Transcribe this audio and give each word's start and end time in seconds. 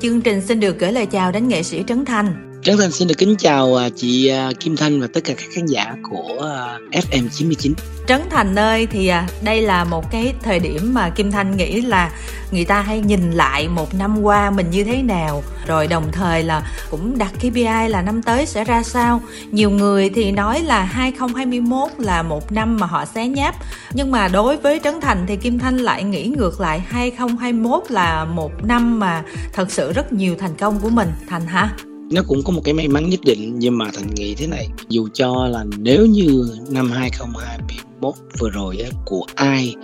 Chương 0.00 0.20
trình 0.24 0.40
xin 0.40 0.60
được 0.60 0.78
gửi 0.78 0.92
lời 0.92 1.06
chào 1.06 1.32
đến 1.32 1.48
nghệ 1.48 1.62
sĩ 1.62 1.84
Trấn 1.86 2.04
Thành. 2.04 2.45
Trấn 2.66 2.76
Thành 2.76 2.92
xin 2.92 3.08
được 3.08 3.14
kính 3.18 3.36
chào 3.38 3.74
à, 3.74 3.88
chị 3.96 4.28
à, 4.28 4.50
Kim 4.60 4.76
Thanh 4.76 5.00
và 5.00 5.06
tất 5.12 5.20
cả 5.24 5.34
các 5.36 5.46
khán 5.52 5.66
giả 5.66 5.94
của 6.10 6.50
à, 6.56 6.78
FM 6.92 7.28
99. 7.28 7.74
Trấn 8.06 8.20
Thành 8.30 8.58
ơi, 8.58 8.86
thì 8.90 9.12
đây 9.42 9.62
là 9.62 9.84
một 9.84 10.10
cái 10.10 10.34
thời 10.42 10.58
điểm 10.58 10.94
mà 10.94 11.08
Kim 11.08 11.30
Thanh 11.30 11.56
nghĩ 11.56 11.80
là 11.80 12.10
người 12.50 12.64
ta 12.64 12.80
hay 12.80 13.00
nhìn 13.00 13.30
lại 13.30 13.68
một 13.68 13.94
năm 13.94 14.22
qua 14.22 14.50
mình 14.50 14.70
như 14.70 14.84
thế 14.84 15.02
nào 15.02 15.42
rồi 15.66 15.86
đồng 15.86 16.12
thời 16.12 16.42
là 16.42 16.62
cũng 16.90 17.18
đặt 17.18 17.32
KPI 17.38 17.88
là 17.88 18.02
năm 18.02 18.22
tới 18.22 18.46
sẽ 18.46 18.64
ra 18.64 18.82
sao. 18.82 19.22
Nhiều 19.50 19.70
người 19.70 20.10
thì 20.10 20.32
nói 20.32 20.60
là 20.62 20.84
2021 20.84 21.90
là 21.98 22.22
một 22.22 22.52
năm 22.52 22.76
mà 22.76 22.86
họ 22.86 23.04
xé 23.04 23.28
nháp 23.28 23.54
nhưng 23.94 24.10
mà 24.10 24.28
đối 24.28 24.56
với 24.56 24.80
Trấn 24.84 25.00
Thành 25.00 25.24
thì 25.28 25.36
Kim 25.36 25.58
Thanh 25.58 25.76
lại 25.76 26.04
nghĩ 26.04 26.34
ngược 26.38 26.60
lại 26.60 26.82
2021 26.86 27.82
là 27.88 28.24
một 28.24 28.64
năm 28.64 28.98
mà 28.98 29.22
thật 29.52 29.70
sự 29.70 29.92
rất 29.92 30.12
nhiều 30.12 30.36
thành 30.38 30.54
công 30.58 30.80
của 30.80 30.90
mình 30.90 31.08
Thành 31.28 31.46
ha 31.46 31.70
nó 32.10 32.22
cũng 32.26 32.42
có 32.44 32.52
một 32.52 32.60
cái 32.64 32.74
may 32.74 32.88
mắn 32.88 33.10
nhất 33.10 33.20
định 33.24 33.58
nhưng 33.58 33.78
mà 33.78 33.90
thành 33.94 34.14
nghĩ 34.14 34.34
thế 34.34 34.46
này 34.46 34.68
dù 34.88 35.08
cho 35.14 35.46
là 35.46 35.64
nếu 35.78 36.06
như 36.06 36.50
năm 36.70 36.90
2021 36.90 38.14
vừa 38.38 38.50
rồi 38.50 38.78
á, 38.78 38.90
của 39.04 39.26
ai 39.34 39.74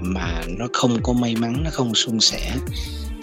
mà 0.00 0.42
nó 0.58 0.66
không 0.72 1.02
có 1.02 1.12
may 1.12 1.36
mắn 1.36 1.62
nó 1.64 1.70
không 1.72 1.94
suôn 1.94 2.20
sẻ 2.20 2.52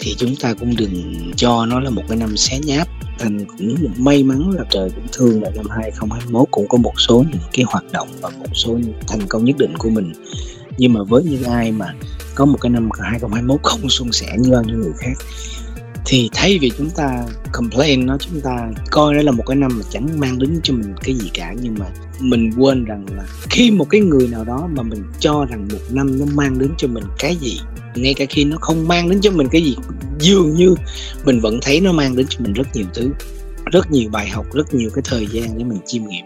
thì 0.00 0.14
chúng 0.18 0.36
ta 0.36 0.54
cũng 0.54 0.76
đừng 0.76 1.14
cho 1.36 1.66
nó 1.66 1.80
là 1.80 1.90
một 1.90 2.02
cái 2.08 2.16
năm 2.16 2.36
xé 2.36 2.58
nháp. 2.58 2.88
Thành 3.18 3.44
cũng 3.44 3.74
may 3.96 4.22
mắn 4.22 4.50
là 4.50 4.64
trời 4.70 4.90
cũng 4.94 5.06
thương 5.12 5.42
là 5.42 5.50
năm 5.54 5.66
2021 5.70 6.48
cũng 6.50 6.68
có 6.68 6.78
một 6.78 6.92
số 7.00 7.24
những 7.32 7.42
cái 7.52 7.64
hoạt 7.68 7.84
động 7.92 8.08
và 8.20 8.30
một 8.30 8.50
số 8.54 8.72
những 8.72 8.92
thành 9.08 9.20
công 9.28 9.44
nhất 9.44 9.56
định 9.58 9.76
của 9.78 9.90
mình. 9.90 10.12
Nhưng 10.78 10.92
mà 10.92 11.02
với 11.02 11.22
những 11.24 11.44
ai 11.44 11.72
mà 11.72 11.94
có 12.34 12.44
một 12.44 12.58
cái 12.60 12.70
năm 12.70 12.88
2021 13.00 13.60
không 13.62 13.88
suôn 13.88 14.12
sẻ 14.12 14.36
như 14.38 14.50
bao 14.50 14.62
nhiêu 14.62 14.76
người 14.76 14.92
khác 14.98 15.12
thì 16.04 16.30
thay 16.32 16.58
vì 16.60 16.70
chúng 16.78 16.90
ta 16.90 17.24
complain 17.52 18.06
nó, 18.06 18.16
chúng 18.18 18.40
ta 18.40 18.70
coi 18.90 19.14
đó 19.14 19.22
là 19.22 19.32
một 19.32 19.42
cái 19.46 19.56
năm 19.56 19.70
mà 19.76 19.82
chẳng 19.90 20.20
mang 20.20 20.38
đến 20.38 20.60
cho 20.62 20.74
mình 20.74 20.94
cái 21.02 21.14
gì 21.14 21.30
cả. 21.34 21.54
Nhưng 21.62 21.74
mà 21.78 21.86
mình 22.20 22.50
quên 22.56 22.84
rằng 22.84 23.06
là 23.16 23.24
khi 23.50 23.70
một 23.70 23.86
cái 23.90 24.00
người 24.00 24.28
nào 24.28 24.44
đó 24.44 24.68
mà 24.76 24.82
mình 24.82 25.02
cho 25.20 25.46
rằng 25.50 25.68
một 25.72 25.78
năm 25.90 26.18
nó 26.18 26.24
mang 26.34 26.58
đến 26.58 26.70
cho 26.78 26.88
mình 26.88 27.04
cái 27.18 27.36
gì, 27.36 27.60
ngay 27.94 28.14
cả 28.14 28.24
khi 28.28 28.44
nó 28.44 28.56
không 28.60 28.88
mang 28.88 29.10
đến 29.10 29.20
cho 29.20 29.30
mình 29.30 29.48
cái 29.48 29.62
gì, 29.62 29.76
dường 30.18 30.54
như 30.54 30.74
mình 31.24 31.40
vẫn 31.40 31.58
thấy 31.62 31.80
nó 31.80 31.92
mang 31.92 32.16
đến 32.16 32.26
cho 32.28 32.40
mình 32.40 32.52
rất 32.52 32.66
nhiều 32.74 32.86
thứ, 32.94 33.10
rất 33.72 33.90
nhiều 33.90 34.10
bài 34.10 34.28
học, 34.28 34.46
rất 34.54 34.74
nhiều 34.74 34.90
cái 34.94 35.02
thời 35.04 35.26
gian 35.26 35.58
để 35.58 35.64
mình 35.64 35.78
chiêm 35.86 36.02
nghiệm. 36.08 36.24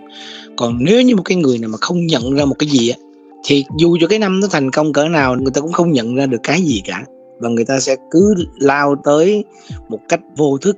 Còn 0.57 0.85
nếu 0.85 1.03
như 1.03 1.17
một 1.17 1.23
cái 1.23 1.37
người 1.37 1.59
nào 1.59 1.71
mà 1.71 1.79
không 1.81 2.07
nhận 2.07 2.35
ra 2.35 2.45
một 2.45 2.57
cái 2.59 2.69
gì 2.69 2.89
á, 2.89 2.97
thì 3.45 3.65
dù 3.79 3.97
cho 4.01 4.07
cái 4.07 4.19
năm 4.19 4.41
nó 4.41 4.49
thành 4.51 4.71
công 4.71 4.93
cỡ 4.93 5.09
nào, 5.09 5.37
người 5.37 5.53
ta 5.55 5.61
cũng 5.61 5.73
không 5.73 5.93
nhận 5.93 6.15
ra 6.15 6.27
được 6.27 6.41
cái 6.43 6.63
gì 6.63 6.83
cả 6.87 7.05
và 7.43 7.49
người 7.49 7.65
ta 7.65 7.81
sẽ 7.81 7.97
cứ 8.11 8.35
lao 8.57 8.97
tới 9.05 9.45
một 9.89 10.01
cách 10.09 10.21
vô 10.37 10.59
thức. 10.59 10.77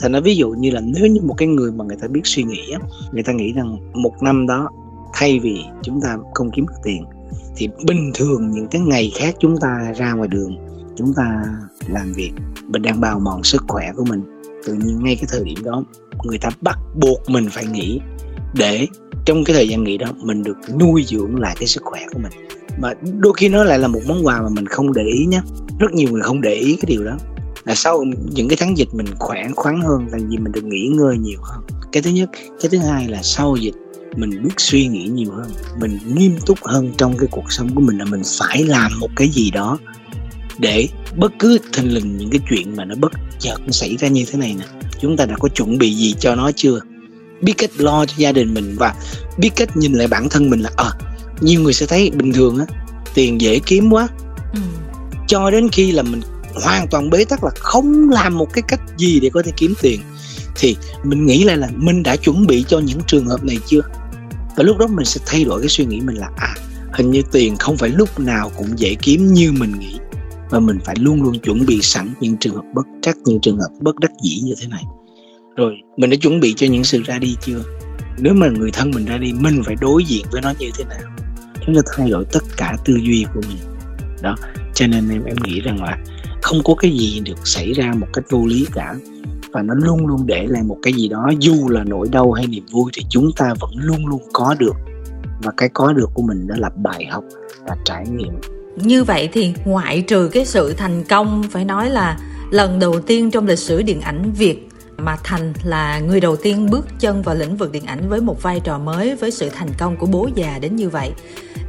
Thành 0.00 0.12
nó 0.12 0.20
ví 0.20 0.36
dụ 0.36 0.50
như 0.50 0.70
là 0.70 0.80
nếu 0.80 1.06
như 1.06 1.20
một 1.20 1.34
cái 1.38 1.48
người 1.48 1.72
mà 1.72 1.84
người 1.84 1.96
ta 2.00 2.08
biết 2.08 2.20
suy 2.24 2.42
nghĩ 2.42 2.74
người 3.12 3.22
ta 3.22 3.32
nghĩ 3.32 3.52
rằng 3.52 3.76
một 3.92 4.22
năm 4.22 4.46
đó 4.46 4.70
thay 5.14 5.38
vì 5.38 5.60
chúng 5.82 6.00
ta 6.00 6.16
không 6.34 6.50
kiếm 6.50 6.66
được 6.66 6.74
tiền, 6.82 7.04
thì 7.56 7.68
bình 7.86 8.10
thường 8.14 8.50
những 8.50 8.66
cái 8.68 8.80
ngày 8.80 9.12
khác 9.14 9.34
chúng 9.38 9.56
ta 9.60 9.92
ra 9.96 10.12
ngoài 10.12 10.28
đường, 10.28 10.56
chúng 10.96 11.14
ta 11.16 11.44
làm 11.88 12.12
việc, 12.12 12.30
mình 12.68 12.82
đang 12.82 13.00
bào 13.00 13.20
mòn 13.20 13.42
sức 13.42 13.64
khỏe 13.68 13.92
của 13.96 14.04
mình. 14.04 14.22
Tự 14.66 14.74
nhiên 14.74 15.04
ngay 15.04 15.16
cái 15.16 15.26
thời 15.28 15.44
điểm 15.44 15.64
đó, 15.64 15.84
người 16.24 16.38
ta 16.38 16.50
bắt 16.60 16.78
buộc 17.00 17.30
mình 17.30 17.48
phải 17.50 17.66
nghỉ 17.66 18.00
để 18.54 18.86
trong 19.24 19.44
cái 19.44 19.56
thời 19.56 19.68
gian 19.68 19.84
nghỉ 19.84 19.98
đó 19.98 20.06
mình 20.22 20.42
được 20.42 20.56
nuôi 20.80 21.04
dưỡng 21.06 21.40
lại 21.40 21.56
cái 21.58 21.66
sức 21.66 21.82
khỏe 21.84 22.06
của 22.12 22.18
mình 22.18 22.32
mà 22.78 22.92
đôi 23.18 23.32
khi 23.36 23.48
nó 23.48 23.64
lại 23.64 23.78
là 23.78 23.88
một 23.88 24.00
món 24.06 24.26
quà 24.26 24.42
mà 24.42 24.48
mình 24.48 24.66
không 24.66 24.92
để 24.92 25.02
ý 25.02 25.26
nhé 25.26 25.40
rất 25.78 25.92
nhiều 25.92 26.08
người 26.10 26.22
không 26.22 26.40
để 26.40 26.54
ý 26.54 26.76
cái 26.76 26.86
điều 26.86 27.04
đó. 27.04 27.16
Là 27.64 27.74
sau 27.74 28.04
những 28.34 28.48
cái 28.48 28.56
tháng 28.60 28.78
dịch 28.78 28.88
mình 28.92 29.06
khỏe 29.18 29.48
khoắn 29.56 29.80
hơn 29.80 30.06
là 30.12 30.18
vì 30.28 30.38
mình 30.38 30.52
được 30.52 30.64
nghỉ 30.64 30.88
ngơi 30.88 31.18
nhiều 31.18 31.38
hơn. 31.42 31.60
Cái 31.92 32.02
thứ 32.02 32.10
nhất 32.10 32.30
cái 32.32 32.68
thứ 32.70 32.78
hai 32.78 33.08
là 33.08 33.22
sau 33.22 33.56
dịch 33.56 33.74
mình 34.16 34.42
biết 34.42 34.54
suy 34.56 34.86
nghĩ 34.86 35.04
nhiều 35.04 35.30
hơn. 35.32 35.50
Mình 35.80 35.98
nghiêm 36.14 36.36
túc 36.46 36.58
hơn 36.64 36.92
trong 36.96 37.16
cái 37.16 37.28
cuộc 37.30 37.52
sống 37.52 37.74
của 37.74 37.80
mình 37.80 37.98
là 37.98 38.04
mình 38.04 38.22
phải 38.38 38.64
làm 38.64 38.92
một 39.00 39.10
cái 39.16 39.28
gì 39.28 39.50
đó 39.50 39.78
để 40.58 40.88
bất 41.16 41.32
cứ 41.38 41.58
thình 41.72 41.94
lình 41.94 42.16
những 42.16 42.30
cái 42.30 42.40
chuyện 42.50 42.76
mà 42.76 42.84
nó 42.84 42.94
bất 42.94 43.12
chợt 43.38 43.56
nó 43.66 43.70
xảy 43.70 43.96
ra 43.96 44.08
như 44.08 44.24
thế 44.30 44.38
này 44.38 44.56
nè. 44.58 44.64
Chúng 45.00 45.16
ta 45.16 45.24
đã 45.24 45.34
có 45.38 45.48
chuẩn 45.48 45.78
bị 45.78 45.94
gì 45.94 46.14
cho 46.18 46.34
nó 46.34 46.50
chưa? 46.56 46.80
Biết 47.40 47.52
cách 47.58 47.70
lo 47.78 48.06
cho 48.06 48.14
gia 48.16 48.32
đình 48.32 48.54
mình 48.54 48.76
và 48.78 48.94
biết 49.38 49.50
cách 49.56 49.76
nhìn 49.76 49.92
lại 49.92 50.06
bản 50.06 50.28
thân 50.28 50.50
mình 50.50 50.60
là 50.60 50.70
à, 50.76 50.90
nhiều 51.44 51.60
người 51.60 51.72
sẽ 51.72 51.86
thấy 51.86 52.10
bình 52.10 52.32
thường 52.32 52.58
á 52.58 52.66
tiền 53.14 53.40
dễ 53.40 53.58
kiếm 53.58 53.90
quá. 53.90 54.08
Ừ. 54.52 54.60
cho 55.28 55.50
đến 55.50 55.68
khi 55.68 55.92
là 55.92 56.02
mình 56.02 56.20
hoàn 56.54 56.88
toàn 56.88 57.10
bế 57.10 57.24
tắc 57.24 57.44
là 57.44 57.50
không 57.58 58.10
làm 58.10 58.38
một 58.38 58.52
cái 58.52 58.62
cách 58.68 58.80
gì 58.96 59.20
để 59.20 59.30
có 59.30 59.42
thể 59.42 59.52
kiếm 59.56 59.74
tiền 59.82 60.00
thì 60.56 60.76
mình 61.04 61.26
nghĩ 61.26 61.44
lại 61.44 61.56
là 61.56 61.68
mình 61.76 62.02
đã 62.02 62.16
chuẩn 62.16 62.46
bị 62.46 62.64
cho 62.68 62.78
những 62.78 63.00
trường 63.06 63.26
hợp 63.26 63.44
này 63.44 63.58
chưa? 63.66 63.80
Và 64.56 64.64
lúc 64.64 64.78
đó 64.78 64.86
mình 64.86 65.04
sẽ 65.04 65.20
thay 65.26 65.44
đổi 65.44 65.60
cái 65.60 65.68
suy 65.68 65.84
nghĩ 65.84 66.00
mình 66.00 66.16
là 66.16 66.28
à 66.36 66.54
hình 66.92 67.10
như 67.10 67.22
tiền 67.32 67.56
không 67.56 67.76
phải 67.76 67.88
lúc 67.88 68.20
nào 68.20 68.50
cũng 68.56 68.78
dễ 68.78 68.94
kiếm 68.94 69.32
như 69.32 69.52
mình 69.52 69.78
nghĩ. 69.78 69.98
Và 70.50 70.60
mình 70.60 70.78
phải 70.84 70.96
luôn 70.98 71.22
luôn 71.22 71.38
chuẩn 71.38 71.66
bị 71.66 71.78
sẵn 71.82 72.14
những 72.20 72.36
trường 72.36 72.54
hợp 72.54 72.64
bất 72.74 72.86
trắc 73.02 73.16
những 73.24 73.40
trường 73.40 73.58
hợp 73.58 73.68
bất 73.80 73.98
đắc 73.98 74.10
dĩ 74.22 74.40
như 74.44 74.54
thế 74.60 74.66
này. 74.68 74.82
Rồi 75.56 75.74
mình 75.96 76.10
đã 76.10 76.16
chuẩn 76.16 76.40
bị 76.40 76.54
cho 76.56 76.66
những 76.66 76.84
sự 76.84 77.02
ra 77.02 77.18
đi 77.18 77.36
chưa? 77.40 77.62
Nếu 78.18 78.34
mà 78.34 78.48
người 78.48 78.70
thân 78.70 78.90
mình 78.90 79.04
ra 79.04 79.18
đi 79.18 79.32
mình 79.32 79.62
phải 79.64 79.76
đối 79.80 80.04
diện 80.04 80.26
với 80.30 80.40
nó 80.40 80.52
như 80.58 80.70
thế 80.78 80.84
nào 80.84 81.13
chúng 81.66 81.74
ta 81.74 81.80
thay 81.96 82.10
đổi 82.10 82.24
tất 82.32 82.44
cả 82.56 82.76
tư 82.84 82.94
duy 83.02 83.26
của 83.34 83.40
mình. 83.48 83.58
Đó, 84.22 84.36
cho 84.74 84.86
nên 84.86 85.08
em 85.10 85.24
em 85.24 85.36
nghĩ 85.44 85.60
rằng 85.60 85.82
là 85.82 85.98
không 86.42 86.62
có 86.64 86.74
cái 86.74 86.90
gì 86.90 87.20
được 87.24 87.46
xảy 87.46 87.72
ra 87.72 87.92
một 87.96 88.06
cách 88.12 88.24
vô 88.30 88.46
lý 88.46 88.66
cả. 88.72 88.94
Và 89.52 89.62
nó 89.62 89.74
luôn 89.74 90.06
luôn 90.06 90.26
để 90.26 90.46
lại 90.48 90.62
một 90.62 90.78
cái 90.82 90.92
gì 90.92 91.08
đó, 91.08 91.30
dù 91.38 91.68
là 91.68 91.84
nỗi 91.84 92.08
đau 92.12 92.32
hay 92.32 92.46
niềm 92.46 92.66
vui 92.72 92.90
thì 92.96 93.02
chúng 93.08 93.30
ta 93.36 93.54
vẫn 93.60 93.70
luôn 93.74 94.06
luôn 94.06 94.22
có 94.32 94.54
được. 94.58 94.74
Và 95.42 95.52
cái 95.56 95.68
có 95.68 95.92
được 95.92 96.10
của 96.14 96.22
mình 96.22 96.46
đó 96.46 96.54
là 96.58 96.70
bài 96.76 97.06
học 97.10 97.24
và 97.66 97.76
trải 97.84 98.06
nghiệm. 98.08 98.32
Như 98.76 99.04
vậy 99.04 99.28
thì 99.32 99.54
ngoại 99.64 100.02
trừ 100.02 100.28
cái 100.28 100.44
sự 100.44 100.72
thành 100.72 101.04
công, 101.08 101.42
phải 101.50 101.64
nói 101.64 101.90
là 101.90 102.18
lần 102.50 102.78
đầu 102.78 103.00
tiên 103.00 103.30
trong 103.30 103.46
lịch 103.46 103.58
sử 103.58 103.82
điện 103.82 104.00
ảnh 104.00 104.32
việt 104.32 104.68
mà 104.98 105.16
thành 105.24 105.52
là 105.64 105.98
người 105.98 106.20
đầu 106.20 106.36
tiên 106.36 106.70
bước 106.70 106.86
chân 107.00 107.22
vào 107.22 107.34
lĩnh 107.34 107.56
vực 107.56 107.72
điện 107.72 107.84
ảnh 107.84 108.08
với 108.08 108.20
một 108.20 108.42
vai 108.42 108.60
trò 108.64 108.78
mới 108.78 109.16
với 109.16 109.30
sự 109.30 109.48
thành 109.48 109.70
công 109.78 109.96
của 109.96 110.06
bố 110.06 110.28
già 110.34 110.58
đến 110.58 110.76
như 110.76 110.88
vậy. 110.88 111.10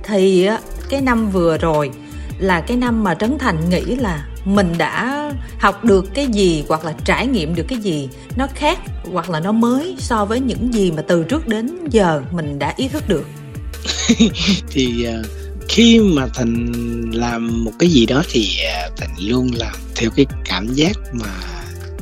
Thì 0.04 0.50
cái 0.90 1.02
năm 1.02 1.32
vừa 1.32 1.58
rồi 1.58 1.92
là 2.40 2.62
cái 2.62 2.78
năm 2.78 3.04
mà 3.04 3.16
trấn 3.16 3.38
thành 3.40 3.70
nghĩ 3.70 3.82
là 3.82 4.28
mình 4.46 4.74
đã 4.78 5.22
học 5.60 5.84
được 5.84 6.06
cái 6.14 6.28
gì 6.28 6.64
hoặc 6.68 6.86
là 6.86 6.94
trải 7.06 7.28
nghiệm 7.28 7.56
được 7.56 7.66
cái 7.68 7.80
gì 7.80 8.10
nó 8.36 8.48
khác 8.56 8.80
hoặc 9.12 9.30
là 9.30 9.40
nó 9.40 9.52
mới 9.52 9.96
so 10.00 10.26
với 10.26 10.40
những 10.40 10.74
gì 10.74 10.92
mà 10.92 11.02
từ 11.02 11.24
trước 11.24 11.48
đến 11.48 11.88
giờ 11.90 12.22
mình 12.32 12.60
đã 12.60 12.74
ý 12.78 12.88
thức 12.88 13.04
được. 13.10 13.26
Thì 14.70 15.06
à, 15.06 15.18
khi 15.70 16.00
mà 16.00 16.28
thành 16.34 16.72
làm 17.14 17.64
một 17.64 17.72
cái 17.80 17.90
gì 17.90 18.06
đó 18.06 18.24
thì 18.30 18.58
à, 18.68 18.90
thành 18.98 19.16
luôn 19.20 19.50
làm 19.58 19.76
theo 19.96 20.10
cái 20.16 20.26
cảm 20.46 20.74
giác 20.74 20.98
mà 21.14 21.55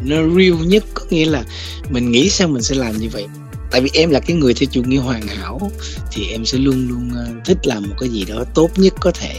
nó 0.06 0.16
real 0.16 0.68
nhất 0.68 0.84
có 0.94 1.06
nghĩa 1.10 1.26
là 1.26 1.44
mình 1.90 2.12
nghĩ 2.12 2.30
sao 2.30 2.48
mình 2.48 2.62
sẽ 2.62 2.76
làm 2.76 2.98
như 2.98 3.10
vậy. 3.12 3.26
Tại 3.72 3.82
vì 3.82 3.90
em 3.94 4.10
là 4.10 4.20
cái 4.20 4.38
người 4.38 4.54
theo 4.54 4.68
chủ 4.72 4.84
nghĩa 4.84 4.98
hoàn 4.98 5.22
hảo, 5.22 5.72
thì 6.12 6.28
em 6.32 6.46
sẽ 6.46 6.58
luôn 6.58 6.88
luôn 6.90 7.10
ờ, 7.16 7.28
thích 7.46 7.58
làm 7.64 7.84
một 7.84 7.96
cái 8.00 8.10
gì 8.10 8.26
đó 8.26 8.44
tốt 8.56 8.70
nhất 8.76 8.94
có 9.00 9.12
thể. 9.12 9.34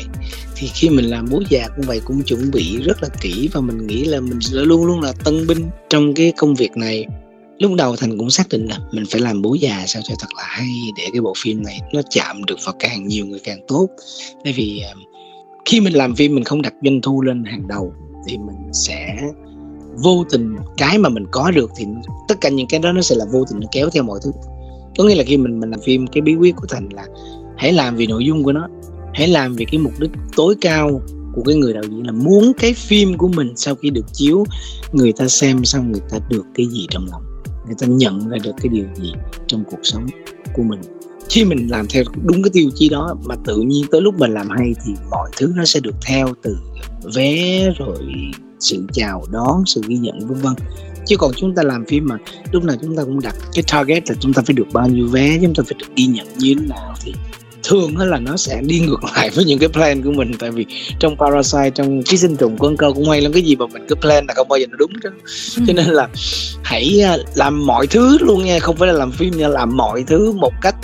Thì 0.56 0.70
khi 0.74 0.88
mình 0.88 1.04
làm 1.04 1.28
bố 1.30 1.42
già 1.48 1.68
cũng 1.76 1.86
vậy, 1.86 2.00
cũng 2.04 2.22
chuẩn 2.22 2.50
bị 2.50 2.78
rất 2.82 3.02
là 3.02 3.08
kỹ 3.20 3.48
và 3.52 3.60
mình 3.60 3.86
nghĩ 3.86 4.04
là 4.04 4.20
mình 4.20 4.40
sẽ 4.40 4.56
luôn 4.56 4.86
luôn 4.86 5.00
là 5.00 5.12
tân 5.24 5.46
binh 5.46 5.66
trong 5.90 6.14
cái 6.14 6.32
công 6.36 6.54
việc 6.54 6.76
này. 6.76 7.06
Lúc 7.58 7.72
đầu 7.74 7.96
thành 7.96 8.18
cũng 8.18 8.30
xác 8.30 8.48
định 8.48 8.66
là 8.66 8.78
mình 8.92 9.04
phải 9.10 9.20
làm 9.20 9.42
bố 9.42 9.54
già 9.54 9.84
sao 9.86 10.02
cho 10.08 10.14
thật 10.20 10.28
là 10.36 10.44
hay, 10.46 10.68
để 10.96 11.08
cái 11.12 11.20
bộ 11.20 11.32
phim 11.42 11.62
này 11.62 11.80
nó 11.92 12.00
chạm 12.10 12.44
được 12.44 12.56
vào 12.64 12.74
càng 12.78 13.08
nhiều 13.08 13.26
người 13.26 13.40
càng 13.44 13.58
tốt. 13.68 13.88
Tại 14.44 14.52
vì 14.52 14.80
ờ, 14.80 14.94
khi 15.64 15.80
mình 15.80 15.92
làm 15.92 16.16
phim 16.16 16.34
mình 16.34 16.44
không 16.44 16.62
đặt 16.62 16.72
doanh 16.82 17.00
thu 17.02 17.22
lên 17.22 17.44
hàng 17.44 17.68
đầu, 17.68 17.94
thì 18.28 18.38
mình 18.38 18.72
sẽ 18.72 19.16
vô 20.02 20.24
tình 20.30 20.56
cái 20.76 20.98
mà 20.98 21.08
mình 21.08 21.26
có 21.30 21.50
được 21.50 21.70
thì 21.76 21.86
tất 22.28 22.40
cả 22.40 22.48
những 22.48 22.66
cái 22.66 22.80
đó 22.80 22.92
nó 22.92 23.02
sẽ 23.02 23.16
là 23.16 23.24
vô 23.32 23.44
tình 23.50 23.60
nó 23.60 23.66
kéo 23.72 23.90
theo 23.90 24.02
mọi 24.02 24.20
thứ. 24.24 24.32
Có 24.98 25.04
nghĩa 25.04 25.14
là 25.14 25.24
khi 25.26 25.36
mình 25.36 25.60
mình 25.60 25.70
làm 25.70 25.80
phim, 25.80 26.06
cái 26.06 26.20
bí 26.20 26.34
quyết 26.34 26.56
của 26.56 26.66
thành 26.68 26.88
là 26.92 27.06
hãy 27.56 27.72
làm 27.72 27.96
vì 27.96 28.06
nội 28.06 28.24
dung 28.24 28.42
của 28.42 28.52
nó, 28.52 28.68
hãy 29.14 29.28
làm 29.28 29.54
vì 29.54 29.64
cái 29.64 29.78
mục 29.78 29.92
đích 29.98 30.10
tối 30.36 30.54
cao 30.60 31.00
của 31.34 31.42
cái 31.42 31.56
người 31.56 31.72
đạo 31.72 31.82
diễn 31.82 32.06
là 32.06 32.12
muốn 32.12 32.52
cái 32.58 32.74
phim 32.74 33.18
của 33.18 33.28
mình 33.28 33.52
sau 33.56 33.74
khi 33.74 33.90
được 33.90 34.06
chiếu, 34.12 34.44
người 34.92 35.12
ta 35.12 35.28
xem 35.28 35.64
xong 35.64 35.92
người 35.92 36.02
ta 36.10 36.18
được 36.28 36.44
cái 36.54 36.66
gì 36.66 36.86
trong 36.90 37.06
lòng, 37.10 37.22
người 37.66 37.74
ta 37.78 37.86
nhận 37.86 38.28
ra 38.28 38.38
được 38.44 38.52
cái 38.62 38.68
điều 38.68 38.84
gì 38.94 39.12
trong 39.46 39.64
cuộc 39.70 39.80
sống 39.82 40.06
của 40.54 40.62
mình. 40.62 40.80
Khi 41.28 41.44
mình 41.44 41.68
làm 41.70 41.86
theo 41.86 42.04
đúng 42.22 42.42
cái 42.42 42.50
tiêu 42.52 42.70
chí 42.74 42.88
đó 42.88 43.16
mà 43.24 43.34
tự 43.44 43.60
nhiên 43.60 43.84
tới 43.90 44.00
lúc 44.00 44.14
mình 44.18 44.34
làm 44.34 44.48
hay 44.50 44.74
thì 44.84 44.92
mọi 45.10 45.30
thứ 45.36 45.52
nó 45.56 45.64
sẽ 45.64 45.80
được 45.80 45.94
theo 46.06 46.28
từ 46.42 46.56
vé 47.14 47.70
rồi 47.78 47.98
sự 48.64 48.82
chào 48.92 49.24
đón 49.30 49.62
sự 49.66 49.80
ghi 49.88 49.96
nhận 49.96 50.28
vân 50.28 50.38
vân. 50.38 50.52
Chứ 51.06 51.16
còn 51.16 51.32
chúng 51.36 51.54
ta 51.54 51.62
làm 51.62 51.84
phim 51.84 52.06
mà 52.06 52.16
lúc 52.52 52.64
nào 52.64 52.76
chúng 52.82 52.96
ta 52.96 53.04
cũng 53.04 53.20
đặt 53.20 53.36
cái 53.54 53.64
target 53.72 54.10
là 54.10 54.16
chúng 54.20 54.32
ta 54.32 54.42
phải 54.46 54.54
được 54.54 54.66
bao 54.72 54.88
nhiêu 54.88 55.06
vé 55.06 55.38
chúng 55.42 55.54
ta 55.54 55.62
phải 55.66 55.76
được 55.78 55.86
ghi 55.96 56.06
nhận 56.06 56.26
như 56.38 56.54
thế 56.58 56.66
nào 56.68 56.94
thì 57.04 57.14
thường 57.62 57.96
là 57.96 58.18
nó 58.18 58.36
sẽ 58.36 58.60
đi 58.62 58.80
ngược 58.80 59.04
lại 59.16 59.30
với 59.30 59.44
những 59.44 59.58
cái 59.58 59.68
plan 59.68 60.02
của 60.02 60.12
mình. 60.12 60.32
Tại 60.38 60.50
vì 60.50 60.66
trong 60.98 61.16
parasite 61.16 61.70
trong 61.70 62.02
ký 62.02 62.16
sinh 62.16 62.36
trùng 62.36 62.58
con 62.58 62.76
câu 62.76 62.94
cũng 62.94 63.08
hay 63.08 63.20
lắm 63.20 63.32
cái 63.32 63.42
gì 63.42 63.56
mà 63.56 63.66
mình 63.66 63.86
cứ 63.88 63.94
plan 63.94 64.26
là 64.28 64.34
không 64.34 64.48
bao 64.48 64.58
giờ 64.58 64.66
nó 64.70 64.76
đúng 64.76 64.90
chứ 65.02 65.08
ừ. 65.56 65.62
cho 65.66 65.72
nên 65.72 65.86
là 65.86 66.08
hãy 66.62 67.00
à, 67.04 67.16
làm 67.34 67.66
mọi 67.66 67.86
thứ 67.86 68.18
luôn 68.20 68.44
nha 68.44 68.58
không 68.58 68.76
phải 68.76 68.88
là 68.88 68.94
làm 68.94 69.12
phim 69.12 69.36
nha 69.36 69.48
làm 69.48 69.76
mọi 69.76 70.04
thứ 70.06 70.32
một 70.32 70.52
cách 70.62 70.74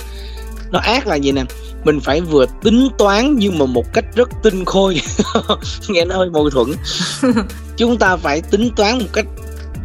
nó 0.71 0.79
ác 0.79 1.07
là 1.07 1.15
gì 1.15 1.31
nè 1.31 1.43
mình 1.83 1.99
phải 1.99 2.21
vừa 2.21 2.45
tính 2.63 2.87
toán 2.97 3.35
nhưng 3.37 3.57
mà 3.57 3.65
một 3.65 3.93
cách 3.93 4.05
rất 4.15 4.29
tinh 4.43 4.65
khôi. 4.65 5.01
Nghe 5.89 6.05
nó 6.05 6.17
hơi 6.17 6.29
mâu 6.29 6.49
thuẫn. 6.49 6.67
Chúng 7.77 7.97
ta 7.97 8.15
phải 8.15 8.41
tính 8.41 8.69
toán 8.75 8.99
một 8.99 9.07
cách 9.13 9.25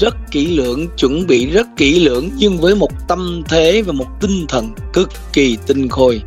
rất 0.00 0.14
kỹ 0.30 0.56
lưỡng 0.56 0.86
chuẩn 0.96 1.26
bị 1.26 1.46
rất 1.46 1.66
kỹ 1.76 2.00
lưỡng 2.00 2.30
nhưng 2.36 2.58
với 2.58 2.74
một 2.74 2.90
tâm 3.08 3.42
thế 3.48 3.82
và 3.82 3.92
một 3.92 4.06
tinh 4.20 4.46
thần 4.48 4.70
cực 4.92 5.10
kỳ 5.32 5.58
tinh 5.66 5.88
khôi. 5.88 6.22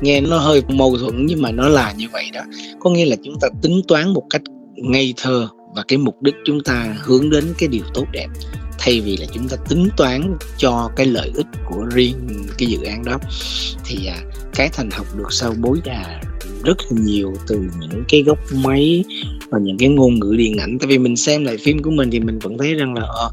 Nghe 0.00 0.20
nó 0.20 0.38
hơi 0.38 0.62
mâu 0.68 0.98
thuẫn 0.98 1.26
nhưng 1.26 1.42
mà 1.42 1.50
nó 1.50 1.68
là 1.68 1.92
như 1.92 2.06
vậy 2.12 2.30
đó. 2.32 2.40
Có 2.80 2.90
nghĩa 2.90 3.04
là 3.04 3.16
chúng 3.24 3.34
ta 3.40 3.48
tính 3.62 3.80
toán 3.88 4.08
một 4.08 4.22
cách 4.30 4.42
ngây 4.74 5.14
thơ 5.16 5.48
và 5.74 5.82
cái 5.88 5.98
mục 5.98 6.22
đích 6.22 6.34
chúng 6.44 6.60
ta 6.60 6.96
hướng 7.00 7.30
đến 7.30 7.44
cái 7.58 7.68
điều 7.68 7.84
tốt 7.94 8.04
đẹp 8.12 8.28
thay 8.80 9.00
vì 9.00 9.16
là 9.16 9.26
chúng 9.34 9.48
ta 9.48 9.56
tính 9.68 9.88
toán 9.96 10.38
cho 10.56 10.90
cái 10.96 11.06
lợi 11.06 11.30
ích 11.34 11.46
của 11.68 11.84
riêng 11.94 12.46
cái 12.58 12.68
dự 12.68 12.82
án 12.82 13.04
đó 13.04 13.18
thì 13.84 14.06
à, 14.06 14.16
cái 14.54 14.68
thành 14.72 14.90
học 14.90 15.06
được 15.16 15.32
sau 15.32 15.54
bối 15.60 15.80
đà 15.84 16.20
rất 16.64 16.76
là 16.90 17.00
nhiều 17.04 17.34
từ 17.46 17.60
những 17.80 18.04
cái 18.08 18.22
góc 18.22 18.38
máy 18.64 19.04
và 19.50 19.58
những 19.58 19.78
cái 19.78 19.88
ngôn 19.88 20.20
ngữ 20.20 20.34
điện 20.38 20.58
ảnh. 20.58 20.78
Tại 20.78 20.86
vì 20.86 20.98
mình 20.98 21.16
xem 21.16 21.44
lại 21.44 21.56
phim 21.56 21.82
của 21.82 21.90
mình 21.90 22.10
thì 22.10 22.20
mình 22.20 22.38
vẫn 22.38 22.58
thấy 22.58 22.74
rằng 22.74 22.94
là 22.94 23.02
uh, 23.02 23.32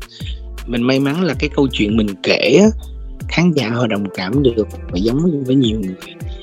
mình 0.67 0.81
may 0.81 0.99
mắn 0.99 1.23
là 1.23 1.33
cái 1.39 1.49
câu 1.55 1.67
chuyện 1.71 1.97
mình 1.97 2.07
kể 2.23 2.69
khán 3.27 3.51
giả 3.51 3.69
họ 3.69 3.87
đồng 3.87 4.05
cảm 4.15 4.43
được 4.43 4.67
và 4.91 4.97
giống 4.97 5.43
với 5.43 5.55
nhiều 5.55 5.79
người. 5.79 5.95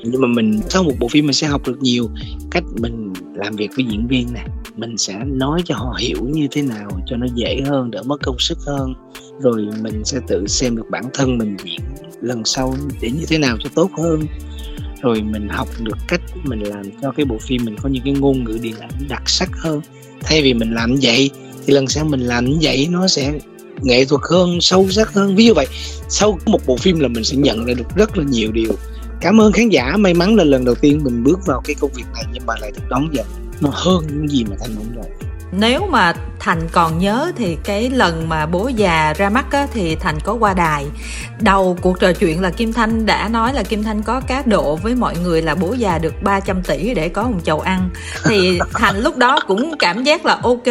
Nhưng 0.05 0.21
mà 0.21 0.29
mình 0.29 0.61
sau 0.69 0.83
một 0.83 0.93
bộ 0.99 1.09
phim 1.09 1.27
mình 1.27 1.35
sẽ 1.35 1.47
học 1.47 1.63
được 1.67 1.79
nhiều 1.81 2.11
cách 2.51 2.65
mình 2.81 3.13
làm 3.35 3.57
việc 3.57 3.71
với 3.77 3.85
diễn 3.91 4.07
viên 4.07 4.33
này 4.33 4.47
mình 4.77 4.99
sẽ 4.99 5.25
nói 5.25 5.63
cho 5.65 5.75
họ 5.75 5.97
hiểu 5.99 6.29
như 6.29 6.49
thế 6.51 6.63
nào 6.63 6.91
cho 7.07 7.17
nó 7.17 7.27
dễ 7.35 7.63
hơn, 7.67 7.91
đỡ 7.91 8.03
mất 8.03 8.23
công 8.23 8.39
sức 8.39 8.59
hơn. 8.67 8.95
Rồi 9.41 9.67
mình 9.81 10.05
sẽ 10.05 10.19
tự 10.29 10.47
xem 10.47 10.77
được 10.77 10.91
bản 10.91 11.05
thân 11.13 11.39
mình 11.39 11.57
diễn 11.65 11.81
lần 12.21 12.45
sau 12.45 12.75
để 13.01 13.11
như 13.11 13.25
thế 13.29 13.39
nào 13.39 13.57
cho 13.61 13.71
tốt 13.75 13.91
hơn. 13.99 14.27
Rồi 15.03 15.23
mình 15.23 15.49
học 15.49 15.69
được 15.83 15.97
cách 16.09 16.21
mình 16.45 16.61
làm 16.61 16.83
cho 17.03 17.11
cái 17.11 17.27
bộ 17.27 17.37
phim 17.41 17.65
mình 17.65 17.77
có 17.83 17.89
những 17.89 18.03
cái 18.05 18.13
ngôn 18.13 18.45
ngữ 18.45 18.59
điện 18.63 18.75
ảnh 18.81 18.91
đặc 19.09 19.23
sắc 19.27 19.51
hơn. 19.53 19.81
Thay 20.21 20.43
vì 20.43 20.55
mình 20.55 20.75
làm 20.75 20.97
vậy, 21.03 21.31
thì 21.67 21.73
lần 21.73 21.87
sau 21.87 22.05
mình 22.05 22.21
làm 22.21 22.45
như 22.45 22.59
vậy, 22.63 22.89
nó 22.91 23.07
sẽ 23.07 23.39
nghệ 23.83 24.05
thuật 24.05 24.21
hơn, 24.31 24.59
sâu 24.61 24.89
sắc 24.91 25.15
hơn. 25.15 25.37
Ví 25.37 25.47
dụ 25.47 25.55
vậy, 25.55 25.67
sau 26.09 26.39
một 26.47 26.61
bộ 26.67 26.77
phim 26.77 27.01
là 27.01 27.09
mình 27.09 27.25
sẽ 27.25 27.37
nhận 27.37 27.65
ra 27.65 27.75
được 27.75 27.97
rất 27.97 28.19
là 28.19 28.25
nhiều 28.25 28.53
điều. 28.53 28.73
Cảm 29.21 29.41
ơn 29.41 29.53
khán 29.53 29.69
giả, 29.69 29.97
may 29.97 30.15
mắn 30.15 30.37
là 30.37 30.45
lần 30.45 30.65
đầu 30.65 30.75
tiên 30.75 31.01
mình 31.05 31.25
bước 31.25 31.39
vào 31.47 31.61
cái 31.65 31.77
công 31.81 31.91
việc 31.95 32.05
này, 32.15 32.25
nhưng 32.33 32.47
mà 32.47 32.55
lại 32.61 32.73
được 32.75 32.83
đón 32.89 33.11
nhận 33.13 33.27
nó 33.61 33.71
hơn 33.73 34.07
những 34.07 34.29
gì 34.29 34.45
mà 34.45 34.57
thành 34.61 34.71
mong 34.77 34.97
đợi. 34.97 35.11
Nếu 35.59 35.87
mà 35.91 36.15
thành 36.41 36.69
còn 36.73 36.99
nhớ 36.99 37.33
thì 37.37 37.57
cái 37.65 37.91
lần 37.91 38.29
mà 38.29 38.47
bố 38.47 38.69
già 38.69 39.15
ra 39.17 39.31
mắt 39.31 39.53
á, 39.53 39.67
thì 39.73 39.97
thành 39.97 40.19
có 40.25 40.33
qua 40.33 40.55
đài. 40.55 40.87
Đầu 41.41 41.77
cuộc 41.81 42.01
trò 42.01 42.13
chuyện 42.13 42.41
là 42.41 42.51
kim 42.51 42.73
thanh 42.73 43.07
đã 43.07 43.29
nói 43.29 43.55
là 43.55 43.63
kim 43.63 43.83
thanh 43.83 44.03
có 44.03 44.21
cá 44.21 44.43
độ 44.47 44.77
với 44.77 44.95
mọi 44.95 45.17
người 45.23 45.43
là 45.43 45.55
bố 45.55 45.73
già 45.73 45.99
được 45.99 46.23
300 46.23 46.63
tỷ 46.63 46.95
để 46.95 47.09
có 47.09 47.23
một 47.23 47.39
chầu 47.45 47.61
ăn. 47.61 47.91
Thì 48.25 48.59
thành 48.73 49.01
lúc 49.01 49.17
đó 49.17 49.41
cũng 49.47 49.75
cảm 49.79 50.05
giác 50.05 50.27
là 50.27 50.39
ok 50.43 50.69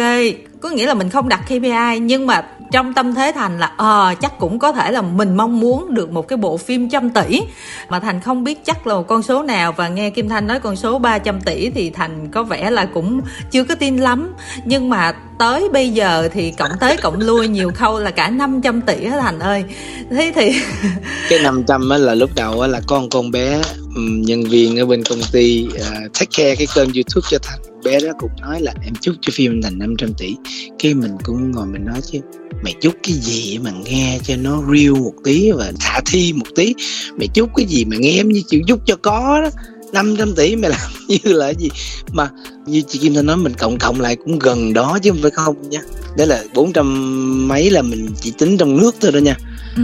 có 0.64 0.70
nghĩa 0.70 0.86
là 0.86 0.94
mình 0.94 1.10
không 1.10 1.28
đặt 1.28 1.40
KPI 1.46 1.98
nhưng 2.00 2.26
mà 2.26 2.42
trong 2.74 2.94
tâm 2.94 3.14
thế 3.14 3.32
thành 3.34 3.58
là 3.58 3.72
ờ 3.76 4.08
à, 4.08 4.14
chắc 4.14 4.38
cũng 4.38 4.58
có 4.58 4.72
thể 4.72 4.90
là 4.90 5.02
mình 5.02 5.36
mong 5.36 5.60
muốn 5.60 5.94
được 5.94 6.10
một 6.10 6.28
cái 6.28 6.36
bộ 6.36 6.56
phim 6.56 6.90
trăm 6.90 7.10
tỷ. 7.10 7.40
Mà 7.88 8.00
thành 8.00 8.20
không 8.20 8.44
biết 8.44 8.64
chắc 8.64 8.86
là 8.86 8.94
một 8.94 9.06
con 9.06 9.22
số 9.22 9.42
nào. 9.42 9.72
Và 9.72 9.88
nghe 9.88 10.10
kim 10.10 10.28
thanh 10.28 10.46
nói 10.46 10.60
con 10.60 10.76
số 10.76 10.98
300 10.98 11.40
tỷ 11.40 11.70
thì 11.70 11.90
thành 11.90 12.28
có 12.32 12.42
vẻ 12.42 12.70
là 12.70 12.84
cũng 12.84 13.20
chưa 13.50 13.64
có 13.64 13.74
tin 13.74 13.96
lắm. 13.96 14.32
Nhưng 14.64 14.90
mà 14.90 15.14
tới 15.38 15.68
bây 15.72 15.90
giờ 15.90 16.28
thì 16.32 16.50
cộng 16.50 16.70
tới 16.80 16.96
cộng 16.96 17.20
lui 17.20 17.48
nhiều 17.48 17.72
khâu 17.74 17.98
là 17.98 18.10
cả 18.10 18.30
500 18.30 18.80
tỷ 18.80 19.04
á 19.04 19.18
thành 19.20 19.38
ơi? 19.38 19.64
Thế 20.10 20.32
thì 20.34 20.52
cái 21.28 21.38
500 21.38 21.88
á 21.88 21.98
là 21.98 22.14
lúc 22.14 22.30
đầu 22.34 22.60
á 22.60 22.68
là 22.68 22.80
con 22.86 23.08
con 23.10 23.30
bé 23.30 23.62
ừ, 23.96 24.02
nhân 24.02 24.44
viên 24.44 24.78
ở 24.78 24.86
bên 24.86 25.02
công 25.02 25.20
ty 25.32 25.66
uh, 25.66 26.12
take 26.12 26.30
care 26.36 26.56
cái 26.56 26.66
kênh 26.74 26.94
youtube 26.94 27.26
cho 27.30 27.38
thành. 27.42 27.58
Bé 27.84 28.00
đó 28.00 28.12
cũng 28.18 28.30
nói 28.40 28.60
là 28.60 28.72
em 28.84 28.94
chúc 29.00 29.14
cho 29.20 29.32
phim 29.34 29.62
thành 29.62 29.78
500 29.78 30.14
tỷ. 30.18 30.36
Khi 30.78 30.94
mình 30.94 31.16
cũng 31.24 31.50
ngồi 31.50 31.66
mình 31.66 31.84
nói 31.84 32.00
chứ 32.12 32.20
mày 32.64 32.74
chúc 32.80 32.94
cái 33.02 33.14
gì 33.14 33.58
mà 33.58 33.70
nghe 33.84 34.18
cho 34.24 34.36
nó 34.36 34.62
real 34.72 34.90
một 34.90 35.14
tí 35.24 35.50
và 35.50 35.72
khả 35.80 36.00
thi 36.06 36.32
một 36.32 36.46
tí. 36.56 36.74
Mày 37.18 37.28
chúc 37.34 37.50
cái 37.56 37.66
gì 37.66 37.84
mà 37.84 37.96
nghe 37.96 38.16
em 38.16 38.28
như 38.28 38.42
chịu 38.48 38.60
chúc 38.68 38.80
cho 38.86 38.96
có 38.96 39.40
đó. 39.42 39.50
500 39.92 40.34
tỷ 40.34 40.56
mày 40.56 40.70
làm 40.70 40.90
như 41.08 41.32
là 41.32 41.48
gì? 41.48 41.70
Mà 42.12 42.30
như 42.66 42.82
chị 42.88 42.98
Kim 42.98 43.14
Thanh 43.14 43.26
nói 43.26 43.36
mình 43.36 43.52
cộng 43.58 43.78
cộng 43.78 44.00
lại 44.00 44.16
cũng 44.16 44.38
gần 44.38 44.72
đó 44.72 44.98
chứ 45.02 45.10
không 45.10 45.22
phải 45.22 45.30
không 45.30 45.70
nha. 45.70 45.80
Đấy 46.16 46.26
là 46.26 46.44
400 46.54 47.48
mấy 47.48 47.70
là 47.70 47.82
mình 47.82 48.08
chỉ 48.20 48.32
tính 48.38 48.56
trong 48.56 48.76
nước 48.76 48.94
thôi 49.00 49.12
đó 49.12 49.18
nha. 49.18 49.36
Ừ. 49.76 49.82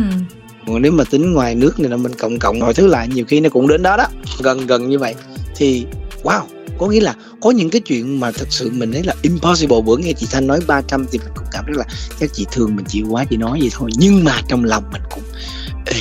còn 0.67 0.83
nếu 0.83 0.93
mà 0.93 1.05
tính 1.05 1.33
ngoài 1.33 1.55
nước 1.55 1.81
này 1.81 1.91
là 1.91 1.97
mình 1.97 2.13
cộng 2.19 2.39
cộng 2.39 2.59
mọi 2.59 2.75
thứ 2.75 2.87
lại 2.87 3.09
nhiều 3.15 3.25
khi 3.29 3.41
nó 3.41 3.49
cũng 3.49 3.69
đến 3.69 3.83
đó 3.83 3.97
đó. 3.97 4.07
Gần 4.43 4.67
gần 4.67 4.89
như 4.89 4.99
vậy. 4.99 5.15
Thì 5.57 5.85
wow 6.23 6.43
có 6.81 6.87
nghĩa 6.87 7.01
là 7.01 7.15
có 7.41 7.51
những 7.51 7.71
cái 7.71 7.81
chuyện 7.81 8.21
mà 8.21 8.31
thật 8.31 8.47
sự 8.51 8.71
mình 8.73 8.93
thấy 8.93 9.03
là 9.03 9.15
impossible. 9.23 9.81
Bữa 9.85 9.97
nghe 9.97 10.13
chị 10.13 10.27
thanh 10.31 10.47
nói 10.47 10.61
300 10.67 11.07
thì 11.13 11.19
mình 11.19 11.33
cũng 11.35 11.47
cảm 11.53 11.65
thấy 11.67 11.75
là 11.77 11.85
chắc 12.21 12.31
chị 12.35 12.47
thường 12.53 12.77
mình 12.77 12.85
chịu 12.89 13.07
quá 13.11 13.25
chị 13.31 13.37
nói 13.37 13.59
vậy 13.61 13.71
thôi. 13.73 13.91
Nhưng 13.97 14.25
mà 14.25 14.41
trong 14.49 14.65
lòng 14.65 14.85
mình 14.93 15.03
cũng 15.11 15.23
Ê, 15.87 16.01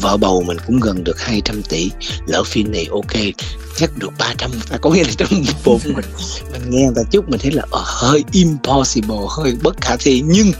vợ 0.00 0.16
bầu 0.16 0.42
mình 0.46 0.56
cũng 0.66 0.80
gần 0.80 1.04
được 1.04 1.20
200 1.20 1.62
tỷ. 1.62 1.90
Lỡ 2.26 2.42
phim 2.44 2.72
này 2.72 2.86
ok 2.90 3.34
chắc 3.76 3.98
được 3.98 4.12
300 4.18 4.50
ta 4.70 4.76
có 4.76 4.90
nghĩa 4.90 5.04
là 5.04 5.10
trong 5.16 5.28
bụng 5.64 5.80
mình 5.84 6.04
mình 6.52 6.70
nghe 6.70 6.84
người 6.84 6.94
ta 6.96 7.02
chúc 7.10 7.28
mình 7.28 7.40
thấy 7.40 7.52
là 7.52 7.62
uh, 7.62 7.70
hơi 7.84 8.24
impossible 8.32 9.16
hơi 9.30 9.56
bất 9.62 9.80
khả 9.80 9.96
thi. 9.96 10.22
Nhưng 10.26 10.52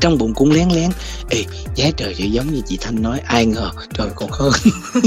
trong 0.00 0.18
bụng 0.18 0.34
cũng 0.34 0.50
lén 0.50 0.68
lén. 0.68 0.90
Ê 1.30 1.44
giá 1.74 1.90
trời 1.96 2.14
thì 2.16 2.30
giống 2.30 2.52
như 2.52 2.60
chị 2.66 2.78
thanh 2.80 3.02
nói 3.02 3.20
ai 3.24 3.46
ngờ 3.46 3.70
trời 3.94 4.08
còn 4.14 4.30
hơn. 4.30 4.52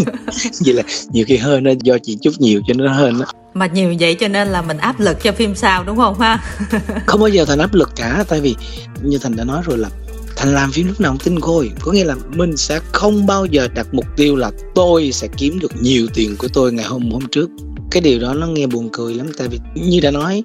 Vậy 0.65 0.73
là 0.73 0.83
nhiều 1.11 1.25
khi 1.27 1.37
hơn 1.37 1.63
nó 1.63 1.71
do 1.83 1.97
chị 2.03 2.17
chút 2.21 2.33
nhiều 2.39 2.61
cho 2.67 2.73
nó 2.77 2.93
hơn 2.93 3.19
đó 3.19 3.25
mà 3.53 3.67
nhiều 3.67 3.95
vậy 3.99 4.15
cho 4.15 4.27
nên 4.27 4.47
là 4.47 4.61
mình 4.61 4.77
áp 4.77 4.99
lực 4.99 5.23
cho 5.23 5.31
phim 5.31 5.55
sau 5.55 5.83
đúng 5.83 5.97
không 5.97 6.19
ha? 6.19 6.43
Không 7.05 7.19
bao 7.19 7.29
giờ 7.29 7.45
thành 7.45 7.59
áp 7.59 7.73
lực 7.73 7.89
cả 7.95 8.23
tại 8.27 8.41
vì 8.41 8.55
như 9.01 9.17
thành 9.17 9.35
đã 9.35 9.43
nói 9.43 9.61
rồi 9.65 9.77
là 9.77 9.89
thành 10.35 10.53
làm 10.53 10.71
phim 10.71 10.87
lúc 10.87 11.01
nào 11.01 11.11
cũng 11.11 11.19
tinh 11.19 11.39
khôi 11.39 11.71
có 11.81 11.91
nghĩa 11.91 12.03
là 12.03 12.15
mình 12.35 12.57
sẽ 12.57 12.79
không 12.91 13.25
bao 13.25 13.45
giờ 13.45 13.67
đặt 13.75 13.87
mục 13.91 14.05
tiêu 14.17 14.35
là 14.35 14.51
tôi 14.75 15.11
sẽ 15.11 15.27
kiếm 15.37 15.59
được 15.59 15.71
nhiều 15.81 16.07
tiền 16.13 16.35
của 16.37 16.47
tôi 16.53 16.73
ngày 16.73 16.85
hôm 16.85 17.11
hôm 17.11 17.27
trước. 17.31 17.49
Cái 17.91 18.01
điều 18.01 18.19
đó 18.19 18.33
nó 18.33 18.47
nghe 18.47 18.67
buồn 18.67 18.89
cười 18.93 19.13
lắm 19.13 19.27
tại 19.37 19.47
vì 19.47 19.59
như 19.75 19.99
đã 19.99 20.11
nói 20.11 20.43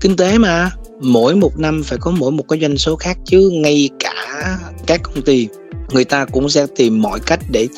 kinh 0.00 0.16
tế 0.16 0.38
mà, 0.38 0.70
mỗi 1.00 1.36
một 1.36 1.58
năm 1.58 1.82
phải 1.82 1.98
có 1.98 2.10
mỗi 2.10 2.32
một 2.32 2.44
cái 2.48 2.60
doanh 2.60 2.78
số 2.78 2.96
khác 2.96 3.18
chứ 3.24 3.50
ngay 3.52 3.90
cả 3.98 4.58
các 4.86 5.00
công 5.02 5.22
ty, 5.22 5.48
người 5.92 6.04
ta 6.04 6.24
cũng 6.24 6.48
sẽ 6.48 6.66
tìm 6.76 7.02
mọi 7.02 7.20
cách 7.20 7.40
để 7.50 7.68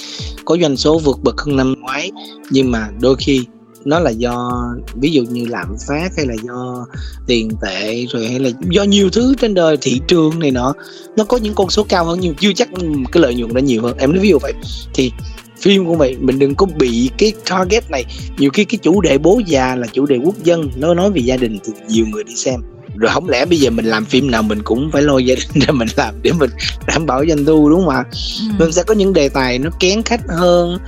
có 0.45 0.56
doanh 0.61 0.76
số 0.76 0.99
vượt 0.99 1.18
bậc 1.23 1.40
hơn 1.40 1.56
năm 1.56 1.75
ngoái. 1.80 2.11
Nhưng 2.50 2.71
mà 2.71 2.88
đôi 3.00 3.16
khi 3.18 3.45
nó 3.85 4.00
là 4.00 4.11
do, 4.11 4.62
ví 4.95 5.11
dụ 5.11 5.23
như 5.23 5.47
lạm 5.49 5.76
phát 5.88 6.09
hay 6.16 6.26
là 6.26 6.35
do 6.45 6.87
tiền 7.26 7.50
tệ 7.62 8.06
rồi 8.06 8.28
hay 8.28 8.38
là 8.38 8.50
do 8.71 8.83
nhiều 8.83 9.11
thứ 9.11 9.35
trên 9.40 9.54
đời, 9.54 9.76
thị 9.80 10.00
trường 10.09 10.38
này 10.38 10.50
nọ, 10.50 10.75
nó 11.16 11.25
có 11.25 11.37
những 11.37 11.54
con 11.54 11.71
số 11.71 11.85
cao 11.88 12.04
hơn 12.04 12.18
nhưng 12.21 12.35
chưa 12.35 12.52
chắc 12.52 12.68
cái 13.12 13.23
lợi 13.23 13.35
nhuận 13.35 13.54
đã 13.54 13.61
nhiều 13.61 13.83
hơn. 13.83 13.97
Em 13.99 14.12
nói 14.12 14.21
ví 14.23 14.28
dụ 14.28 14.38
vậy, 14.42 14.52
thì 14.95 15.12
phim 15.61 15.87
của 15.87 15.95
vậy 15.95 16.17
mình 16.21 16.38
đừng 16.38 16.55
có 16.55 16.67
bị 16.67 17.11
cái 17.19 17.33
target 17.50 17.90
này. 17.90 18.05
Nhiều 18.38 18.50
khi 18.50 18.64
cái 18.64 18.79
chủ 18.83 19.00
đề 19.00 19.19
bố 19.19 19.40
già 19.47 19.76
là 19.76 19.87
chủ 19.93 20.07
đề 20.07 20.17
quốc 20.25 20.35
dân 20.45 20.71
nó 20.76 20.95
nói 20.95 21.11
về 21.11 21.21
gia 21.21 21.37
đình 21.37 21.59
thì 21.64 21.73
nhiều 21.88 22.07
người 22.07 22.25
đi 22.25 22.37
xem. 22.37 22.61
Rồi 22.97 23.11
không 23.14 23.29
lẽ 23.29 23.45
bây 23.45 23.59
giờ 23.59 23.71
mình 23.71 23.85
làm 23.85 24.05
phim 24.05 24.31
nào 24.31 24.43
mình 24.43 24.62
cũng 24.62 24.90
phải 24.93 25.02
lôi 25.02 25.25
gia 25.25 25.35
đình 25.35 25.67
ra 25.67 25.73
mình 25.73 25.88
làm 25.97 26.14
để 26.23 26.33
mình 26.33 26.50
đảm 26.87 27.07
bảo 27.07 27.25
doanh 27.29 27.45
thu 27.45 27.71
đúng 27.71 27.81
không 27.81 27.88
ạ? 27.88 28.05
Ừ. 28.40 28.47
mình 28.59 28.73
sẽ 28.73 28.83
có 28.83 28.95
những 28.95 29.12
đề 29.12 29.29
tài 29.29 29.59
nó 29.59 29.71
kén 29.81 30.02
khách 30.02 30.21
hơn. 30.29 30.79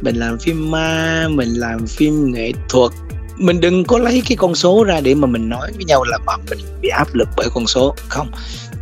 Mình 0.00 0.16
làm 0.16 0.38
phim 0.38 0.70
ma 0.70 1.28
mình 1.30 1.48
làm 1.48 1.86
phim 1.86 2.32
nghệ 2.32 2.52
thuật. 2.68 2.92
Mình 3.36 3.60
đừng 3.60 3.84
có 3.84 3.98
lấy 3.98 4.22
cái 4.28 4.36
con 4.36 4.54
số 4.54 4.84
ra 4.84 5.00
để 5.00 5.14
mà 5.14 5.26
mình 5.26 5.48
nói 5.48 5.72
với 5.76 5.84
nhau 5.84 6.04
là 6.04 6.18
mà 6.26 6.32
mình 6.50 6.58
bị 6.80 6.88
áp 6.88 7.14
lực 7.14 7.28
bởi 7.36 7.48
con 7.54 7.66
số. 7.66 7.94
Không. 8.08 8.30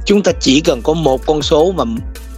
Chúng 0.06 0.22
ta 0.22 0.32
chỉ 0.40 0.60
cần 0.60 0.82
có 0.82 0.92
một 0.92 1.26
con 1.26 1.42
số 1.42 1.72
mà 1.72 1.84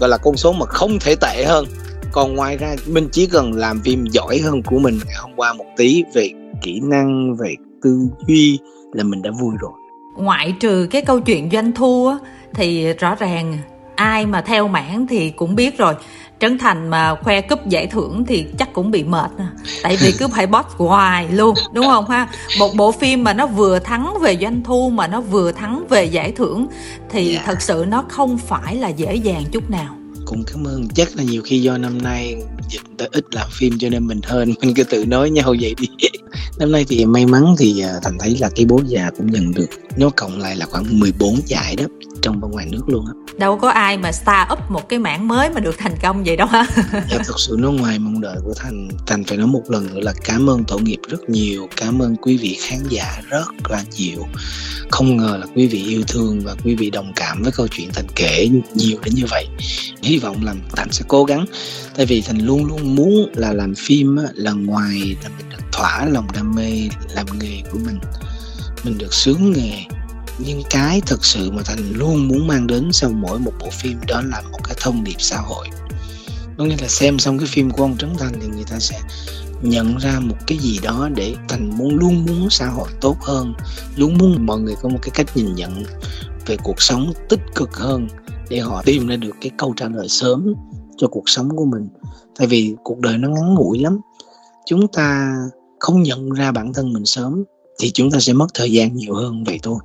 gọi 0.01 0.09
là 0.09 0.17
con 0.17 0.37
số 0.37 0.53
mà 0.53 0.67
không 0.67 0.99
thể 0.99 1.15
tệ 1.15 1.45
hơn 1.45 1.67
còn 2.13 2.35
ngoài 2.35 2.57
ra 2.57 2.77
mình 2.87 3.09
chỉ 3.13 3.27
cần 3.27 3.53
làm 3.53 3.81
phim 3.85 4.07
giỏi 4.07 4.39
hơn 4.39 4.63
của 4.63 4.79
mình 4.79 4.99
ngày 5.07 5.17
hôm 5.19 5.31
qua 5.37 5.53
một 5.53 5.67
tí 5.77 6.05
về 6.15 6.31
kỹ 6.63 6.81
năng 6.83 7.37
về 7.37 7.55
tư 7.83 8.09
duy 8.27 8.59
là 8.93 9.05
mình 9.05 9.23
đã 9.23 9.31
vui 9.41 9.53
rồi 9.61 9.73
ngoại 10.17 10.55
trừ 10.61 10.87
cái 10.91 11.03
câu 11.03 11.21
chuyện 11.21 11.51
doanh 11.53 11.73
thu 11.73 12.07
á, 12.07 12.19
thì 12.55 12.93
rõ 12.93 13.15
ràng 13.15 13.59
ai 13.97 14.27
mà 14.27 14.41
theo 14.41 14.69
mảng 14.69 15.07
thì 15.07 15.31
cũng 15.31 15.55
biết 15.55 15.79
rồi 15.79 15.95
Trấn 16.41 16.59
Thành 16.59 16.89
mà 16.89 17.15
khoe 17.15 17.41
cúp 17.41 17.67
giải 17.67 17.87
thưởng 17.87 18.25
thì 18.29 18.47
chắc 18.59 18.73
cũng 18.73 18.91
bị 18.91 19.05
mệt 19.05 19.31
à. 19.39 19.49
Tại 19.83 19.97
vì 20.01 20.13
cứ 20.19 20.29
phải 20.29 20.47
boss 20.47 20.69
hoài 20.77 21.29
luôn 21.29 21.55
Đúng 21.73 21.87
không 21.87 22.11
ha 22.11 22.29
Một 22.59 22.71
bộ 22.77 22.93
phim 22.93 23.25
mà 23.25 23.33
nó 23.33 23.47
vừa 23.47 23.79
thắng 23.79 24.15
về 24.21 24.37
doanh 24.37 24.63
thu 24.63 24.91
Mà 24.91 25.07
nó 25.07 25.21
vừa 25.21 25.53
thắng 25.53 25.85
về 25.89 26.05
giải 26.05 26.33
thưởng 26.33 26.67
Thì 27.11 27.31
yeah. 27.31 27.35
Dạ. 27.35 27.43
thật 27.47 27.63
sự 27.63 27.85
nó 27.89 28.05
không 28.09 28.39
phải 28.39 28.77
là 28.77 28.89
dễ 28.89 29.15
dàng 29.15 29.45
chút 29.53 29.71
nào 29.71 29.95
cũng 30.31 30.45
cảm 30.45 30.67
ơn. 30.67 30.89
Chắc 30.89 31.17
là 31.17 31.23
nhiều 31.23 31.43
khi 31.43 31.63
do 31.63 31.79
năm 31.79 32.03
nay 32.03 32.37
dịch 32.69 32.83
ta 32.99 33.07
ít 33.13 33.25
làm 33.35 33.49
phim 33.53 33.79
cho 33.79 33.89
nên 33.89 34.07
mình 34.07 34.21
hơn 34.25 34.55
mình 34.61 34.75
cứ 34.75 34.85
tự 34.85 35.05
nói 35.05 35.31
nhau 35.31 35.55
vậy 35.61 35.75
đi. 35.81 35.89
Năm 36.59 36.73
nay 36.73 36.85
thì 36.89 37.05
may 37.05 37.27
mắn 37.27 37.55
thì 37.59 37.81
à, 37.81 37.93
thành 38.03 38.19
thấy 38.19 38.37
là 38.41 38.51
cái 38.57 38.67
bố 38.67 38.81
già 38.87 39.11
cũng 39.17 39.31
nhận 39.31 39.55
được 39.55 39.67
nó 39.97 40.11
cộng 40.17 40.39
lại 40.39 40.57
là 40.57 40.67
khoảng 40.67 41.01
14 41.01 41.41
giải 41.47 41.77
đó 41.77 41.85
trong 42.23 42.41
và 42.41 42.49
ngoài 42.49 42.67
nước 42.71 42.89
luôn 42.89 43.07
á. 43.07 43.13
Đâu 43.39 43.59
có 43.59 43.71
ai 43.71 43.99
mà 43.99 44.13
start 44.13 44.53
up 44.53 44.59
một 44.71 44.89
cái 44.89 44.99
mảng 44.99 45.29
mới 45.29 45.51
mà 45.51 45.61
được 45.61 45.75
thành 45.79 45.95
công 46.03 46.25
vậy 46.25 46.37
đâu 46.37 46.47
ha. 46.47 46.67
Dạ 46.93 47.19
thật 47.25 47.39
sự 47.39 47.57
nó 47.59 47.71
ngoài 47.71 47.99
mong 47.99 48.21
đợi 48.21 48.37
của 48.45 48.55
thành 48.57 48.89
thành 49.07 49.25
phải 49.25 49.39
nói 49.39 49.47
một 49.47 49.63
lần 49.69 49.87
nữa 49.87 50.01
là 50.01 50.13
cảm 50.25 50.51
ơn 50.51 50.65
tổ 50.65 50.79
nghiệp 50.79 50.99
rất 51.09 51.31
nhiều 51.31 51.69
cảm 51.77 52.03
ơn 52.03 52.17
quý 52.17 52.37
vị 52.37 52.57
khán 52.61 52.79
giả 52.89 53.21
rất 53.29 53.71
là 53.71 53.85
nhiều 53.99 54.27
không 54.91 55.17
ngờ 55.17 55.37
là 55.41 55.47
quý 55.55 55.67
vị 55.67 55.85
yêu 55.85 56.03
thương 56.09 56.41
và 56.41 56.55
quý 56.65 56.75
vị 56.75 56.91
đồng 56.91 57.13
cảm 57.17 57.43
với 57.43 57.53
câu 57.53 57.69
chuyện 57.69 57.91
thành 57.95 58.07
kể 58.17 58.49
nhiều 58.75 58.99
đến 59.05 59.15
như 59.15 59.25
vậy. 59.31 59.47
Hy 60.03 60.19
vọng 60.19 60.45
là 60.45 60.55
thành 60.77 60.93
sẽ 60.93 61.05
cố 61.09 61.25
gắng, 61.25 61.47
tại 61.97 62.07
vì 62.07 62.21
thành 62.21 62.39
luôn 62.47 62.65
luôn 62.65 62.95
muốn 62.95 63.33
là 63.35 63.53
làm 63.53 63.75
phim 63.75 64.17
là 64.35 64.53
ngoài 64.53 65.17
là 65.23 65.29
mình 65.39 65.49
được 65.51 65.65
thỏa 65.73 66.07
lòng 66.07 66.27
đam 66.35 66.55
mê 66.55 66.89
làm 67.15 67.27
nghề 67.41 67.63
của 67.73 67.79
mình 67.87 67.99
mình 68.85 68.99
được 68.99 69.15
sướng 69.15 69.53
nghề. 69.53 69.85
Nhưng 70.39 70.63
cái 70.71 71.01
thực 71.07 71.25
sự 71.25 71.51
mà 71.51 71.63
thành 71.65 71.93
luôn 71.93 72.29
muốn 72.29 72.47
mang 72.47 72.67
đến 72.67 72.93
sau 72.93 73.11
mỗi 73.11 73.39
một 73.39 73.53
bộ 73.61 73.71
phim 73.71 73.99
đó 74.09 74.23
là 74.25 74.43
một 74.53 74.59
cái 74.65 74.77
thông 74.81 75.05
điệp 75.05 75.15
xã 75.19 75.37
hội. 75.37 75.69
Có 76.59 76.65
nghĩa 76.65 76.77
là 76.81 76.89
xem 76.89 77.19
xong 77.19 77.39
cái 77.39 77.47
phim 77.47 77.71
của 77.71 77.83
ông 77.83 77.97
trấn 77.99 78.11
thành 78.19 78.33
thì 78.41 78.47
người 78.47 78.65
ta 78.71 78.79
sẽ 78.79 79.01
nhận 79.63 79.97
ra 79.97 80.21
một 80.21 80.37
cái 80.47 80.59
gì 80.59 80.79
đó 80.83 81.09
để 81.15 81.35
thành 81.49 81.79
muốn 81.79 81.95
luôn 81.95 82.25
muốn 82.27 82.51
xã 82.51 82.67
hội 82.67 82.89
tốt 83.01 83.17
hơn, 83.21 83.55
luôn 83.97 84.19
muốn 84.19 84.47
mọi 84.47 84.61
người 84.61 84.75
có 84.83 84.89
một 84.89 84.99
cái 85.03 85.11
cách 85.15 85.37
nhìn 85.37 85.55
nhận 85.55 85.83
về 86.47 86.57
cuộc 86.63 86.83
sống 86.83 87.13
tích 87.29 87.41
cực 87.55 87.77
hơn 87.77 88.09
để 88.49 88.59
họ 88.59 88.83
tìm 88.85 89.07
ra 89.07 89.17
được 89.17 89.37
cái 89.41 89.51
câu 89.59 89.75
trả 89.77 89.89
lời 89.89 90.09
sớm 90.09 90.55
cho 90.97 91.07
cuộc 91.09 91.29
sống 91.29 91.57
của 91.57 91.65
mình. 91.65 91.89
Tại 92.39 92.47
vì 92.47 92.75
cuộc 92.83 92.99
đời 92.99 93.19
nó 93.19 93.29
ngắn 93.29 93.55
ngủi 93.55 93.79
lắm. 93.79 93.99
Chúng 94.67 94.89
ta 94.89 95.35
không 95.79 96.03
nhận 96.03 96.31
ra 96.31 96.53
bản 96.53 96.73
thân 96.73 96.93
mình 96.93 97.05
sớm 97.05 97.45
thì 97.81 97.91
chúng 97.91 98.11
ta 98.11 98.19
sẽ 98.21 98.33
mất 98.33 98.47
thời 98.55 98.73
gian 98.73 98.97
nhiều 98.97 99.15
hơn 99.15 99.45
vậy 99.45 99.59
thôi. 99.63 99.79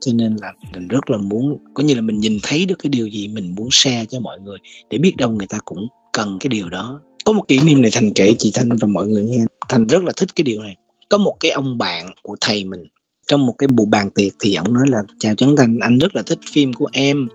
Cho 0.00 0.12
nên 0.14 0.36
là 0.40 0.52
mình 0.72 0.88
rất 0.88 1.10
là 1.10 1.16
muốn, 1.16 1.58
có 1.74 1.82
như 1.82 1.94
là 1.94 2.00
mình 2.00 2.18
nhìn 2.18 2.38
thấy 2.42 2.66
được 2.66 2.74
cái 2.78 2.90
điều 2.90 3.06
gì 3.06 3.28
mình 3.28 3.54
muốn 3.54 3.68
share 3.70 4.06
cho 4.06 4.20
mọi 4.20 4.40
người 4.40 4.58
để 4.90 4.98
biết 4.98 5.16
đâu 5.16 5.30
người 5.30 5.46
ta 5.46 5.58
cũng 5.64 5.88
cần 6.12 6.36
cái 6.40 6.48
điều 6.48 6.68
đó 6.68 7.00
có 7.24 7.32
một 7.32 7.48
kỷ 7.48 7.60
niệm 7.60 7.82
này 7.82 7.90
thành 7.94 8.12
kể 8.14 8.34
chị 8.38 8.50
thanh 8.54 8.68
và 8.68 8.88
mọi 8.88 9.06
người 9.06 9.22
nghe. 9.22 9.44
Thành 9.68 9.86
rất 9.86 10.02
là 10.02 10.12
thích 10.16 10.28
cái 10.36 10.42
điều 10.42 10.62
này. 10.62 10.76
Có 11.08 11.18
một 11.18 11.36
cái 11.40 11.50
ông 11.50 11.78
bạn 11.78 12.10
của 12.22 12.36
thầy 12.40 12.64
mình, 12.64 12.84
trong 13.26 13.46
một 13.46 13.54
cái 13.58 13.68
buổi 13.68 13.86
bàn 13.90 14.10
tiệc 14.10 14.32
thì 14.40 14.54
ông 14.54 14.74
nói 14.74 14.88
là, 14.88 15.02
chào 15.18 15.34
trấn 15.34 15.56
thành, 15.56 15.78
anh 15.78 15.98
rất 15.98 16.16
là 16.16 16.22
thích 16.22 16.38
phim 16.52 16.72
của 16.72 16.88
em. 16.92 17.28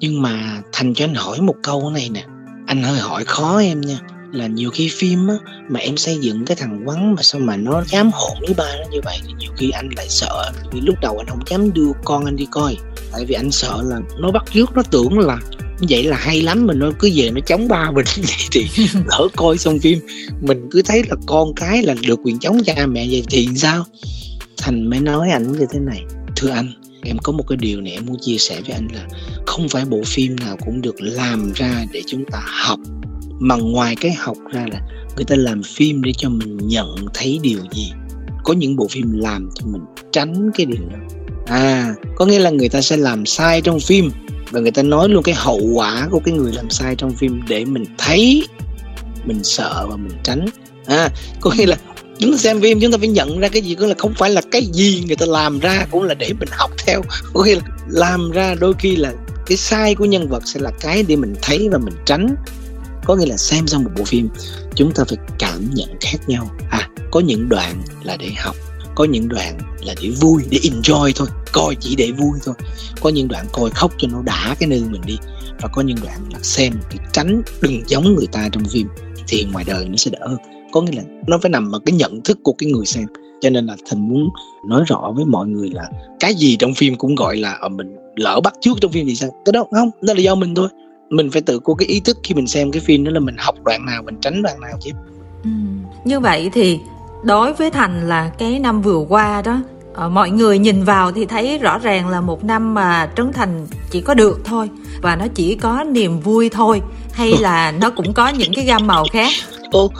Nhưng 0.00 0.22
mà 0.22 0.62
thành 0.72 0.94
cho 0.94 1.04
anh 1.04 1.14
hỏi 1.14 1.40
một 1.40 1.54
câu 1.62 1.90
này 1.90 2.08
nè. 2.12 2.24
Anh 2.66 2.82
hơi 2.82 2.98
hỏi 2.98 3.24
khó 3.24 3.58
em 3.58 3.80
nha, 3.80 3.98
là 4.32 4.46
nhiều 4.46 4.70
khi 4.70 4.88
phim 4.92 5.28
á, 5.28 5.34
mà 5.68 5.80
em 5.80 5.96
xây 5.96 6.18
dựng 6.18 6.44
cái 6.44 6.56
thằng 6.56 6.82
quắn 6.84 7.14
mà 7.14 7.22
sao 7.22 7.40
mà 7.40 7.56
nó 7.56 7.84
dám 7.86 8.10
hồn 8.12 8.36
với 8.40 8.54
ba 8.54 8.76
nó 8.78 8.84
như 8.90 9.00
vậy 9.04 9.18
thì 9.26 9.32
nhiều 9.38 9.50
khi 9.56 9.70
anh 9.70 9.88
lại 9.96 10.06
sợ. 10.08 10.52
Vì 10.72 10.80
lúc 10.80 10.96
đầu 11.02 11.18
anh 11.18 11.26
không 11.26 11.42
dám 11.46 11.72
đưa 11.72 11.92
con 12.04 12.24
anh 12.24 12.36
đi 12.36 12.46
coi, 12.50 12.76
tại 13.12 13.24
vì 13.24 13.34
anh 13.34 13.50
sợ 13.50 13.82
là 13.84 14.00
nó 14.18 14.30
bắt 14.30 14.44
trước 14.52 14.70
nó 14.74 14.82
tưởng 14.90 15.18
là 15.18 15.38
vậy 15.88 16.04
là 16.04 16.16
hay 16.16 16.42
lắm 16.42 16.66
mình 16.66 16.78
nó 16.78 16.90
cứ 16.98 17.10
về 17.14 17.30
nó 17.30 17.40
chống 17.46 17.68
ba 17.68 17.90
mình 17.90 18.06
vậy 18.16 18.48
thì 18.50 18.66
lỡ 19.06 19.28
coi 19.36 19.58
xong 19.58 19.78
phim 19.78 19.98
mình 20.40 20.68
cứ 20.70 20.82
thấy 20.82 21.02
là 21.08 21.16
con 21.26 21.54
cái 21.54 21.82
là 21.82 21.94
được 22.06 22.20
quyền 22.24 22.38
chống 22.38 22.64
cha 22.64 22.86
mẹ 22.86 23.06
vậy 23.10 23.24
thì 23.30 23.48
sao? 23.56 23.84
Thành 24.56 24.90
mới 24.90 25.00
nói 25.00 25.30
anh 25.30 25.52
như 25.52 25.66
thế 25.72 25.78
này 25.78 26.02
thưa 26.36 26.50
anh 26.50 26.72
em 27.02 27.18
có 27.18 27.32
một 27.32 27.44
cái 27.48 27.56
điều 27.56 27.80
này 27.80 27.92
em 27.92 28.06
muốn 28.06 28.16
chia 28.20 28.38
sẻ 28.38 28.60
với 28.60 28.74
anh 28.74 28.88
là 28.94 29.06
không 29.46 29.68
phải 29.68 29.84
bộ 29.84 30.02
phim 30.06 30.36
nào 30.36 30.56
cũng 30.56 30.82
được 30.82 30.94
làm 30.98 31.52
ra 31.52 31.84
để 31.92 32.02
chúng 32.06 32.24
ta 32.24 32.42
học 32.44 32.78
mà 33.40 33.56
ngoài 33.56 33.96
cái 34.00 34.12
học 34.12 34.36
ra 34.52 34.66
là 34.72 34.80
người 35.16 35.24
ta 35.24 35.36
làm 35.36 35.62
phim 35.62 36.02
để 36.02 36.12
cho 36.16 36.28
mình 36.28 36.56
nhận 36.56 36.96
thấy 37.14 37.38
điều 37.42 37.58
gì. 37.72 37.92
Có 38.44 38.52
những 38.52 38.76
bộ 38.76 38.88
phim 38.90 39.12
làm 39.12 39.48
cho 39.54 39.66
mình 39.66 39.82
tránh 40.12 40.50
cái 40.54 40.66
điều 40.66 40.88
đó. 40.90 40.98
À 41.46 41.94
có 42.16 42.26
nghĩa 42.26 42.38
là 42.38 42.50
người 42.50 42.68
ta 42.68 42.80
sẽ 42.80 42.96
làm 42.96 43.26
sai 43.26 43.60
trong 43.60 43.80
phim 43.80 44.10
và 44.50 44.60
người 44.60 44.70
ta 44.70 44.82
nói 44.82 45.08
luôn 45.08 45.22
cái 45.22 45.34
hậu 45.34 45.60
quả 45.74 46.08
của 46.10 46.20
cái 46.24 46.34
người 46.34 46.52
làm 46.52 46.70
sai 46.70 46.94
trong 46.96 47.14
phim 47.16 47.40
để 47.48 47.64
mình 47.64 47.84
thấy, 47.98 48.48
mình 49.24 49.44
sợ 49.44 49.86
và 49.90 49.96
mình 49.96 50.18
tránh. 50.22 50.46
À 50.86 51.08
có 51.40 51.50
nghĩa 51.56 51.66
là 51.66 51.76
chúng 52.18 52.32
ta 52.32 52.38
xem 52.38 52.60
phim 52.60 52.80
chúng 52.80 52.92
ta 52.92 52.98
phải 52.98 53.08
nhận 53.08 53.40
ra 53.40 53.48
cái 53.48 53.62
gì 53.62 53.74
cũng 53.74 53.88
là 53.88 53.94
không 53.98 54.14
phải 54.14 54.30
là 54.30 54.42
cái 54.50 54.66
gì 54.72 55.04
người 55.06 55.16
ta 55.16 55.26
làm 55.26 55.58
ra 55.58 55.86
cũng 55.90 56.02
là 56.02 56.14
để 56.14 56.32
mình 56.32 56.48
học 56.52 56.70
theo. 56.86 57.02
Có 57.34 57.44
nghĩa 57.44 57.54
là 57.54 57.62
làm 57.88 58.30
ra 58.30 58.54
đôi 58.54 58.74
khi 58.78 58.96
là 58.96 59.12
cái 59.46 59.56
sai 59.56 59.94
của 59.94 60.04
nhân 60.04 60.28
vật 60.28 60.42
sẽ 60.44 60.60
là 60.60 60.70
cái 60.80 61.02
để 61.02 61.16
mình 61.16 61.34
thấy 61.42 61.68
và 61.72 61.78
mình 61.78 61.94
tránh. 62.06 62.34
Có 63.04 63.16
nghĩa 63.16 63.26
là 63.26 63.36
xem 63.36 63.66
xong 63.66 63.84
một 63.84 63.90
bộ 63.98 64.04
phim, 64.04 64.28
chúng 64.74 64.92
ta 64.92 65.04
phải 65.08 65.18
cảm 65.38 65.70
nhận 65.74 65.88
khác 66.00 66.18
nhau. 66.26 66.50
À 66.70 66.88
có 67.10 67.20
những 67.20 67.48
đoạn 67.48 67.82
là 68.02 68.16
để 68.16 68.30
học 68.38 68.56
có 68.94 69.04
những 69.04 69.28
đoạn 69.28 69.58
là 69.84 69.94
để 70.02 70.10
vui, 70.20 70.42
để 70.50 70.58
enjoy 70.58 71.12
thôi, 71.16 71.28
coi 71.52 71.74
chỉ 71.80 71.96
để 71.96 72.10
vui 72.10 72.38
thôi. 72.44 72.54
Có 73.00 73.10
những 73.10 73.28
đoạn 73.28 73.46
coi 73.52 73.70
khóc 73.70 73.92
cho 73.98 74.08
nó 74.12 74.22
đã 74.22 74.56
cái 74.58 74.68
nơi 74.68 74.82
mình 74.90 75.02
đi. 75.06 75.18
Và 75.60 75.68
có 75.68 75.82
những 75.82 75.96
đoạn 76.02 76.18
là 76.32 76.38
xem 76.42 76.72
để 76.92 76.98
tránh 77.12 77.42
đừng 77.60 77.82
giống 77.86 78.14
người 78.14 78.26
ta 78.32 78.48
trong 78.52 78.64
phim, 78.64 78.88
thì 79.28 79.46
ngoài 79.52 79.64
đời 79.68 79.88
nó 79.88 79.96
sẽ 79.96 80.10
đỡ 80.10 80.26
hơn. 80.28 80.38
Có 80.72 80.82
nghĩa 80.82 80.96
là 80.96 81.02
nó 81.26 81.38
phải 81.42 81.50
nằm 81.50 81.72
ở 81.72 81.78
cái 81.86 81.92
nhận 81.92 82.20
thức 82.22 82.38
của 82.42 82.52
cái 82.52 82.70
người 82.70 82.86
xem. 82.86 83.06
Cho 83.40 83.50
nên 83.50 83.66
là 83.66 83.76
thành 83.90 84.08
muốn 84.08 84.28
nói 84.68 84.84
rõ 84.86 85.12
với 85.16 85.24
mọi 85.24 85.46
người 85.46 85.70
là 85.70 85.90
cái 86.20 86.34
gì 86.34 86.56
trong 86.56 86.74
phim 86.74 86.96
cũng 86.96 87.14
gọi 87.14 87.36
là 87.36 87.52
ở 87.52 87.68
mình 87.68 87.96
lỡ 88.16 88.40
bắt 88.44 88.54
trước 88.60 88.78
trong 88.80 88.92
phim 88.92 89.06
thì 89.06 89.14
sao? 89.14 89.30
Cái 89.44 89.52
đó 89.52 89.66
không, 89.70 89.90
đó 90.02 90.14
là 90.14 90.20
do 90.20 90.34
mình 90.34 90.54
thôi. 90.54 90.68
Mình 91.10 91.30
phải 91.30 91.42
tự 91.42 91.58
có 91.58 91.74
cái 91.74 91.88
ý 91.88 92.00
thức 92.00 92.18
khi 92.22 92.34
mình 92.34 92.46
xem 92.46 92.72
cái 92.72 92.80
phim 92.80 93.04
đó 93.04 93.10
là 93.10 93.20
mình 93.20 93.34
học 93.38 93.54
đoạn 93.64 93.86
nào, 93.86 94.02
mình 94.02 94.16
tránh 94.20 94.42
đoạn 94.42 94.60
nào 94.60 94.72
chứ. 94.80 94.90
Ừ. 95.44 95.50
như 96.04 96.20
vậy 96.20 96.50
thì 96.52 96.78
đối 97.22 97.52
với 97.52 97.70
thành 97.70 98.08
là 98.08 98.30
cái 98.38 98.58
năm 98.58 98.82
vừa 98.82 98.98
qua 99.08 99.42
đó 99.42 99.60
Ờ, 99.94 100.08
mọi 100.08 100.30
người 100.30 100.58
nhìn 100.58 100.84
vào 100.84 101.12
thì 101.12 101.26
thấy 101.26 101.58
rõ 101.58 101.78
ràng 101.78 102.08
là 102.08 102.20
một 102.20 102.44
năm 102.44 102.74
mà 102.74 103.10
trấn 103.16 103.32
thành 103.32 103.66
chỉ 103.90 104.00
có 104.00 104.14
được 104.14 104.40
thôi, 104.44 104.68
và 105.02 105.16
nó 105.16 105.26
chỉ 105.34 105.54
có 105.54 105.84
niềm 105.84 106.20
vui 106.20 106.48
thôi, 106.48 106.80
hay 107.12 107.34
là 107.40 107.72
nó 107.72 107.90
cũng 107.90 108.12
có 108.12 108.28
những 108.28 108.54
cái 108.54 108.64
gam 108.64 108.86
màu 108.86 109.04
khác? 109.12 109.32
Ô, 109.70 109.90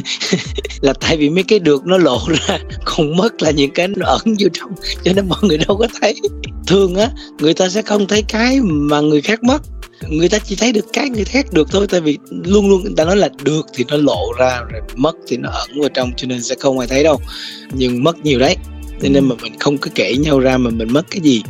là 0.80 0.92
tại 1.00 1.16
vì 1.16 1.30
mấy 1.30 1.42
cái 1.42 1.58
được 1.58 1.86
nó 1.86 1.98
lộ 1.98 2.18
ra 2.28 2.58
còn 2.84 3.16
mất 3.16 3.42
là 3.42 3.50
những 3.50 3.70
cái 3.70 3.88
nó 3.88 4.06
ẩn 4.06 4.36
vô 4.40 4.48
trong, 4.52 4.70
cho 5.04 5.12
nên 5.12 5.28
mọi 5.28 5.38
người 5.42 5.58
đâu 5.58 5.76
có 5.76 5.86
thấy. 6.00 6.14
Thường 6.66 6.94
á, 6.94 7.10
người 7.38 7.54
ta 7.54 7.68
sẽ 7.68 7.82
không 7.82 8.06
thấy 8.06 8.22
cái 8.22 8.60
mà 8.62 9.00
người 9.00 9.20
khác 9.20 9.42
mất. 9.42 9.62
Người 10.08 10.28
ta 10.28 10.38
chỉ 10.38 10.56
thấy 10.56 10.72
được 10.72 10.86
cái 10.92 11.10
người 11.10 11.24
khác 11.24 11.46
được 11.52 11.68
thôi, 11.70 11.86
tại 11.90 12.00
vì 12.00 12.18
luôn 12.30 12.70
luôn 12.70 12.82
người 12.82 12.92
ta 12.96 13.04
nói 13.04 13.16
là 13.16 13.28
được 13.42 13.66
thì 13.74 13.84
nó 13.88 13.96
lộ 13.96 14.32
ra, 14.38 14.60
rồi 14.70 14.80
mất 14.94 15.16
thì 15.26 15.36
nó 15.36 15.50
ẩn 15.50 15.80
vào 15.80 15.88
trong, 15.94 16.12
cho 16.16 16.26
nên 16.26 16.42
sẽ 16.42 16.54
không 16.60 16.78
ai 16.78 16.88
thấy 16.88 17.04
đâu. 17.04 17.20
Nhưng 17.72 18.04
mất 18.04 18.18
nhiều 18.18 18.38
đấy 18.38 18.56
cho 19.02 19.08
nên 19.08 19.28
mà 19.28 19.34
mình 19.42 19.52
không 19.58 19.78
có 19.78 19.90
kể 19.94 20.16
nhau 20.16 20.40
ra 20.40 20.58
mà 20.58 20.70
mình 20.70 20.92
mất 20.92 21.06
cái 21.10 21.20
gì. 21.20 21.42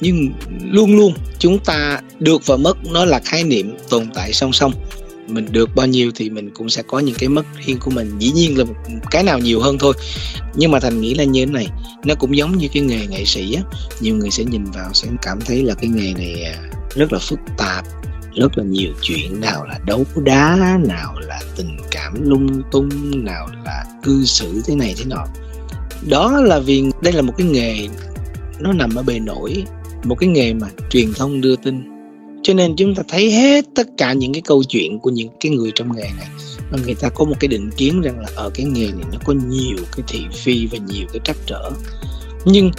Nhưng 0.00 0.32
luôn 0.70 0.96
luôn 0.96 1.14
chúng 1.38 1.58
ta 1.58 2.00
được 2.18 2.46
và 2.46 2.56
mất 2.56 2.76
nó 2.92 3.04
là 3.04 3.20
khái 3.24 3.44
niệm 3.44 3.76
tồn 3.88 4.06
tại 4.14 4.32
song 4.32 4.52
song. 4.52 4.72
Mình 5.28 5.46
được 5.50 5.70
bao 5.76 5.86
nhiêu 5.86 6.10
thì 6.14 6.30
mình 6.30 6.50
cũng 6.54 6.68
sẽ 6.68 6.82
có 6.82 6.98
những 6.98 7.14
cái 7.18 7.28
mất 7.28 7.42
riêng 7.66 7.78
của 7.80 7.90
mình. 7.90 8.12
Dĩ 8.18 8.30
nhiên 8.30 8.58
là 8.58 8.64
cái 9.10 9.22
nào 9.22 9.38
nhiều 9.38 9.60
hơn 9.60 9.78
thôi. 9.78 9.94
Nhưng 10.54 10.70
mà 10.70 10.80
thành 10.80 11.00
nghĩ 11.00 11.14
là 11.14 11.24
như 11.24 11.46
thế 11.46 11.52
này 11.52 11.66
nó 12.04 12.14
cũng 12.14 12.36
giống 12.36 12.58
như 12.58 12.68
cái 12.72 12.82
nghề 12.82 13.06
nghệ 13.06 13.24
sĩ 13.24 13.54
á. 13.54 13.62
Nhiều 14.00 14.16
người 14.16 14.30
sẽ 14.30 14.44
nhìn 14.44 14.64
vào 14.64 14.90
sẽ 14.92 15.08
cảm 15.22 15.40
thấy 15.40 15.62
là 15.62 15.74
cái 15.74 15.88
nghề 15.88 16.14
này 16.14 16.42
à, 16.42 16.56
rất 16.94 17.12
là 17.12 17.18
phức 17.18 17.38
tạp 17.58 17.84
rất 18.34 18.58
là 18.58 18.64
nhiều 18.64 18.92
chuyện. 19.02 19.40
Nào 19.40 19.64
là 19.64 19.78
đấu 19.86 20.04
đá 20.16 20.78
nào 20.88 21.14
là 21.20 21.40
tình 21.56 21.76
cảm 21.90 22.30
lung 22.30 22.62
tung 22.72 22.90
nào 23.24 23.48
là 23.64 23.84
cư 24.02 24.24
xử 24.24 24.62
thế 24.66 24.74
này 24.76 24.94
thế 24.98 25.04
nọ 25.04 25.26
đó 26.08 26.40
là 26.40 26.58
vì 26.58 26.84
đây 27.02 27.12
là 27.12 27.22
một 27.22 27.32
cái 27.38 27.46
nghề 27.46 27.88
nó 28.58 28.72
nằm 28.72 28.94
ở 28.94 29.02
bề 29.02 29.18
nổi 29.18 29.64
một 30.04 30.14
cái 30.14 30.28
nghề 30.28 30.54
mà 30.54 30.68
truyền 30.90 31.12
thông 31.12 31.40
đưa 31.40 31.56
tin. 31.56 31.82
Cho 32.42 32.54
nên 32.54 32.76
chúng 32.76 32.94
ta 32.94 33.02
thấy 33.08 33.30
hết 33.30 33.64
tất 33.74 33.86
cả 33.98 34.12
những 34.12 34.32
cái 34.32 34.42
câu 34.42 34.64
chuyện 34.64 34.98
của 34.98 35.10
những 35.10 35.28
cái 35.40 35.52
người 35.52 35.72
trong 35.74 35.96
nghề 35.96 36.02
này 36.02 36.28
và 36.70 36.78
người 36.84 36.94
ta 36.94 37.08
có 37.08 37.24
một 37.24 37.34
cái 37.40 37.48
định 37.48 37.70
kiến 37.76 38.00
rằng 38.00 38.20
là 38.20 38.28
ở 38.34 38.50
cái 38.54 38.66
nghề 38.66 38.86
này 38.86 39.04
nó 39.12 39.18
có 39.24 39.34
nhiều 39.48 39.76
cái 39.96 40.04
thị 40.08 40.20
phi 40.32 40.66
và 40.66 40.78
nhiều 40.78 41.06
cái 41.12 41.20
trắc 41.24 41.36
trở. 41.46 41.70
Nhưng 42.44 42.70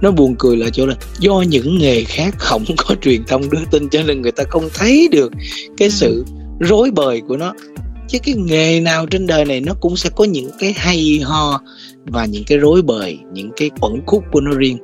nó 0.00 0.10
buồn 0.10 0.34
cười 0.38 0.56
là 0.56 0.70
chỗ 0.72 0.86
là 0.86 0.94
do 1.18 1.44
những 1.48 1.78
nghề 1.78 2.04
khác 2.04 2.34
không 2.38 2.64
có 2.76 2.94
truyền 3.02 3.24
thông 3.24 3.50
đưa 3.50 3.64
tin 3.70 3.88
cho 3.88 4.02
nên 4.02 4.22
người 4.22 4.32
ta 4.32 4.44
không 4.48 4.68
thấy 4.74 5.08
được 5.12 5.32
cái 5.76 5.90
sự 5.90 6.24
rối 6.60 6.90
bời 6.90 7.22
của 7.28 7.36
nó 7.36 7.54
chứ 8.08 8.18
cái 8.22 8.34
nghề 8.34 8.80
nào 8.80 9.06
trên 9.06 9.26
đời 9.26 9.44
này 9.44 9.60
nó 9.60 9.74
cũng 9.80 9.96
sẽ 9.96 10.10
có 10.16 10.24
những 10.24 10.50
cái 10.58 10.72
hay 10.72 11.20
ho 11.24 11.60
và 12.04 12.24
những 12.24 12.44
cái 12.44 12.58
rối 12.58 12.82
bời 12.82 13.18
những 13.32 13.50
cái 13.56 13.70
uẩn 13.80 14.02
khúc 14.06 14.24
của 14.32 14.40
nó 14.40 14.50
riêng. 14.56 14.78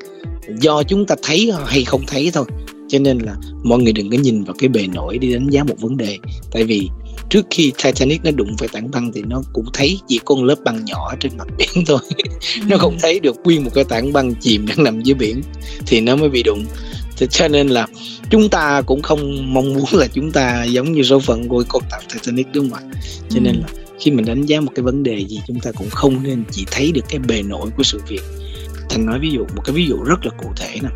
Do 0.61 0.83
chúng 0.83 1.07
ta 1.07 1.15
thấy 1.23 1.53
hay 1.67 1.85
không 1.85 2.03
thấy 2.07 2.31
thôi. 2.35 2.45
Cho 2.89 2.99
nên 2.99 3.19
là 3.19 3.35
mọi 3.65 3.79
người 3.79 3.93
đừng 3.93 4.11
có 4.11 4.17
nhìn 4.17 4.45
vào 4.45 4.55
cái 4.59 4.69
bề 4.69 4.87
nổi 4.87 5.19
đi 5.19 5.33
đánh 5.33 5.49
giá 5.49 5.65
một 5.65 5.81
vấn 5.81 5.97
đề. 5.97 6.19
Tại 6.53 6.65
vì 6.65 6.89
trước 7.29 7.47
khi 7.51 7.73
Titanic 7.85 8.25
nó 8.25 8.31
đụng 8.31 8.57
phải 8.59 8.69
tảng 8.73 8.91
băng 8.91 9.13
thì 9.13 9.23
nó 9.27 9.43
cũng 9.53 9.67
thấy 9.73 9.99
chỉ 10.09 10.21
có 10.25 10.35
một 10.35 10.43
lớp 10.45 10.59
băng 10.65 10.85
nhỏ 10.85 11.15
trên 11.21 11.33
mặt 11.39 11.49
biển 11.59 11.85
thôi. 11.87 11.99
Ừ. 12.17 12.25
nó 12.69 12.77
không 12.79 12.97
thấy 13.03 13.21
được 13.21 13.37
nguyên 13.45 13.65
một 13.65 13.71
cái 13.75 13.85
tảng 13.85 14.13
băng 14.13 14.35
chìm 14.35 14.67
đang 14.67 14.85
nằm 14.85 15.03
dưới 15.03 15.15
biển 15.15 15.43
thì 15.87 16.01
nó 16.01 16.17
mới 16.17 16.29
bị 16.29 16.43
đụng 16.43 16.65
cho 17.17 17.49
nên 17.49 17.69
là 17.69 17.87
chúng 18.31 18.49
ta 18.49 18.83
cũng 18.87 19.03
không 19.03 19.55
mong 19.55 19.75
muốn 19.75 19.85
là 19.93 20.07
chúng 20.07 20.33
ta 20.33 20.65
giống 20.65 20.93
như 20.93 21.03
số 21.03 21.21
phận 21.21 21.49
của 21.49 21.65
con 21.69 21.83
tàu 21.91 22.01
Titanic 22.13 22.47
đúng 22.53 22.71
không 22.71 22.79
ạ? 22.79 22.99
Cho 23.31 23.41
nên 23.41 23.55
ừ. 23.55 23.61
là 23.61 23.85
khi 24.01 24.11
mình 24.11 24.25
đánh 24.25 24.47
giá 24.47 24.61
một 24.61 24.73
cái 24.75 24.83
vấn 24.83 25.03
đề 25.03 25.27
gì 25.27 25.41
chúng 25.47 25.61
ta 25.61 25.73
cũng 25.73 25.91
không 25.91 26.23
nên 26.23 26.45
chỉ 26.51 26.65
thấy 26.71 26.93
được 26.93 27.05
cái 27.09 27.19
bề 27.19 27.43
nổi 27.43 27.71
của 27.77 27.83
sự 27.83 28.01
việc. 28.09 28.23
Thành 28.91 29.07
nói 29.07 29.19
ví 29.19 29.31
dụ 29.31 29.47
một 29.57 29.63
cái 29.65 29.75
ví 29.75 29.87
dụ 29.87 30.03
rất 30.03 30.27
là 30.27 30.31
cụ 30.43 30.49
thể 30.57 30.79
nè. 30.83 30.89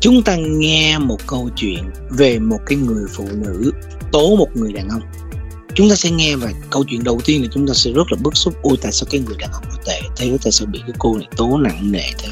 Chúng 0.00 0.22
ta 0.22 0.36
nghe 0.36 0.98
một 0.98 1.26
câu 1.26 1.50
chuyện 1.56 1.84
về 2.10 2.38
một 2.38 2.58
cái 2.66 2.78
người 2.78 3.04
phụ 3.14 3.28
nữ 3.32 3.72
tố 4.12 4.36
một 4.36 4.48
người 4.54 4.72
đàn 4.72 4.88
ông. 4.88 5.02
Chúng 5.74 5.88
ta 5.88 5.96
sẽ 5.96 6.10
nghe 6.10 6.36
và 6.36 6.52
câu 6.70 6.84
chuyện 6.84 7.04
đầu 7.04 7.20
tiên 7.24 7.42
là 7.42 7.48
chúng 7.52 7.66
ta 7.66 7.74
sẽ 7.74 7.92
rất 7.92 8.12
là 8.12 8.18
bức 8.22 8.36
xúc. 8.36 8.54
Ôi 8.62 8.76
tại 8.82 8.92
sao 8.92 9.08
cái 9.10 9.20
người 9.20 9.36
đàn 9.38 9.52
ông 9.52 9.64
nó 9.68 9.76
tệ 9.86 10.00
thế? 10.16 10.36
Tại 10.42 10.52
sao 10.52 10.66
bị 10.66 10.78
cái 10.78 10.96
cô 10.98 11.16
này 11.16 11.28
tố 11.36 11.58
nặng 11.58 11.92
nề 11.92 12.10
thế? 12.18 12.28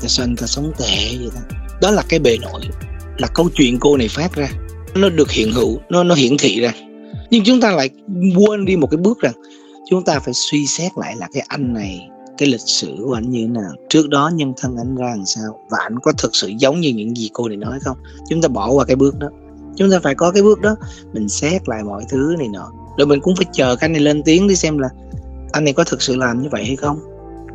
Tại 0.00 0.08
sao 0.08 0.24
anh 0.24 0.36
ta 0.36 0.46
sống 0.46 0.72
tệ 0.78 1.16
vậy 1.18 1.30
đó 1.34 1.63
đó 1.80 1.90
là 1.90 2.02
cái 2.08 2.18
bề 2.18 2.38
nổi, 2.42 2.60
là 3.18 3.28
câu 3.34 3.48
chuyện 3.54 3.78
cô 3.80 3.96
này 3.96 4.08
phát 4.08 4.34
ra. 4.34 4.48
Nó 4.94 5.08
được 5.08 5.30
hiện 5.30 5.52
hữu, 5.52 5.78
nó 5.88 6.04
nó 6.04 6.14
hiển 6.14 6.36
thị 6.38 6.60
ra. 6.60 6.72
Nhưng 7.30 7.44
chúng 7.44 7.60
ta 7.60 7.70
lại 7.70 7.90
quên 8.36 8.64
đi 8.64 8.76
một 8.76 8.86
cái 8.90 8.98
bước 8.98 9.20
rằng 9.20 9.34
chúng 9.90 10.04
ta 10.04 10.20
phải 10.20 10.34
suy 10.34 10.66
xét 10.66 10.92
lại 10.96 11.14
là 11.18 11.28
cái 11.32 11.44
anh 11.48 11.74
này, 11.74 12.08
cái 12.38 12.48
lịch 12.48 12.60
sử 12.60 12.96
của 13.04 13.14
anh 13.14 13.30
như 13.30 13.40
thế 13.40 13.60
nào. 13.60 13.72
Trước 13.88 14.08
đó 14.08 14.30
nhân 14.34 14.52
thân 14.56 14.76
anh 14.76 14.96
ra 14.96 15.06
làm 15.06 15.26
sao? 15.26 15.60
Và 15.70 15.78
anh 15.82 15.98
có 16.02 16.12
thực 16.12 16.36
sự 16.36 16.48
giống 16.58 16.80
như 16.80 16.88
những 16.88 17.16
gì 17.16 17.30
cô 17.32 17.48
này 17.48 17.56
nói 17.56 17.78
không? 17.84 17.96
Chúng 18.30 18.42
ta 18.42 18.48
bỏ 18.48 18.70
qua 18.70 18.84
cái 18.84 18.96
bước 18.96 19.18
đó. 19.18 19.28
Chúng 19.76 19.90
ta 19.90 19.98
phải 20.02 20.14
có 20.14 20.30
cái 20.30 20.42
bước 20.42 20.60
đó. 20.60 20.76
Mình 21.12 21.28
xét 21.28 21.68
lại 21.68 21.82
mọi 21.84 22.02
thứ 22.08 22.34
này 22.38 22.48
nọ. 22.48 22.72
Rồi 22.98 23.06
mình 23.06 23.20
cũng 23.20 23.36
phải 23.36 23.46
chờ 23.52 23.76
cái 23.76 23.88
này 23.88 24.00
lên 24.00 24.22
tiếng 24.22 24.48
đi 24.48 24.56
xem 24.56 24.78
là 24.78 24.88
anh 25.52 25.64
này 25.64 25.72
có 25.72 25.84
thực 25.84 26.02
sự 26.02 26.16
làm 26.16 26.42
như 26.42 26.48
vậy 26.48 26.64
hay 26.64 26.76
không. 26.76 26.98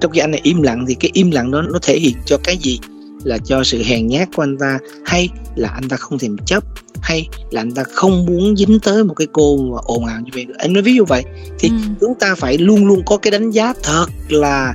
Trong 0.02 0.12
khi 0.12 0.20
anh 0.20 0.32
này 0.32 0.42
im 0.44 0.62
lặng 0.62 0.86
thì 0.88 0.96
cái 0.96 1.12
im 1.14 1.32
lặng 1.32 1.52
đó 1.52 1.62
nó 1.62 1.80
thể 1.82 2.00
hiện 2.00 2.16
cho 2.26 2.38
cái 2.44 2.58
gì? 2.58 2.80
Là 3.24 3.38
cho 3.38 3.64
sự 3.64 3.84
hèn 3.84 4.08
nhát 4.08 4.30
của 4.36 4.44
anh 4.44 4.58
ta 4.58 4.80
hay 5.06 5.30
là 5.56 5.70
anh 5.70 5.90
ta 5.90 5.98
không 5.98 6.20
thèm 6.20 6.38
chấp 6.46 6.64
hay 7.02 7.28
là 7.52 7.62
anh 7.62 7.72
ta 7.72 7.84
không 7.84 8.26
muốn 8.26 8.58
dính 8.58 8.80
tới 8.80 9.04
một 9.04 9.14
cái 9.14 9.28
cô 9.32 9.58
mà 9.58 9.78
ồn 9.84 10.06
ào 10.06 10.22
như 10.22 10.32
vậy 10.34 10.48
anh 10.58 10.74
nói 10.74 10.84
ví 10.84 10.96
dụ 10.96 11.06
vậy 11.06 11.24
thì 11.60 11.70
ừ. 11.70 11.76
chúng 12.02 12.16
ta 12.20 12.36
phải 12.36 12.58
luôn 12.58 12.86
luôn 12.86 13.02
có 13.06 13.18
cái 13.18 13.32
đánh 13.32 13.52
giá 13.52 13.74
thật 13.84 14.06
là 14.30 14.74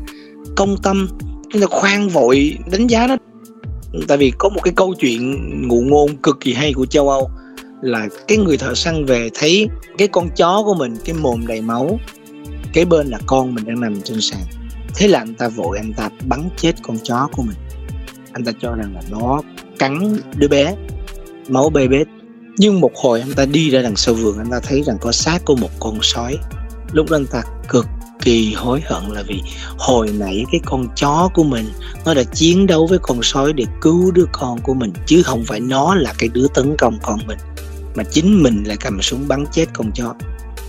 công 0.56 0.76
tâm 0.82 1.08
chúng 1.52 1.62
ta 1.62 1.66
khoan 1.70 2.08
vội 2.08 2.58
đánh 2.72 2.86
giá 2.86 3.06
đó. 3.06 3.16
Tại 4.08 4.18
vì 4.18 4.32
có 4.38 4.48
một 4.48 4.60
cái 4.62 4.72
câu 4.76 4.94
chuyện 4.94 5.68
ngụ 5.68 5.80
ngôn 5.80 6.16
cực 6.16 6.40
kỳ 6.40 6.52
hay 6.52 6.72
của 6.72 6.86
châu 6.86 7.08
âu 7.08 7.30
là 7.82 8.08
cái 8.28 8.38
người 8.38 8.56
thợ 8.56 8.74
săn 8.74 9.04
về 9.04 9.30
thấy 9.34 9.68
cái 9.98 10.08
con 10.08 10.28
chó 10.36 10.62
của 10.64 10.74
mình 10.74 10.96
cái 11.04 11.14
mồm 11.14 11.46
đầy 11.46 11.60
máu 11.60 11.98
kế 12.72 12.84
bên 12.84 13.08
là 13.08 13.18
con 13.26 13.54
mình 13.54 13.64
đang 13.64 13.80
nằm 13.80 14.02
trên 14.02 14.20
sàn. 14.20 14.40
Thế 14.94 15.08
là 15.08 15.18
anh 15.18 15.34
ta 15.34 15.48
vội 15.48 15.78
anh 15.78 15.92
ta 15.92 16.10
bắn 16.26 16.48
chết 16.56 16.72
con 16.82 16.96
chó 17.04 17.28
của 17.32 17.42
mình 17.42 17.56
anh 18.34 18.44
ta 18.44 18.52
cho 18.60 18.74
rằng 18.74 18.94
là 18.94 19.00
nó 19.10 19.40
cắn 19.78 20.16
đứa 20.36 20.48
bé, 20.48 20.74
máu 21.48 21.70
bê 21.70 21.88
bết. 21.88 22.06
Nhưng 22.56 22.80
một 22.80 22.90
hồi 22.94 23.20
anh 23.20 23.32
ta 23.32 23.44
đi 23.44 23.70
ra 23.70 23.82
đằng 23.82 23.96
sau 23.96 24.14
vườn, 24.14 24.38
anh 24.38 24.50
ta 24.50 24.60
thấy 24.60 24.82
rằng 24.82 24.96
có 25.00 25.12
xác 25.12 25.44
của 25.44 25.56
một 25.56 25.70
con 25.80 25.98
sói. 26.02 26.38
Lúc 26.92 27.10
đó 27.10 27.16
anh 27.16 27.26
ta 27.26 27.42
cực 27.68 27.86
kỳ 28.22 28.54
hối 28.54 28.82
hận 28.84 29.02
là 29.12 29.22
vì 29.26 29.42
hồi 29.78 30.10
nãy 30.18 30.44
cái 30.52 30.60
con 30.64 30.88
chó 30.96 31.30
của 31.34 31.44
mình, 31.44 31.66
nó 32.04 32.14
đã 32.14 32.22
chiến 32.22 32.66
đấu 32.66 32.86
với 32.86 32.98
con 33.02 33.22
sói 33.22 33.52
để 33.52 33.64
cứu 33.80 34.10
đứa 34.10 34.26
con 34.32 34.60
của 34.60 34.74
mình, 34.74 34.92
chứ 35.06 35.22
không 35.22 35.44
phải 35.44 35.60
nó 35.60 35.94
là 35.94 36.14
cái 36.18 36.28
đứa 36.32 36.46
tấn 36.54 36.76
công 36.78 36.98
con 37.02 37.18
mình, 37.26 37.38
mà 37.94 38.04
chính 38.04 38.42
mình 38.42 38.64
lại 38.64 38.76
cầm 38.80 39.02
súng 39.02 39.28
bắn 39.28 39.44
chết 39.52 39.66
con 39.72 39.92
chó. 39.92 40.14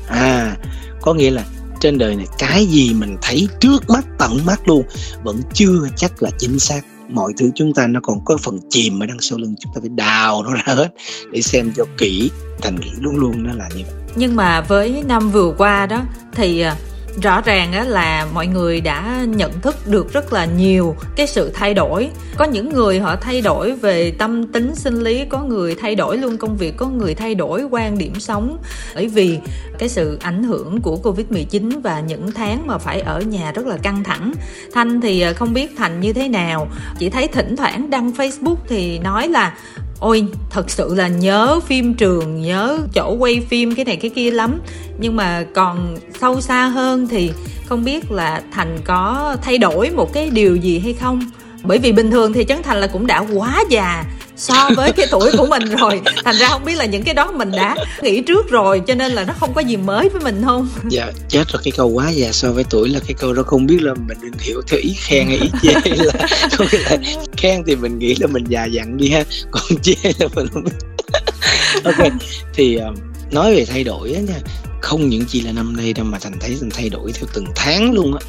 À 0.08 0.58
có 1.02 1.14
nghĩa 1.14 1.32
là 1.32 1.46
trên 1.80 1.98
đời 1.98 2.16
này 2.16 2.28
cái 2.38 2.66
gì 2.66 2.94
mình 2.94 3.18
thấy 3.22 3.48
trước 3.60 3.90
mắt, 3.90 4.06
tận 4.18 4.46
mắt 4.46 4.68
luôn, 4.68 4.84
vẫn 5.24 5.42
chưa 5.54 5.88
chắc 5.96 6.24
là 6.24 6.30
chính 6.38 6.60
xác 6.60 6.82
mọi 7.10 7.34
thứ 7.38 7.52
chúng 7.56 7.74
ta 7.74 7.88
nó 7.88 8.00
còn 8.04 8.26
có 8.26 8.38
phần 8.38 8.60
chìm 8.70 9.04
ở 9.04 9.06
đằng 9.06 9.22
sau 9.22 9.40
lưng 9.40 9.56
chúng 9.60 9.72
ta 9.76 9.82
phải 9.82 9.90
đào 9.90 10.44
nó 10.44 10.54
ra 10.54 10.76
hết 10.76 10.90
để 11.32 11.42
xem 11.42 11.72
cho 11.76 11.86
kỹ. 11.98 12.32
Thành 12.62 12.76
nghĩ 12.76 12.92
luôn 13.00 13.16
luôn 13.16 13.44
nó 13.44 13.54
là 13.54 13.70
như 13.76 13.84
vậy. 13.86 13.94
Nhưng 14.16 14.36
mà 14.36 14.62
với 14.62 15.04
năm 15.08 15.32
vừa 15.32 15.54
qua 15.58 15.86
đó, 15.86 16.04
thì 16.32 16.62
à, 16.62 16.76
rõ 17.22 17.42
ràng 17.42 17.90
là 17.90 18.28
mọi 18.34 18.48
người 18.48 18.82
đã 18.82 19.26
nhận 19.28 19.62
thức 19.62 19.76
được 19.88 20.14
rất 20.14 20.34
là 20.34 20.46
nhiều 20.46 20.96
cái 21.16 21.28
sự 21.28 21.52
thay 21.54 21.74
đổi. 21.74 22.10
Có 22.38 22.46
những 22.46 22.74
người 22.74 23.00
họ 23.00 23.16
thay 23.16 23.42
đổi 23.42 23.72
về 23.72 24.12
tâm 24.12 24.48
tính 24.48 24.76
sinh 24.76 25.04
lý, 25.04 25.26
có 25.30 25.44
người 25.44 25.76
thay 25.76 25.96
đổi 25.96 26.18
luôn 26.18 26.38
công 26.38 26.58
việc, 26.58 26.78
có 26.78 26.88
người 26.88 27.16
thay 27.16 27.36
đổi 27.36 27.64
quan 27.64 27.98
điểm 27.98 28.20
sống. 28.20 28.58
Bởi 28.96 29.08
vì 29.08 29.40
cái 29.80 29.90
sự 29.90 30.18
ảnh 30.22 30.44
hưởng 30.44 30.82
của 30.82 30.98
covid 30.98 31.26
19 31.30 31.70
và 31.84 32.00
những 32.00 32.32
tháng 32.32 32.68
mà 32.68 32.78
phải 32.78 33.02
ở 33.02 33.22
nhà 33.22 33.52
rất 33.52 33.68
là 33.68 33.78
căng 33.78 34.04
thẳng. 34.04 34.34
Thanh 34.74 35.02
thì 35.02 35.22
ờ, 35.22 35.34
không 35.34 35.54
biết 35.54 35.72
thành 35.78 36.00
như 36.00 36.14
thế 36.14 36.28
nào. 36.28 36.68
Chỉ 37.00 37.10
thấy 37.10 37.28
thỉnh 37.28 37.56
thoảng 37.56 37.90
đăng 37.90 38.12
facebook 38.12 38.56
thì 38.68 39.00
nói 39.00 39.28
là 39.28 39.54
ôi, 40.00 40.26
thật 40.50 40.70
sự 40.70 40.96
là 40.96 41.08
nhớ 41.08 41.60
phim 41.60 41.94
trường, 41.94 42.42
nhớ 42.42 42.80
chỗ 42.94 43.16
quay 43.20 43.40
phim 43.50 43.76
cái 43.76 43.86
này 43.86 43.96
cái 43.96 44.12
kia 44.16 44.32
lắm. 44.32 44.60
Nhưng 45.00 45.16
mà 45.16 45.46
còn 45.56 45.98
sâu 46.22 46.42
xa 46.42 46.68
hơn 46.68 47.08
thì 47.08 47.32
không 47.66 47.84
biết 47.84 48.12
là 48.12 48.42
thành 48.52 48.78
có 48.86 49.36
thay 49.42 49.58
đổi 49.58 49.90
một 49.90 50.14
cái 50.14 50.30
điều 50.30 50.56
gì 50.56 50.80
hay 50.80 50.94
không 50.94 51.22
bởi 51.68 51.78
vì 51.78 51.92
bình 51.92 52.12
thường 52.12 52.34
thì 52.34 52.46
trấn 52.48 52.64
thành 52.64 52.78
là 52.78 52.88
cũng 52.88 53.08
đã 53.08 53.26
quá 53.34 53.64
già 53.70 54.04
so 54.38 54.70
với 54.76 54.92
cái 54.92 55.08
tuổi 55.12 55.32
của 55.38 55.46
mình 55.46 55.64
rồi. 55.80 56.02
Thành 56.26 56.36
ra 56.36 56.48
không 56.50 56.66
biết 56.66 56.76
là 56.76 56.86
những 56.86 57.04
cái 57.04 57.14
đó 57.14 57.32
mình 57.32 57.52
đã 57.52 57.76
nghĩ 58.02 58.22
trước 58.22 58.50
rồi 58.50 58.82
cho 58.88 58.96
nên 58.96 59.12
là 59.12 59.24
nó 59.24 59.34
không 59.40 59.54
có 59.54 59.62
gì 59.62 59.78
mới 59.78 60.10
với 60.10 60.22
mình 60.22 60.42
không? 60.46 60.68
Dạ 60.90 61.12
chết 61.30 61.44
rồi 61.52 61.62
cái 61.64 61.72
câu 61.78 61.88
quá 61.88 62.10
già 62.10 62.32
so 62.32 62.52
với 62.52 62.64
tuổi 62.70 62.90
là 62.90 63.00
cái 63.08 63.14
câu 63.20 63.34
đó 63.34 63.44
không 63.44 63.66
biết 63.66 63.82
là 63.82 63.94
mình 63.94 64.18
định 64.22 64.40
hiểu 64.40 64.62
theo 64.68 64.80
ý 64.84 64.94
khen 64.98 65.28
hay 65.28 65.38
ý 65.38 65.50
chê 65.62 65.74
là 65.96 66.28
không 66.52 66.68
là 66.72 66.98
khen 67.38 67.64
thì 67.68 67.76
mình 67.76 68.00
nghĩ 68.00 68.16
là 68.20 68.28
mình 68.28 68.44
già 68.48 68.66
dặn 68.66 68.98
đi 68.98 69.10
ha 69.10 69.24
còn 69.52 69.64
chê 69.82 69.94
là 70.04 70.28
mình 70.36 70.48
không 70.54 70.64
biết. 70.64 70.72
Ok 71.84 72.12
thì 72.54 72.78
uh, 72.78 73.34
nói 73.34 73.56
về 73.56 73.66
thay 73.66 73.84
đổi 73.84 74.14
á 74.14 74.22
nha 74.22 74.40
không 74.82 75.10
những 75.10 75.26
chỉ 75.28 75.42
là 75.42 75.52
năm 75.52 75.78
nay 75.78 75.94
đâu 75.94 76.06
mà 76.06 76.20
thành 76.20 76.34
thấy 76.40 76.58
thành 76.60 76.70
thay 76.70 76.90
đổi 76.90 77.12
theo 77.12 77.26
từng 77.34 77.46
tháng 77.56 77.94
luôn 77.94 78.14
á. 78.14 78.20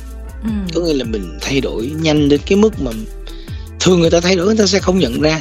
Ừ. 0.43 0.51
có 0.75 0.81
nghĩa 0.81 0.95
là 0.95 1.05
mình 1.05 1.39
thay 1.41 1.61
đổi 1.61 1.93
nhanh 2.01 2.29
đến 2.29 2.41
cái 2.47 2.59
mức 2.59 2.81
mà 2.81 2.91
thường 3.87 4.01
người 4.01 4.11
ta 4.11 4.21
thay 4.21 4.37
đổi, 4.37 4.47
người 4.47 4.57
ta 4.57 4.67
sẽ 4.67 4.79
không 4.79 4.99
nhận 4.99 5.21
ra. 5.21 5.41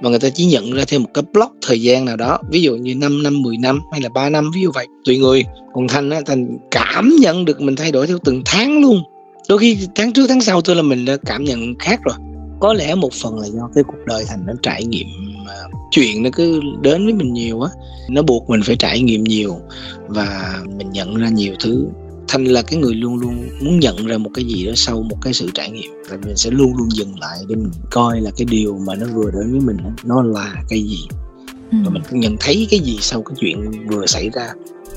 Mà 0.00 0.10
người 0.10 0.18
ta 0.18 0.28
chỉ 0.28 0.44
nhận 0.44 0.72
ra 0.72 0.84
thêm 0.88 1.02
một 1.02 1.08
cái 1.14 1.24
block 1.32 1.52
thời 1.66 1.82
gian 1.82 2.04
nào 2.04 2.16
đó, 2.16 2.38
ví 2.50 2.62
dụ 2.62 2.76
như 2.76 2.94
5 2.94 3.22
năm 3.22 3.42
10 3.42 3.56
năm 3.56 3.80
hay 3.92 4.00
là 4.00 4.08
3 4.08 4.28
năm, 4.28 4.50
ví 4.54 4.62
dụ 4.62 4.70
vậy. 4.74 4.86
Tùy 5.04 5.18
người. 5.18 5.44
Còn 5.74 5.88
thành 5.88 6.10
á, 6.10 6.20
thành 6.26 6.58
cảm 6.70 7.16
nhận 7.20 7.44
được 7.44 7.60
mình 7.60 7.76
thay 7.76 7.92
đổi 7.92 8.06
theo 8.06 8.18
từng 8.24 8.42
tháng 8.44 8.80
luôn. 8.80 9.02
Đôi 9.48 9.58
khi 9.58 9.78
tháng 9.94 10.12
trước, 10.12 10.26
tháng 10.28 10.40
sau 10.40 10.60
tôi 10.60 10.76
là 10.76 10.82
mình 10.82 11.04
đã 11.04 11.16
cảm 11.26 11.44
nhận 11.44 11.78
khác 11.78 12.00
rồi. 12.04 12.14
Có 12.60 12.74
lẽ 12.74 12.94
một 12.94 13.12
phần 13.12 13.38
là 13.38 13.46
do 13.46 13.68
cái 13.74 13.84
cuộc 13.84 14.06
đời 14.06 14.24
thành 14.28 14.46
nó 14.46 14.52
trải 14.62 14.84
nghiệm 14.84 15.06
à, 15.48 15.56
chuyện 15.90 16.22
nó 16.22 16.30
cứ 16.32 16.60
đến 16.80 17.04
với 17.04 17.14
mình 17.14 17.32
nhiều 17.32 17.60
á. 17.60 17.70
Nó 18.10 18.22
buộc 18.22 18.50
mình 18.50 18.62
phải 18.62 18.76
trải 18.76 19.00
nghiệm 19.00 19.24
nhiều 19.24 19.56
và 20.08 20.60
mình 20.78 20.90
nhận 20.90 21.16
ra 21.16 21.28
nhiều 21.28 21.54
thứ 21.60 21.86
thành 22.32 22.44
là 22.44 22.62
cái 22.62 22.80
người 22.80 22.94
luôn 22.94 23.18
luôn 23.18 23.48
muốn 23.60 23.80
nhận 23.80 24.06
ra 24.06 24.18
một 24.18 24.30
cái 24.34 24.44
gì 24.44 24.66
đó 24.66 24.72
sau 24.76 25.02
một 25.02 25.16
cái 25.22 25.32
sự 25.32 25.50
trải 25.54 25.70
nghiệm. 25.70 25.90
Và 26.08 26.16
mình 26.26 26.36
sẽ 26.36 26.50
luôn 26.50 26.76
luôn 26.76 26.88
dừng 26.90 27.18
lại 27.20 27.38
để 27.48 27.56
mình 27.56 27.70
coi 27.90 28.20
là 28.20 28.30
cái 28.36 28.44
điều 28.50 28.78
mà 28.86 28.94
nó 28.94 29.06
vừa 29.14 29.30
đến 29.30 29.50
với 29.50 29.60
mình 29.60 29.76
nó 30.04 30.22
là 30.22 30.54
cái 30.68 30.82
gì. 30.82 31.06
Ừ. 31.72 31.78
và 31.84 31.90
mình 31.90 32.02
nhận 32.10 32.36
thấy 32.40 32.66
cái 32.70 32.80
gì 32.80 32.98
sau 33.00 33.22
cái 33.22 33.36
chuyện 33.40 33.86
vừa 33.88 34.06
xảy 34.06 34.30
ra. 34.30 34.52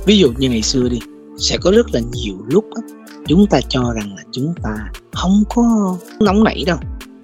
Ví 0.06 0.18
dụ 0.18 0.32
như 0.38 0.50
ngày 0.50 0.62
xưa 0.62 0.90
đi 0.90 1.00
sẽ 1.38 1.58
có 1.58 1.72
rất 1.72 1.94
là 1.94 2.00
nhiều 2.14 2.36
lúc 2.48 2.66
đó, 2.76 2.82
chúng 3.28 3.48
ta 3.48 3.60
cho 3.70 3.94
rằng 3.96 4.16
là 4.16 4.24
chúng 4.32 4.54
ta 4.64 4.76
không 5.14 5.44
có 5.56 5.98
nóng 6.20 6.44
nảy 6.44 6.64
đâu. 6.68 6.78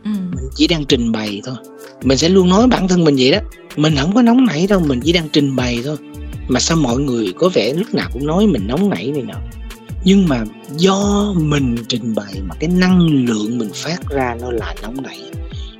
Ừ. 0.04 0.12
mình 0.36 0.50
chỉ 0.56 0.68
đang 0.68 0.86
trình 0.86 1.12
bày 1.12 1.42
thôi. 1.46 1.56
Mình 2.04 2.18
sẽ 2.18 2.30
luôn 2.30 2.50
nói 2.50 2.68
bản 2.68 2.88
thân 2.88 3.04
mình 3.04 3.16
vậy 3.16 3.32
đó. 3.32 3.40
Mình 3.76 3.96
không 4.00 4.16
có 4.16 4.22
nóng 4.22 4.46
nảy 4.46 4.68
đâu 4.68 4.80
mình 4.80 5.00
chỉ 5.04 5.12
đang 5.12 5.30
trình 5.34 5.56
bày 5.56 5.82
thôi. 5.84 5.98
Mà 6.48 6.60
sao 6.60 6.78
mọi 6.78 6.98
người 6.98 7.34
có 7.38 7.50
vẻ 7.54 7.74
lúc 7.74 7.94
nào 7.94 8.10
cũng 8.14 8.26
nói 8.26 8.48
mình 8.48 8.68
nóng 8.68 8.90
nảy 8.90 9.12
này 9.12 9.22
nọ 9.22 9.61
nhưng 10.04 10.28
mà 10.28 10.44
do 10.78 11.34
mình 11.36 11.76
trình 11.88 12.16
bày 12.16 12.42
mà 12.44 12.56
cái 12.60 12.70
năng 12.70 13.00
lượng 13.08 13.58
mình 13.58 13.72
phát 13.76 14.10
ra 14.10 14.36
nó 14.42 14.52
là 14.52 14.76
nóng 14.82 15.02
nảy 15.02 15.20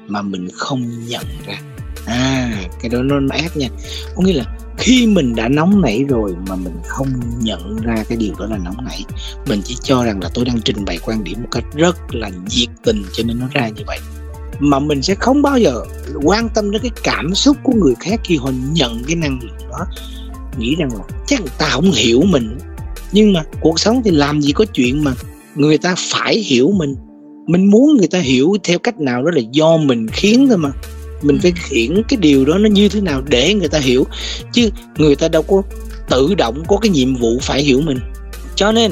mà 0.08 0.22
mình 0.22 0.48
không 0.54 1.08
nhận 1.08 1.26
ra. 1.48 1.62
À 2.06 2.64
cái 2.82 2.90
đó 2.90 3.02
nó 3.02 3.36
ác 3.36 3.58
nha. 3.58 3.68
Có 4.16 4.24
nghĩa 4.24 4.34
là 4.34 4.58
khi 4.78 5.08
mình 5.08 5.36
đã 5.36 5.48
nóng 5.48 5.82
nảy 5.82 6.04
rồi 6.04 6.36
mà 6.48 6.56
mình 6.56 6.74
không 6.88 7.08
nhận 7.40 7.78
ra 7.82 8.04
cái 8.10 8.18
điều 8.18 8.34
đó 8.40 8.46
là 8.46 8.58
nóng 8.58 8.86
nảy, 8.86 9.04
mình 9.48 9.62
chỉ 9.66 9.78
cho 9.84 10.04
rằng 10.04 10.20
là 10.24 10.30
tôi 10.34 10.46
đang 10.46 10.62
trình 10.62 10.86
bày 10.86 11.00
quan 11.06 11.24
điểm 11.24 11.42
một 11.42 11.48
cách 11.52 11.64
rất 11.76 12.16
là 12.16 12.30
nhiệt 12.30 12.70
tình 12.84 13.04
cho 13.14 13.24
nên 13.24 13.40
nó 13.40 13.48
ra 13.54 13.70
như 13.70 13.84
vậy. 13.88 14.00
Mà 14.60 14.80
mình 14.80 15.02
sẽ 15.02 15.16
không 15.16 15.42
bao 15.42 15.58
giờ 15.58 15.82
quan 16.24 16.50
tâm 16.50 16.72
đến 16.72 16.82
cái 16.82 16.92
cảm 17.04 17.36
xúc 17.36 17.58
của 17.64 17.74
người 17.74 17.94
khác 18.00 18.20
khi 18.24 18.38
họ 18.38 18.52
nhận 18.72 19.04
cái 19.04 19.16
năng 19.16 19.40
lượng 19.44 19.70
đó. 19.70 19.86
Nghĩ 20.58 20.76
rằng 20.76 20.90
là 20.94 21.04
chắc 21.28 21.40
người 21.40 21.50
ta 21.58 21.70
không 21.70 21.92
hiểu 21.92 22.22
mình 22.22 22.58
nhưng 23.12 23.34
mà 23.34 23.44
cuộc 23.62 23.80
sống 23.80 24.02
thì 24.06 24.12
làm 24.12 24.42
gì 24.42 24.52
có 24.52 24.66
chuyện 24.66 25.04
mà 25.04 25.14
người 25.56 25.78
ta 25.78 25.96
phải 25.98 26.38
hiểu 26.38 26.72
mình. 26.72 26.96
Mình 27.48 27.72
muốn 27.72 27.98
người 27.98 28.08
ta 28.08 28.20
hiểu 28.20 28.56
theo 28.64 28.80
cách 28.80 29.00
nào 29.00 29.24
đó 29.24 29.32
là 29.32 29.42
do 29.52 29.78
mình 29.78 30.08
khiến 30.08 30.48
thôi 30.48 30.58
mà. 30.58 30.72
Mình 31.22 31.40
phải 31.42 31.52
khiển 31.56 32.02
cái 32.08 32.18
điều 32.18 32.46
đó 32.46 32.58
nó 32.58 32.70
như 32.70 32.90
thế 32.90 33.02
nào 33.02 33.22
để 33.22 33.54
người 33.54 33.68
ta 33.68 33.80
hiểu. 33.80 34.06
Chứ 34.54 34.70
người 34.98 35.16
ta 35.16 35.28
đâu 35.28 35.42
có 35.42 35.62
tự 36.10 36.36
động 36.36 36.64
có 36.68 36.78
cái 36.78 36.90
nhiệm 36.90 37.16
vụ 37.16 37.38
phải 37.42 37.64
hiểu 37.64 37.82
mình. 37.82 38.00
Cho 38.56 38.72
nên 38.72 38.92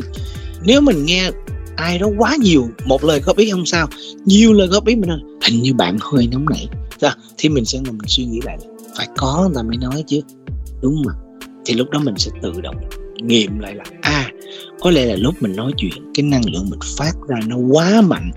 nếu 0.63 0.81
mình 0.81 1.05
nghe 1.05 1.31
ai 1.75 1.99
đó 1.99 2.07
quá 2.17 2.35
nhiều 2.39 2.67
một 2.85 3.03
lời 3.03 3.19
góp 3.19 3.37
ý 3.37 3.51
không 3.51 3.65
sao 3.65 3.87
nhiều 4.25 4.53
lời 4.53 4.67
góp 4.67 4.87
ý 4.87 4.95
mình 4.95 5.09
hình 5.43 5.61
như 5.61 5.73
bạn 5.73 5.97
hơi 6.01 6.27
nóng 6.31 6.45
nảy. 6.49 6.67
Thì 7.37 7.49
mình 7.49 7.65
sẽ 7.65 7.79
ngồi 7.79 7.91
mình 7.91 8.07
suy 8.07 8.25
nghĩ 8.25 8.39
lại. 8.43 8.57
Phải 8.97 9.07
có 9.17 9.41
người 9.41 9.55
ta 9.55 9.63
mới 9.63 9.77
nói 9.77 10.03
chứ. 10.07 10.21
Đúng 10.81 11.01
mà. 11.05 11.13
Thì 11.65 11.73
lúc 11.73 11.89
đó 11.89 11.99
mình 11.99 12.15
sẽ 12.17 12.31
tự 12.41 12.51
động 12.61 12.75
nghiệm 13.21 13.59
lại 13.59 13.75
là 13.75 13.83
à 14.01 14.31
có 14.79 14.91
lẽ 14.91 15.05
là 15.05 15.15
lúc 15.15 15.35
mình 15.39 15.55
nói 15.55 15.71
chuyện, 15.77 16.11
cái 16.13 16.23
năng 16.23 16.41
lượng 16.53 16.69
mình 16.69 16.79
phát 16.97 17.13
ra 17.27 17.37
nó 17.47 17.57
quá 17.57 18.01
mạnh 18.01 18.31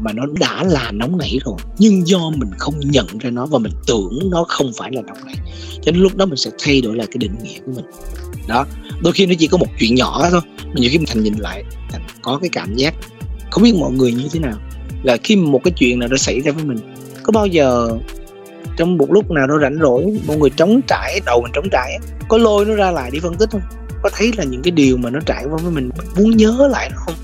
mà 0.00 0.12
nó 0.12 0.26
đã 0.40 0.64
là 0.64 0.90
nóng 0.92 1.18
nảy 1.18 1.38
rồi, 1.44 1.56
nhưng 1.78 2.06
do 2.06 2.30
mình 2.30 2.50
không 2.58 2.80
nhận 2.80 3.06
ra 3.18 3.30
nó 3.30 3.46
và 3.46 3.58
mình 3.58 3.72
tưởng 3.86 4.18
nó 4.30 4.44
không 4.48 4.70
phải 4.76 4.90
là 4.92 5.02
nóng 5.02 5.26
nảy, 5.26 5.34
cho 5.82 5.92
nên 5.92 6.02
lúc 6.02 6.16
đó 6.16 6.26
mình 6.26 6.36
sẽ 6.36 6.50
thay 6.58 6.80
đổi 6.80 6.96
lại 6.96 7.06
cái 7.06 7.18
định 7.18 7.34
nghĩa 7.42 7.58
của 7.66 7.72
mình. 7.76 7.84
Đó, 8.48 8.66
đôi 9.02 9.12
khi 9.12 9.26
nó 9.26 9.34
chỉ 9.38 9.46
có 9.46 9.58
một 9.58 9.66
chuyện 9.78 9.94
nhỏ 9.94 10.28
thôi, 10.30 10.40
mà 10.66 10.74
nhiều 10.74 10.90
khi 10.92 10.98
mình 10.98 11.06
thành 11.06 11.22
nhìn 11.22 11.34
lại, 11.38 11.64
thành 11.90 12.02
có 12.22 12.38
cái 12.42 12.48
cảm 12.52 12.74
giác. 12.74 12.94
Không 13.50 13.62
biết 13.62 13.74
mọi 13.74 13.92
người 13.92 14.12
như 14.12 14.28
thế 14.32 14.40
nào, 14.40 14.58
là 15.02 15.16
khi 15.16 15.36
một 15.36 15.60
cái 15.64 15.72
chuyện 15.76 15.98
nào 15.98 16.08
đó 16.08 16.16
xảy 16.16 16.40
ra 16.40 16.52
với 16.52 16.64
mình, 16.64 16.78
có 17.22 17.32
bao 17.32 17.46
giờ 17.46 17.98
trong 18.76 18.98
một 18.98 19.12
lúc 19.12 19.30
nào 19.30 19.46
đó 19.46 19.58
rảnh 19.62 19.78
rỗi, 19.82 20.18
mọi 20.26 20.36
người 20.36 20.50
trống 20.50 20.80
trải, 20.88 21.20
đầu 21.26 21.40
mình 21.42 21.52
trống 21.54 21.68
trải 21.72 21.98
có 22.28 22.38
lôi 22.38 22.64
nó 22.64 22.74
ra 22.74 22.90
lại 22.90 23.10
đi 23.10 23.18
phân 23.18 23.34
tích 23.34 23.50
không? 23.50 23.60
Có 24.06 24.10
thấy 24.16 24.32
là 24.36 24.44
những 24.44 24.62
cái 24.62 24.70
điều 24.70 24.96
mà 24.96 25.10
nó 25.10 25.20
trải 25.26 25.44
qua 25.44 25.56
với 25.62 25.72
mình 25.72 25.90
muốn 26.16 26.36
nhớ 26.36 26.68
lại 26.70 26.90
nó 26.90 26.96
không? 26.96 27.14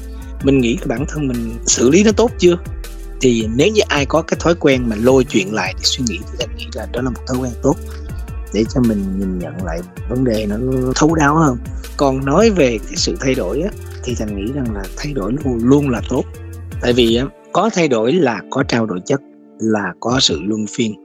Mình 0.42 0.61
nghĩ 0.61 0.77
là 0.81 0.87
bản 0.87 1.05
thân 1.09 1.29
mình 1.29 1.53
xử 1.66 1.90
lý 1.90 2.05
nó 2.05 2.12
tốt 2.12 2.31
chưa? 2.38 2.57
Thì 3.21 3.49
nếu 3.57 3.68
như 3.68 3.81
ai 3.88 4.07
có 4.07 4.23
cái 4.23 4.37
thói 4.40 4.55
quen 4.55 4.88
mà 4.88 4.97
lôi 5.01 5.25
chuyện 5.25 5.55
lại 5.55 5.75
để 5.77 5.81
suy 5.83 6.05
nghĩ 6.09 6.18
thì 6.18 6.45
anh 6.45 6.57
nghĩ 6.57 6.66
là 6.75 6.87
đó 6.92 7.03
là 7.03 7.11
một 7.11 7.21
thói 7.27 7.37
quen 7.37 7.53
tốt 7.62 7.77
để 8.55 8.64
cho 8.75 8.81
mình 8.81 9.18
nhìn 9.18 9.38
nhận 9.38 9.64
lại 9.64 9.81
vấn 10.09 10.25
đề 10.25 10.47
nó 10.47 10.57
thấu 10.95 11.14
đáo 11.14 11.37
hơn. 11.37 11.57
Còn 11.97 12.25
nói 12.25 12.51
về 12.51 12.79
cái 12.79 12.97
sự 12.97 13.16
thay 13.21 13.35
đổi 13.35 13.61
á 13.61 13.71
thì 14.05 14.14
thành 14.14 14.37
nghĩ 14.37 14.53
rằng 14.53 14.75
là 14.75 14.85
thay 14.97 15.12
đổi 15.12 15.33
luôn, 15.45 15.59
luôn 15.64 15.88
là 15.88 16.01
tốt. 16.09 16.25
Tại 16.81 16.92
vì 16.92 17.16
á 17.16 17.27
có 17.53 17.71
thay 17.75 17.88
đổi 17.88 18.12
là 18.12 18.40
có 18.51 18.62
trao 18.62 18.87
đổi 18.87 19.01
chất 19.07 19.21
là 19.59 19.92
có 20.01 20.18
sự 20.21 20.40
luân 20.42 20.66
phiên 20.77 21.02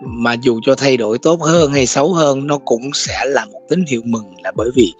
mà 0.00 0.32
dù 0.32 0.60
cho 0.62 0.74
thay 0.74 0.96
đổi 0.96 1.18
tốt 1.18 1.42
hơn 1.42 1.72
hay 1.72 1.86
xấu 1.86 2.12
hơn, 2.12 2.46
nó 2.46 2.58
cũng 2.58 2.90
sẽ 2.94 3.24
là 3.26 3.44
một 3.44 3.60
tín 3.68 3.84
hiệu 3.88 4.02
mừng 4.04 4.34
là 4.42 4.52
bởi 4.56 4.70
vì 4.74 4.92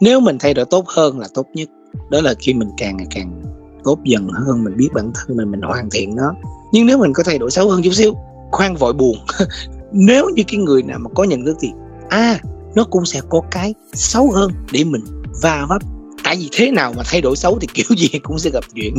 nếu 0.00 0.20
mình 0.20 0.38
thay 0.38 0.54
đổi 0.54 0.64
tốt 0.64 0.84
hơn 0.88 1.18
là 1.18 1.28
tốt 1.34 1.46
nhất. 1.54 1.68
Đó 2.10 2.20
là 2.20 2.34
khi 2.38 2.54
mình 2.54 2.68
càng 2.76 2.96
ngày 2.96 3.06
càng 3.10 3.42
tốt 3.84 3.98
dần 4.04 4.28
hơn, 4.28 4.64
mình 4.64 4.76
biết 4.76 4.88
bản 4.94 5.10
thân 5.14 5.36
mình 5.36 5.50
mình 5.50 5.60
hoàn 5.60 5.90
thiện 5.90 6.16
nó. 6.16 6.34
Nhưng 6.72 6.86
nếu 6.86 6.98
mình 6.98 7.12
có 7.12 7.22
thay 7.22 7.38
đổi 7.38 7.50
xấu 7.50 7.70
hơn 7.70 7.82
chút 7.82 7.92
xíu, 7.92 8.14
khoan 8.50 8.76
vội 8.76 8.92
buồn. 8.92 9.16
Nếu 9.92 10.28
như 10.34 10.42
cái 10.48 10.60
người 10.60 10.82
nào 10.82 10.98
mà 10.98 11.10
có 11.14 11.24
nhận 11.24 11.44
thức 11.44 11.56
thì 11.60 11.68
à 12.08 12.40
nó 12.74 12.84
cũng 12.84 13.06
sẽ 13.06 13.20
có 13.28 13.40
cái 13.50 13.74
xấu 13.94 14.30
hơn 14.30 14.52
để 14.72 14.84
mình 14.84 15.04
va 15.42 15.66
vấp 15.68 15.82
tại 16.26 16.36
vì 16.36 16.48
thế 16.52 16.70
nào 16.70 16.92
mà 16.96 17.02
thay 17.06 17.20
đổi 17.20 17.36
xấu 17.36 17.58
thì 17.58 17.68
kiểu 17.74 17.96
gì 17.96 18.08
cũng 18.22 18.38
sẽ 18.38 18.50
gặp 18.50 18.64
chuyện. 18.74 18.94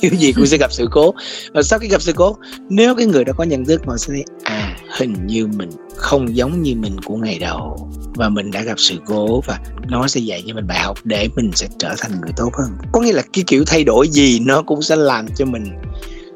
Kiểu 0.00 0.10
gì 0.14 0.32
cũng 0.32 0.46
sẽ 0.46 0.56
gặp 0.56 0.72
sự 0.72 0.88
cố. 0.90 1.14
Và 1.52 1.62
sau 1.62 1.78
khi 1.78 1.88
gặp 1.88 2.02
sự 2.02 2.12
cố 2.12 2.36
nếu 2.68 2.94
cái 2.94 3.06
người 3.06 3.24
đó 3.24 3.32
có 3.36 3.44
nhận 3.44 3.64
thức 3.64 3.82
họ 3.86 3.96
sẽ 3.96 4.06
thấy 4.08 4.24
à 4.42 4.76
hình 4.98 5.26
như 5.26 5.46
mình 5.46 5.70
không 5.96 6.36
giống 6.36 6.62
như 6.62 6.74
mình 6.74 6.96
của 7.04 7.16
ngày 7.16 7.38
đầu. 7.38 7.90
Và 8.14 8.28
mình 8.28 8.50
đã 8.50 8.62
gặp 8.62 8.74
sự 8.78 8.94
cố 9.06 9.40
và 9.40 9.58
nó 9.88 10.08
sẽ 10.08 10.20
dạy 10.20 10.42
cho 10.46 10.54
mình 10.54 10.66
bài 10.66 10.78
học 10.78 10.98
để 11.04 11.28
mình 11.36 11.50
sẽ 11.54 11.66
trở 11.78 11.94
thành 11.98 12.20
người 12.20 12.32
tốt 12.36 12.50
hơn. 12.54 12.70
Có 12.92 13.00
nghĩa 13.00 13.12
là 13.12 13.22
cái 13.32 13.44
kiểu 13.46 13.64
thay 13.66 13.84
đổi 13.84 14.08
gì 14.08 14.40
nó 14.40 14.62
cũng 14.62 14.82
sẽ 14.82 14.96
làm 14.96 15.26
cho 15.36 15.44
mình 15.44 15.64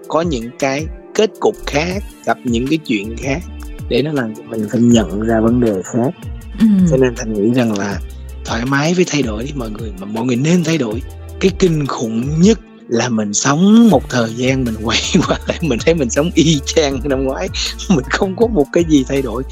có 0.09 0.23
những 0.23 0.51
cái 0.59 0.87
kết 1.15 1.31
cục 1.41 1.55
khác 1.67 2.03
gặp 2.25 2.39
những 2.45 2.67
cái 2.67 2.79
chuyện 2.79 3.17
khác 3.17 3.43
để 3.89 4.03
nó 4.03 4.13
làm 4.13 4.35
cho 4.35 4.43
mình 4.43 4.69
phải 4.71 4.81
nhận 4.81 5.21
ra 5.21 5.41
vấn 5.41 5.61
đề 5.61 5.83
khác. 5.85 6.11
Ừ. 6.61 6.67
cho 6.91 6.97
nên 6.97 7.15
thành 7.17 7.33
nghĩ 7.33 7.55
rằng 7.55 7.79
là 7.79 8.01
thoải 8.45 8.65
mái 8.65 8.95
với 8.95 9.05
thay 9.09 9.23
đổi 9.23 9.45
đi 9.45 9.53
mọi 9.55 9.71
người, 9.71 9.93
mà 10.01 10.07
mọi 10.07 10.25
người 10.25 10.37
nên 10.37 10.65
thay 10.65 10.79
đổi. 10.79 11.03
Cái 11.41 11.51
kinh 11.59 11.87
khủng 11.87 12.41
nhất 12.41 12.59
là 12.89 13.09
mình 13.09 13.35
sống 13.35 13.91
một 13.91 14.11
thời 14.11 14.35
gian 14.35 14.65
mình 14.65 14.75
quay 14.83 14.99
qua 15.29 15.39
lại, 15.49 15.59
mình 15.63 15.79
thấy 15.85 15.95
mình 15.95 16.11
sống 16.11 16.31
y 16.35 16.61
chang 16.67 17.01
năm 17.05 17.25
ngoái. 17.25 17.49
Mình 17.89 18.05
không 18.11 18.37
có 18.37 18.47
một 18.47 18.67
cái 18.73 18.85
gì 18.89 19.05
thay 19.09 19.23
đổi. 19.23 19.43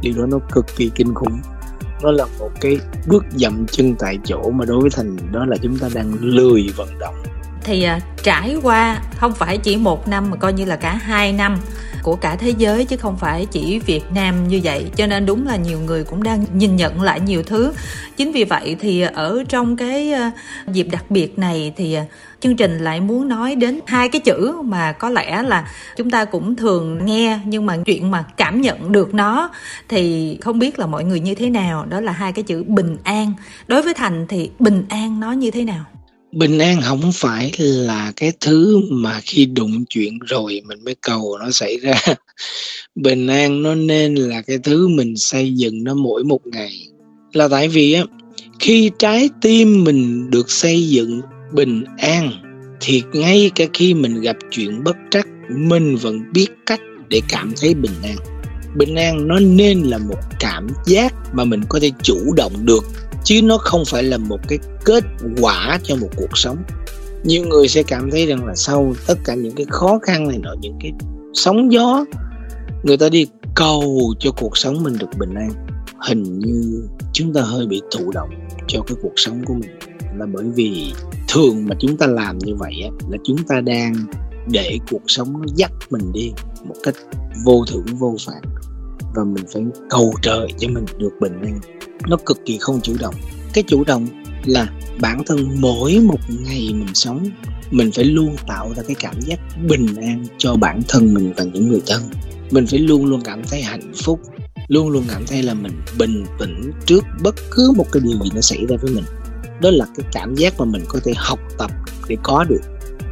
Điều 0.00 0.14
đó 0.16 0.26
nó 0.26 0.38
cực 0.52 0.66
kỳ 0.76 0.90
kinh 0.94 1.14
khủng. 1.14 1.40
Nó 2.02 2.10
là 2.10 2.26
một 2.38 2.50
cái 2.60 2.78
bước 3.06 3.24
dậm 3.36 3.66
chân 3.66 3.94
tại 3.98 4.18
chỗ 4.24 4.50
mà 4.50 4.64
đối 4.64 4.80
với 4.80 4.90
thành, 4.90 5.16
đó 5.32 5.44
là 5.46 5.56
chúng 5.62 5.78
ta 5.78 5.88
đang 5.94 6.16
lười 6.20 6.68
vận 6.76 6.98
động 6.98 7.14
thì 7.64 7.82
à, 7.82 8.00
trải 8.22 8.56
qua 8.62 9.00
không 9.16 9.34
phải 9.34 9.58
chỉ 9.58 9.76
một 9.76 10.08
năm 10.08 10.30
mà 10.30 10.36
coi 10.36 10.52
như 10.52 10.64
là 10.64 10.76
cả 10.76 10.94
hai 10.94 11.32
năm 11.32 11.58
của 12.02 12.16
cả 12.16 12.36
thế 12.36 12.54
giới 12.58 12.84
chứ 12.84 12.96
không 12.96 13.16
phải 13.16 13.46
chỉ 13.46 13.78
Việt 13.78 14.04
Nam 14.14 14.48
như 14.48 14.60
vậy. 14.64 14.90
Cho 14.96 15.06
nên 15.06 15.26
đúng 15.26 15.46
là 15.46 15.56
nhiều 15.56 15.80
người 15.80 16.04
cũng 16.04 16.22
đang 16.22 16.44
nhìn 16.54 16.76
nhận 16.76 17.02
lại 17.02 17.20
nhiều 17.20 17.42
thứ. 17.42 17.72
Chính 18.16 18.32
vì 18.32 18.44
vậy 18.44 18.76
thì 18.80 19.00
à, 19.00 19.10
ở 19.14 19.44
trong 19.48 19.76
cái 19.76 20.12
à, 20.12 20.30
dịp 20.66 20.86
đặc 20.90 21.10
biệt 21.10 21.38
này 21.38 21.72
thì 21.76 21.96
chương 22.40 22.56
trình 22.56 22.78
lại 22.78 23.00
muốn 23.00 23.28
nói 23.28 23.54
đến 23.54 23.80
hai 23.86 24.08
cái 24.08 24.20
chữ 24.20 24.62
mà 24.64 24.92
có 24.92 25.10
lẽ 25.10 25.42
là 25.42 25.68
chúng 25.96 26.10
ta 26.10 26.24
cũng 26.24 26.56
thường 26.56 27.06
nghe 27.06 27.38
nhưng 27.44 27.66
mà 27.66 27.76
chuyện 27.76 28.10
mà 28.10 28.24
cảm 28.36 28.60
nhận 28.60 28.92
được 28.92 29.14
nó 29.14 29.50
thì 29.88 30.38
không 30.40 30.58
biết 30.58 30.78
là 30.78 30.86
mọi 30.86 31.04
người 31.04 31.20
như 31.20 31.34
thế 31.34 31.50
nào. 31.50 31.86
Đó 31.88 32.00
là 32.00 32.12
hai 32.12 32.32
cái 32.32 32.42
chữ 32.42 32.64
bình 32.66 32.96
an. 33.04 33.32
Đối 33.66 33.82
với 33.82 33.94
thành 33.94 34.26
thì 34.28 34.50
bình 34.58 34.84
an 34.88 35.20
nó 35.20 35.32
như 35.32 35.50
thế 35.50 35.64
nào? 35.64 35.84
Bình 36.36 36.58
an 36.58 36.80
không 36.82 37.12
phải 37.14 37.52
là 37.58 38.12
cái 38.16 38.32
thứ 38.40 38.80
mà 38.90 39.20
khi 39.24 39.46
đụng 39.46 39.84
chuyện 39.88 40.18
rồi 40.18 40.62
mình 40.66 40.84
mới 40.84 40.94
cầu 41.00 41.38
nó 41.40 41.50
xảy 41.50 41.76
ra. 41.76 41.94
Bình 42.94 43.26
an 43.26 43.62
nó 43.62 43.74
nên 43.74 44.14
là 44.14 44.42
cái 44.42 44.58
thứ 44.58 44.88
mình 44.88 45.16
xây 45.16 45.54
dựng 45.54 45.84
nó 45.84 45.94
mỗi 45.94 46.24
một 46.24 46.46
ngày. 46.46 46.86
Là 47.32 47.48
tại 47.48 47.68
vì 47.68 47.92
á, 47.92 48.04
khi 48.60 48.90
trái 48.98 49.30
tim 49.40 49.84
mình 49.84 50.30
được 50.30 50.50
xây 50.50 50.88
dựng 50.88 51.20
bình 51.52 51.84
an, 51.98 52.30
thì 52.80 53.02
ngay 53.12 53.50
cả 53.54 53.64
khi 53.72 53.94
mình 53.94 54.20
gặp 54.20 54.36
chuyện 54.50 54.84
bất 54.84 54.96
trắc, 55.10 55.28
mình 55.50 55.96
vẫn 55.96 56.32
biết 56.32 56.48
cách 56.66 56.80
để 57.08 57.20
cảm 57.28 57.52
thấy 57.60 57.74
bình 57.74 57.94
an. 58.02 58.16
Bình 58.76 58.94
an 58.94 59.28
nó 59.28 59.38
nên 59.38 59.82
là 59.82 59.98
một 59.98 60.20
cảm 60.40 60.66
giác 60.86 61.14
mà 61.32 61.44
mình 61.44 61.60
có 61.68 61.78
thể 61.82 61.90
chủ 62.02 62.34
động 62.36 62.52
được 62.66 62.84
chứ 63.26 63.42
nó 63.42 63.58
không 63.58 63.84
phải 63.86 64.02
là 64.02 64.18
một 64.18 64.40
cái 64.48 64.58
kết 64.84 65.04
quả 65.40 65.78
cho 65.82 65.96
một 65.96 66.08
cuộc 66.16 66.38
sống. 66.38 66.56
Nhiều 67.24 67.46
người 67.46 67.68
sẽ 67.68 67.82
cảm 67.82 68.10
thấy 68.10 68.26
rằng 68.26 68.46
là 68.46 68.54
sau 68.54 68.94
tất 69.06 69.18
cả 69.24 69.34
những 69.34 69.54
cái 69.54 69.66
khó 69.68 69.98
khăn 70.02 70.28
này 70.28 70.38
nọ 70.38 70.54
những 70.60 70.78
cái 70.80 70.92
sóng 71.34 71.72
gió 71.72 72.04
người 72.82 72.96
ta 72.96 73.08
đi 73.08 73.26
cầu 73.54 74.14
cho 74.18 74.30
cuộc 74.36 74.56
sống 74.56 74.82
mình 74.82 74.98
được 74.98 75.06
bình 75.18 75.34
an. 75.34 75.50
Hình 76.08 76.38
như 76.38 76.88
chúng 77.12 77.32
ta 77.32 77.40
hơi 77.42 77.66
bị 77.66 77.82
thụ 77.90 78.10
động 78.10 78.30
cho 78.68 78.80
cái 78.86 78.96
cuộc 79.02 79.12
sống 79.16 79.44
của 79.44 79.54
mình. 79.54 79.78
Là 80.18 80.26
bởi 80.32 80.44
vì 80.54 80.92
thường 81.28 81.66
mà 81.68 81.76
chúng 81.80 81.96
ta 81.96 82.06
làm 82.06 82.38
như 82.38 82.54
vậy 82.54 82.74
á, 82.82 82.90
là 83.10 83.18
chúng 83.24 83.38
ta 83.48 83.60
đang 83.60 83.94
để 84.50 84.78
cuộc 84.90 85.02
sống 85.06 85.32
nó 85.32 85.46
dắt 85.54 85.72
mình 85.90 86.12
đi 86.12 86.32
một 86.64 86.74
cách 86.82 86.94
vô 87.44 87.64
thưởng 87.72 87.86
vô 87.98 88.16
phạt. 88.26 88.40
Và 89.14 89.24
mình 89.24 89.44
phải 89.52 89.62
cầu 89.90 90.14
trời 90.22 90.48
cho 90.58 90.68
mình 90.68 90.84
được 90.98 91.12
bình 91.20 91.40
an 91.42 91.60
nó 92.08 92.16
cực 92.26 92.46
kỳ 92.46 92.58
không 92.58 92.80
chủ 92.82 92.96
động. 93.00 93.14
Cái 93.52 93.64
chủ 93.66 93.84
động 93.84 94.06
là 94.44 94.66
bản 95.00 95.22
thân 95.26 95.48
mỗi 95.60 95.98
một 95.98 96.20
ngày 96.44 96.60
mình 96.60 96.94
sống, 96.94 97.30
mình 97.70 97.90
phải 97.92 98.04
luôn 98.04 98.36
tạo 98.46 98.72
ra 98.76 98.82
cái 98.82 98.96
cảm 99.00 99.20
giác 99.20 99.38
bình 99.68 99.86
an 99.96 100.24
cho 100.38 100.56
bản 100.56 100.82
thân 100.88 101.14
mình 101.14 101.32
và 101.36 101.44
những 101.44 101.68
người 101.68 101.82
thân. 101.86 102.02
Mình 102.50 102.66
phải 102.66 102.78
luôn 102.78 103.04
luôn 103.06 103.20
cảm 103.24 103.42
thấy 103.50 103.62
hạnh 103.62 103.92
phúc, 104.04 104.20
luôn 104.68 104.88
luôn 104.88 105.04
cảm 105.08 105.26
thấy 105.26 105.42
là 105.42 105.54
mình 105.54 105.72
bình 105.98 106.24
tĩnh 106.38 106.70
trước 106.86 107.04
bất 107.22 107.34
cứ 107.50 107.72
một 107.76 107.86
cái 107.92 108.00
điều 108.04 108.18
gì 108.24 108.30
nó 108.34 108.40
xảy 108.40 108.66
ra 108.68 108.76
với 108.82 108.92
mình. 108.94 109.04
Đó 109.60 109.70
là 109.70 109.86
cái 109.96 110.06
cảm 110.12 110.34
giác 110.34 110.58
mà 110.58 110.64
mình 110.64 110.82
có 110.88 111.00
thể 111.04 111.12
học 111.16 111.38
tập 111.58 111.70
để 112.08 112.16
có 112.22 112.44
được. 112.48 112.60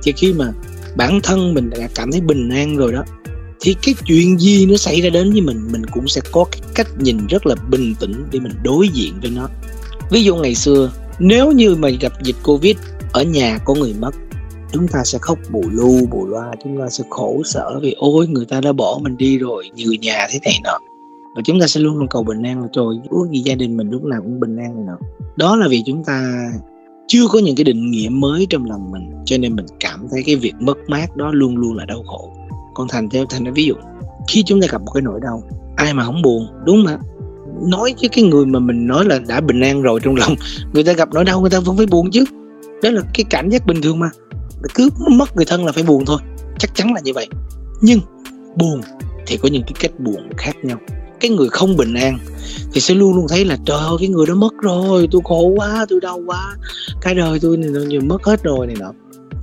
Chứ 0.02 0.12
khi 0.16 0.32
mà 0.32 0.52
bản 0.96 1.20
thân 1.22 1.54
mình 1.54 1.70
đã 1.70 1.88
cảm 1.94 2.12
thấy 2.12 2.20
bình 2.20 2.48
an 2.50 2.76
rồi 2.76 2.92
đó 2.92 3.04
thì 3.64 3.74
cái 3.82 3.94
chuyện 4.06 4.38
gì 4.38 4.66
nó 4.66 4.76
xảy 4.76 5.00
ra 5.00 5.10
đến 5.10 5.32
với 5.32 5.40
mình 5.40 5.68
mình 5.72 5.86
cũng 5.86 6.08
sẽ 6.08 6.20
có 6.32 6.44
cái 6.50 6.60
cách 6.74 6.88
nhìn 6.98 7.26
rất 7.26 7.46
là 7.46 7.54
bình 7.70 7.94
tĩnh 8.00 8.24
để 8.32 8.40
mình 8.40 8.52
đối 8.62 8.88
diện 8.88 9.12
với 9.22 9.30
nó. 9.30 9.48
Ví 10.10 10.24
dụ 10.24 10.36
ngày 10.36 10.54
xưa, 10.54 10.92
nếu 11.18 11.52
như 11.52 11.74
mà 11.74 11.88
gặp 12.00 12.12
dịch 12.22 12.36
covid, 12.42 12.76
ở 13.12 13.22
nhà 13.22 13.58
có 13.64 13.74
người 13.74 13.94
mất, 13.98 14.10
chúng 14.72 14.88
ta 14.88 15.04
sẽ 15.04 15.18
khóc 15.18 15.38
bù 15.50 15.64
lu 15.70 16.06
bù 16.10 16.26
loa, 16.26 16.52
chúng 16.64 16.78
ta 16.78 16.88
sẽ 16.90 17.04
khổ 17.10 17.42
sở 17.44 17.80
vì, 17.82 17.94
ôi, 17.98 18.26
người 18.26 18.44
ta 18.44 18.60
đã 18.60 18.72
bỏ 18.72 18.98
mình 19.02 19.16
đi 19.16 19.38
rồi 19.38 19.70
người 19.76 19.98
nhà 19.98 20.26
thế 20.30 20.38
này 20.44 20.60
nọ. 20.64 20.78
Và 21.36 21.42
chúng 21.44 21.60
ta 21.60 21.66
sẽ 21.66 21.80
luôn 21.80 21.96
luôn 21.98 22.08
cầu 22.08 22.22
bình 22.22 22.42
an 22.42 22.60
là, 22.60 22.68
trời 22.72 22.84
ước 23.10 23.26
gì 23.32 23.40
gia 23.40 23.54
đình 23.54 23.76
mình 23.76 23.90
lúc 23.90 24.04
nào 24.04 24.20
cũng 24.22 24.40
bình 24.40 24.56
an 24.56 24.74
này 24.74 24.84
nọ. 24.86 24.96
Đó 25.36 25.56
là 25.56 25.68
vì 25.68 25.82
chúng 25.86 26.04
ta 26.04 26.48
chưa 27.06 27.28
có 27.28 27.38
những 27.38 27.56
cái 27.56 27.64
định 27.64 27.90
nghĩa 27.90 28.08
mới 28.08 28.46
trong 28.50 28.70
lòng 28.70 28.90
mình, 28.90 29.10
cho 29.24 29.38
nên 29.38 29.56
mình 29.56 29.66
cảm 29.80 30.06
thấy 30.10 30.22
cái 30.26 30.36
việc 30.36 30.54
mất 30.60 30.78
mát 30.88 31.16
đó 31.16 31.30
luôn 31.32 31.56
luôn 31.56 31.76
là 31.76 31.84
đau 31.84 32.02
khổ 32.06 32.32
còn 32.74 32.88
thành 32.88 33.10
theo 33.10 33.24
thành 33.30 33.52
ví 33.52 33.64
dụ, 33.64 33.74
khi 34.28 34.42
chúng 34.46 34.60
ta 34.60 34.66
gặp 34.70 34.82
một 34.82 34.90
cái 34.94 35.02
nỗi 35.02 35.20
đau, 35.22 35.42
ai 35.76 35.94
mà 35.94 36.04
không 36.04 36.22
buồn, 36.22 36.46
đúng 36.66 36.86
không 36.86 36.98
nói 37.70 37.94
với 38.00 38.08
cái 38.08 38.24
người 38.24 38.46
mà 38.46 38.58
mình 38.58 38.86
nói 38.86 39.04
là 39.04 39.18
đã 39.18 39.40
bình 39.40 39.60
an 39.60 39.82
rồi 39.82 40.00
trong 40.02 40.16
lòng, 40.16 40.34
người 40.72 40.84
ta 40.84 40.92
gặp 40.92 41.08
nỗi 41.12 41.24
đau, 41.24 41.40
người 41.40 41.50
ta 41.50 41.60
vẫn 41.60 41.76
phải 41.76 41.86
buồn 41.86 42.10
chứ. 42.10 42.24
Đó 42.82 42.90
là 42.90 43.02
cái 43.14 43.24
cảm 43.30 43.50
giác 43.50 43.66
bình 43.66 43.82
thường 43.82 43.98
mà. 43.98 44.10
Cứ 44.74 44.90
mất 45.10 45.36
người 45.36 45.44
thân 45.44 45.64
là 45.64 45.72
phải 45.72 45.82
buồn 45.82 46.04
thôi. 46.04 46.20
Chắc 46.58 46.74
chắn 46.74 46.94
là 46.94 47.00
như 47.00 47.12
vậy. 47.14 47.28
Nhưng 47.80 48.00
buồn 48.56 48.80
thì 49.26 49.36
có 49.36 49.48
những 49.48 49.62
cái 49.62 49.72
cách 49.80 50.00
buồn 50.00 50.28
khác 50.36 50.56
nhau. 50.62 50.78
Cái 51.20 51.30
người 51.30 51.48
không 51.48 51.76
bình 51.76 51.94
an 51.94 52.18
thì 52.72 52.80
sẽ 52.80 52.94
luôn 52.94 53.14
luôn 53.16 53.26
thấy 53.28 53.44
là, 53.44 53.56
trời 53.64 53.78
ơi, 53.78 53.96
cái 53.98 54.08
người 54.08 54.26
đó 54.26 54.34
mất 54.34 54.52
rồi, 54.62 55.08
tôi 55.10 55.22
khổ 55.24 55.52
quá, 55.56 55.86
tôi 55.88 56.00
đau 56.00 56.20
quá, 56.26 56.56
cái 57.00 57.14
đời 57.14 57.38
tôi 57.42 57.56
này 57.56 57.70
nó 57.70 58.00
mất 58.04 58.24
hết 58.24 58.42
rồi 58.42 58.66
này 58.66 58.76
nọ. 58.80 58.92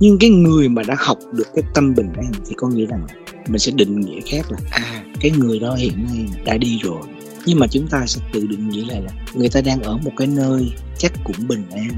Nhưng 0.00 0.18
cái 0.18 0.30
người 0.30 0.68
mà 0.68 0.82
đã 0.82 0.94
học 0.98 1.18
được 1.32 1.46
cái 1.54 1.64
tâm 1.74 1.94
bình 1.94 2.12
an 2.16 2.32
thì 2.46 2.54
có 2.56 2.68
nghĩa 2.68 2.86
rằng 2.86 3.06
mình 3.48 3.58
sẽ 3.58 3.72
định 3.72 4.00
nghĩa 4.00 4.20
khác 4.20 4.52
là 4.52 4.58
à 4.70 5.04
cái 5.20 5.30
người 5.30 5.58
đó 5.58 5.74
hiện 5.74 6.04
nay 6.04 6.26
đã 6.44 6.56
đi 6.56 6.78
rồi. 6.82 7.02
Nhưng 7.46 7.58
mà 7.58 7.66
chúng 7.66 7.86
ta 7.86 8.06
sẽ 8.06 8.20
tự 8.32 8.46
định 8.46 8.68
nghĩa 8.68 8.84
lại 8.88 9.02
là 9.02 9.12
người 9.34 9.48
ta 9.48 9.60
đang 9.60 9.82
ở 9.82 9.96
một 9.96 10.12
cái 10.16 10.26
nơi 10.26 10.72
chắc 10.98 11.12
cũng 11.24 11.48
bình 11.48 11.62
an. 11.70 11.90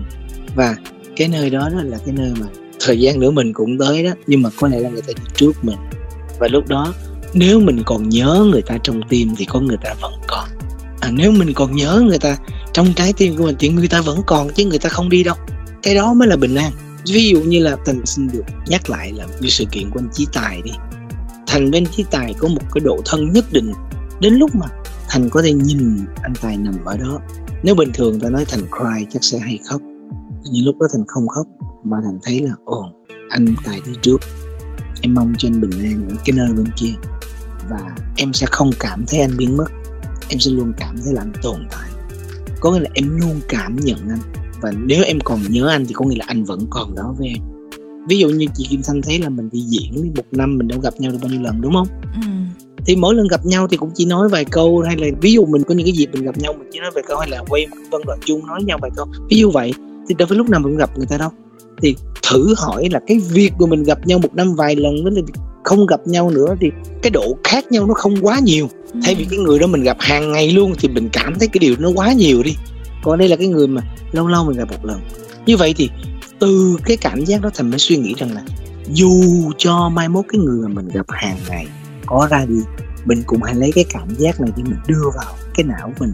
Và 0.56 0.76
cái 1.16 1.28
nơi 1.28 1.50
đó, 1.50 1.68
đó 1.68 1.82
là 1.82 1.98
cái 2.06 2.14
nơi 2.14 2.32
mà 2.40 2.46
thời 2.80 3.00
gian 3.00 3.20
nữa 3.20 3.30
mình 3.30 3.52
cũng 3.52 3.78
tới 3.78 4.04
đó 4.04 4.10
nhưng 4.26 4.42
mà 4.42 4.50
có 4.56 4.68
lẽ 4.68 4.78
là 4.78 4.88
người 4.88 5.02
ta 5.02 5.12
đi 5.16 5.22
trước 5.34 5.64
mình. 5.64 5.78
Và 6.38 6.48
lúc 6.48 6.68
đó 6.68 6.94
nếu 7.34 7.60
mình 7.60 7.82
còn 7.86 8.08
nhớ 8.08 8.46
người 8.52 8.62
ta 8.62 8.78
trong 8.82 9.00
tim 9.08 9.34
thì 9.36 9.44
có 9.44 9.60
người 9.60 9.76
ta 9.82 9.94
vẫn 10.00 10.12
còn. 10.26 10.48
À, 11.00 11.10
nếu 11.12 11.32
mình 11.32 11.52
còn 11.54 11.76
nhớ 11.76 12.02
người 12.06 12.18
ta 12.18 12.36
trong 12.72 12.92
trái 12.96 13.12
tim 13.12 13.36
của 13.36 13.44
mình 13.44 13.56
thì 13.58 13.68
người 13.68 13.88
ta 13.88 14.00
vẫn 14.00 14.20
còn 14.26 14.48
chứ 14.54 14.64
người 14.64 14.78
ta 14.78 14.88
không 14.88 15.08
đi 15.08 15.24
đâu. 15.24 15.36
Cái 15.82 15.94
đó 15.94 16.14
mới 16.14 16.28
là 16.28 16.36
bình 16.36 16.54
an. 16.54 16.72
Ví 17.06 17.28
dụ 17.28 17.40
như 17.40 17.58
là 17.58 17.76
tình 17.84 18.06
xin 18.06 18.28
được 18.32 18.44
nhắc 18.66 18.90
lại 18.90 19.12
là 19.12 19.26
như 19.40 19.48
sự 19.48 19.64
kiện 19.70 19.90
của 19.90 20.00
anh 20.00 20.08
chí 20.12 20.26
tài 20.32 20.62
đi 20.62 20.70
thành 21.54 21.70
bên 21.70 21.86
chí 21.86 22.04
tài 22.10 22.34
có 22.38 22.48
một 22.48 22.62
cái 22.74 22.80
độ 22.84 22.98
thân 23.04 23.32
nhất 23.32 23.44
định. 23.52 23.72
Đến 24.20 24.34
lúc 24.34 24.50
mà 24.54 24.66
thành 25.08 25.30
có 25.30 25.42
thể 25.42 25.52
nhìn 25.52 25.98
anh 26.22 26.32
tài 26.42 26.56
nằm 26.56 26.84
ở 26.84 26.96
đó. 26.96 27.20
Nếu 27.62 27.74
bình 27.74 27.90
thường 27.94 28.20
ta 28.20 28.28
nói 28.28 28.44
thành 28.48 28.60
cry 28.60 29.06
chắc 29.10 29.24
sẽ 29.24 29.38
hay 29.38 29.58
khóc. 29.68 29.80
Nhưng 30.52 30.66
lúc 30.66 30.76
đó 30.80 30.86
thành 30.92 31.04
không 31.08 31.28
khóc, 31.28 31.46
mà 31.84 31.96
thành 32.04 32.18
thấy 32.22 32.40
là, 32.40 32.52
ồ, 32.64 32.92
anh 33.30 33.54
tài 33.64 33.80
đi 33.86 33.92
trước. 34.02 34.16
Em 35.00 35.14
mong 35.14 35.34
cho 35.38 35.48
anh 35.48 35.60
bình 35.60 35.84
an 35.84 36.08
ở 36.08 36.16
cái 36.24 36.36
nơi 36.36 36.48
bên 36.52 36.66
kia. 36.76 36.92
Và 37.70 37.96
em 38.16 38.32
sẽ 38.32 38.46
không 38.50 38.70
cảm 38.80 39.04
thấy 39.08 39.20
anh 39.20 39.36
biến 39.36 39.56
mất. 39.56 39.68
Em 40.28 40.38
sẽ 40.38 40.50
luôn 40.50 40.72
cảm 40.76 40.96
thấy 41.04 41.12
là 41.12 41.22
anh 41.22 41.32
tồn 41.42 41.66
tại. 41.70 41.90
Có 42.60 42.72
nghĩa 42.72 42.80
là 42.80 42.90
em 42.94 43.20
luôn 43.20 43.40
cảm 43.48 43.76
nhận 43.76 43.98
anh. 44.08 44.20
Và 44.60 44.72
nếu 44.86 45.04
em 45.04 45.20
còn 45.20 45.40
nhớ 45.50 45.68
anh 45.68 45.86
thì 45.86 45.94
có 45.94 46.04
nghĩa 46.04 46.18
là 46.18 46.24
anh 46.28 46.44
vẫn 46.44 46.66
còn 46.70 46.94
đó 46.94 47.14
với 47.18 47.28
em 47.28 47.53
ví 48.08 48.18
dụ 48.18 48.28
như 48.28 48.46
chị 48.54 48.66
Kim 48.70 48.80
Thanh 48.86 49.02
thấy 49.02 49.18
là 49.18 49.28
mình 49.28 49.48
đi 49.52 49.60
diễn 49.60 50.12
một 50.16 50.22
năm 50.32 50.58
mình 50.58 50.68
đã 50.68 50.76
gặp 50.82 50.94
nhau 50.98 51.12
được 51.12 51.18
bao 51.22 51.30
nhiêu 51.30 51.42
lần 51.42 51.60
đúng 51.60 51.72
không? 51.72 51.88
Ừ. 52.14 52.20
thì 52.86 52.96
mỗi 52.96 53.14
lần 53.14 53.28
gặp 53.28 53.46
nhau 53.46 53.68
thì 53.70 53.76
cũng 53.76 53.90
chỉ 53.94 54.04
nói 54.04 54.28
vài 54.28 54.44
câu 54.44 54.80
hay 54.80 54.96
là 54.96 55.06
ví 55.20 55.32
dụ 55.32 55.46
mình 55.46 55.62
có 55.62 55.74
những 55.74 55.86
cái 55.86 55.92
dịp 55.92 56.08
mình 56.12 56.22
gặp 56.22 56.38
nhau 56.38 56.52
mình 56.58 56.68
chỉ 56.72 56.80
nói 56.80 56.90
vài 56.94 57.04
câu 57.06 57.18
hay 57.18 57.30
là 57.30 57.42
quay 57.48 57.66
một 57.66 57.76
vân 57.90 58.02
đoạn 58.06 58.18
chung 58.24 58.46
nói 58.46 58.62
nhau 58.62 58.78
vài 58.82 58.90
câu. 58.96 59.06
Ví 59.30 59.38
dụ 59.38 59.50
vậy 59.50 59.72
thì 60.08 60.14
đâu 60.14 60.28
phải 60.28 60.38
lúc 60.38 60.48
nào 60.48 60.60
mình 60.60 60.72
cũng 60.72 60.78
gặp 60.78 60.98
người 60.98 61.06
ta 61.06 61.18
đâu. 61.18 61.30
Thì 61.82 61.96
thử 62.30 62.54
hỏi 62.56 62.88
là 62.92 63.00
cái 63.06 63.18
việc 63.18 63.52
của 63.58 63.66
mình 63.66 63.82
gặp 63.82 64.06
nhau 64.06 64.18
một 64.18 64.34
năm 64.34 64.54
vài 64.54 64.76
lần 64.76 65.04
với 65.04 65.12
là 65.12 65.22
không 65.64 65.86
gặp 65.86 66.00
nhau 66.06 66.30
nữa 66.30 66.54
thì 66.60 66.70
cái 67.02 67.10
độ 67.10 67.36
khác 67.44 67.72
nhau 67.72 67.86
nó 67.86 67.94
không 67.94 68.14
quá 68.22 68.40
nhiều. 68.42 68.68
Ừ. 68.92 69.00
thay 69.04 69.14
vì 69.14 69.26
cái 69.30 69.38
người 69.38 69.58
đó 69.58 69.66
mình 69.66 69.82
gặp 69.82 69.96
hàng 70.00 70.32
ngày 70.32 70.52
luôn 70.52 70.74
thì 70.78 70.88
mình 70.88 71.08
cảm 71.12 71.34
thấy 71.38 71.48
cái 71.48 71.58
điều 71.58 71.74
nó 71.78 71.90
quá 71.94 72.12
nhiều 72.12 72.42
đi. 72.42 72.56
Còn 73.02 73.18
đây 73.18 73.28
là 73.28 73.36
cái 73.36 73.46
người 73.46 73.66
mà 73.66 73.82
lâu 74.12 74.26
lâu 74.28 74.44
mình 74.44 74.56
gặp 74.56 74.70
một 74.70 74.84
lần. 74.84 75.00
Như 75.46 75.56
vậy 75.56 75.74
thì 75.76 75.90
từ 76.44 76.76
cái 76.84 76.96
cảm 76.96 77.24
giác 77.24 77.42
đó 77.42 77.50
thành 77.54 77.70
mới 77.70 77.78
suy 77.78 77.96
nghĩ 77.96 78.14
rằng 78.18 78.34
là 78.34 78.42
dù 78.92 79.22
cho 79.58 79.88
mai 79.88 80.08
mốt 80.08 80.24
cái 80.28 80.40
người 80.40 80.68
mà 80.68 80.68
mình 80.68 80.88
gặp 80.88 81.06
hàng 81.08 81.38
ngày 81.48 81.66
có 82.06 82.28
ra 82.30 82.44
đi 82.48 82.60
mình 83.04 83.22
cũng 83.26 83.42
hãy 83.42 83.54
lấy 83.54 83.72
cái 83.72 83.84
cảm 83.90 84.14
giác 84.18 84.40
này 84.40 84.50
để 84.56 84.62
mình 84.62 84.78
đưa 84.86 85.02
vào 85.16 85.34
cái 85.54 85.64
não 85.64 85.92
mình 85.98 86.12